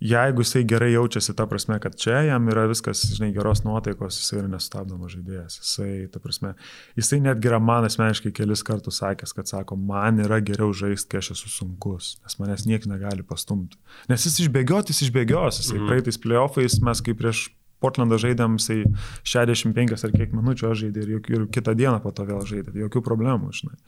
[0.00, 4.40] jeigu jisai gerai jaučiasi, ta prasme, kad čia jam yra viskas, žinai, geros nuotaikos, jisai
[4.40, 5.58] yra nestabdomas žaidėjas.
[5.60, 6.54] Jisai, ta prasme,
[6.98, 11.20] jisai netgi yra man asmeniškai kelis kartus sakęs, kad sako, man yra geriau žaisti, kai
[11.20, 13.80] aš esu sunkus, nes manęs niekas negali pastumti.
[14.10, 15.90] Nes jis išbėgioti, jis išbėgios, jisai mhm.
[15.92, 17.50] praeitais playoffais mes kaip prieš
[17.80, 18.82] Portlandą žaidėm, jisai
[19.24, 23.00] 65 ar kiek minučių aš žaidė ir, ir kitą dieną po to vėl žaidė, jokių
[23.04, 23.78] problemų, žinai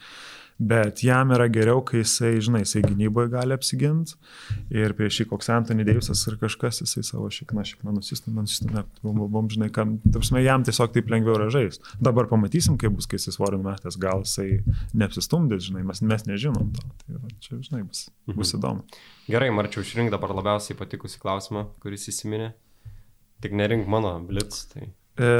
[0.58, 4.16] bet jam yra geriau, kai jisai, žinai, jisai gynyboje gali apsiginti
[4.74, 9.22] ir prieš jį koks Antony Deivisas ir kažkas, jisai savo šikną, šikną nusistumė, nusistumė, bum,
[9.32, 11.96] bum, žinai, kam, tarpsime, jam tiesiog taip lengviau yra žaisti.
[12.02, 14.62] Dabar pamatysim, kaip bus, kai jis svorin metęs, gal jisai
[14.96, 16.86] neapsistumdys, žinai, mes, mes nežinom to.
[17.04, 18.60] Tai va, čia, žinai, bus, bus mhm.
[18.60, 19.02] įdomu.
[19.30, 22.52] Gerai, Marčiau, išrink dabar labiausiai patikusi klausimą, kuris įsiminė.
[23.42, 24.66] Tik nerink mano blitz.
[24.70, 24.86] Tai...
[25.18, 25.30] E,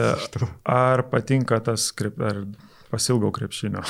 [0.69, 2.45] ar patinka tas, ar
[2.93, 3.81] Pasilgau krepšinio.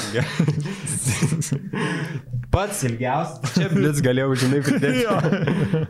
[2.54, 3.56] Pats ilgiausias.
[3.56, 5.02] Čia blitz galėjau, žinai, pridėti.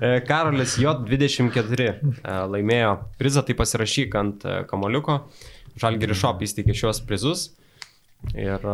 [0.03, 1.93] E, Karolis J24 e,
[2.55, 5.19] laimėjo prizą, tai pasirašyk ant e, kamoliuko.
[5.83, 7.45] Žalgiri Shop įsteigė šios prizus.
[8.33, 8.65] Ir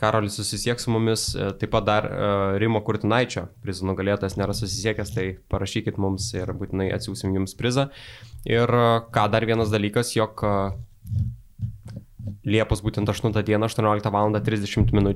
[0.00, 1.28] Karolis susisieks su mumis,
[1.60, 2.06] taip pat dar
[2.58, 7.90] Rimo Kurtinaičio prizų nugalėtojas nėra susisiekęs, tai parašykit mums ir būtinai atsiųsim jums prizą.
[8.48, 8.72] Ir
[9.12, 10.42] ką dar vienas dalykas, jog
[12.44, 14.32] Liepos būtent 8 dieną, 18 val.
[14.40, 15.14] 30 min.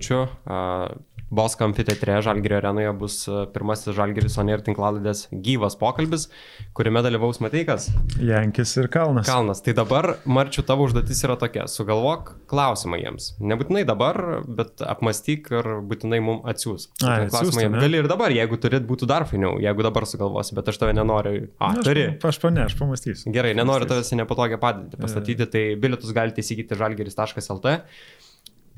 [1.30, 3.16] Bosko amfiteatre Žalgirio arenoje bus
[3.54, 6.28] pirmasis Žalgiris Onir tinklaladės gyvas pokalbis,
[6.76, 7.88] kuriame dalyvaus Mateikas.
[8.20, 9.26] Jankis ir Kalnas.
[9.26, 9.62] Kalnas.
[9.64, 11.64] Tai dabar, Marčiu, tavo užduotis yra tokia.
[11.70, 13.30] Sugalvok klausimą jiems.
[13.42, 16.88] Nebūtinai dabar, bet apmastyk ir būtinai mums atsiūs.
[17.02, 17.80] Ai, klausimą jiems.
[17.82, 21.48] Gali ir dabar, jeigu turit, būtų dar fainiau, jeigu dabar sugalvosi, bet aš tave nenoriu.
[21.58, 22.06] A, Na, turi.
[22.14, 23.32] Aš, aš pane, aš pamastysiu.
[23.34, 27.74] Gerai, nenoriu tavęs nepatogią padėtį pastatyti, tai bilietus galite įsigyti žalgeris.lt.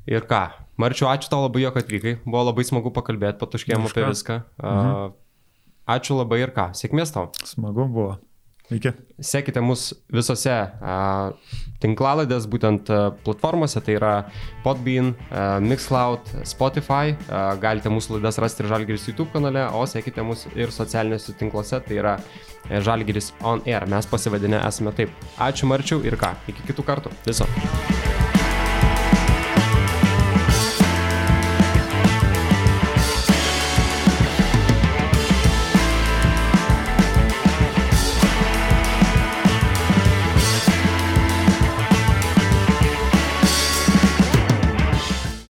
[0.06, 0.42] Ir ką,
[0.78, 2.18] Marčiu, ačiū tau labai, jog atvykai.
[2.26, 4.40] Buvo labai smagu pakalbėti, patuškėjom apie viską.
[4.62, 5.16] Mhm.
[5.96, 7.30] Ačiū labai ir ką, sėkmės tau.
[7.46, 8.16] Smagu buvo.
[8.70, 8.90] Iki.
[9.22, 14.12] Sekite mus visose uh, tinklaladės, būtent uh, platformose, tai yra
[14.64, 17.14] Podbean, uh, Mixcloud, Spotify.
[17.14, 21.78] Uh, galite mūsų laidas rasti ir Žalgiris YouTube kanale, o sekite mus ir socialiniuose tinkluose,
[21.86, 22.16] tai yra
[22.66, 23.86] Žalgiris On Air.
[23.86, 25.14] Mes pasivadinę esame taip.
[25.38, 27.14] Ačiū Marčiau ir ką, iki kitų kartų.
[27.28, 27.46] Viso.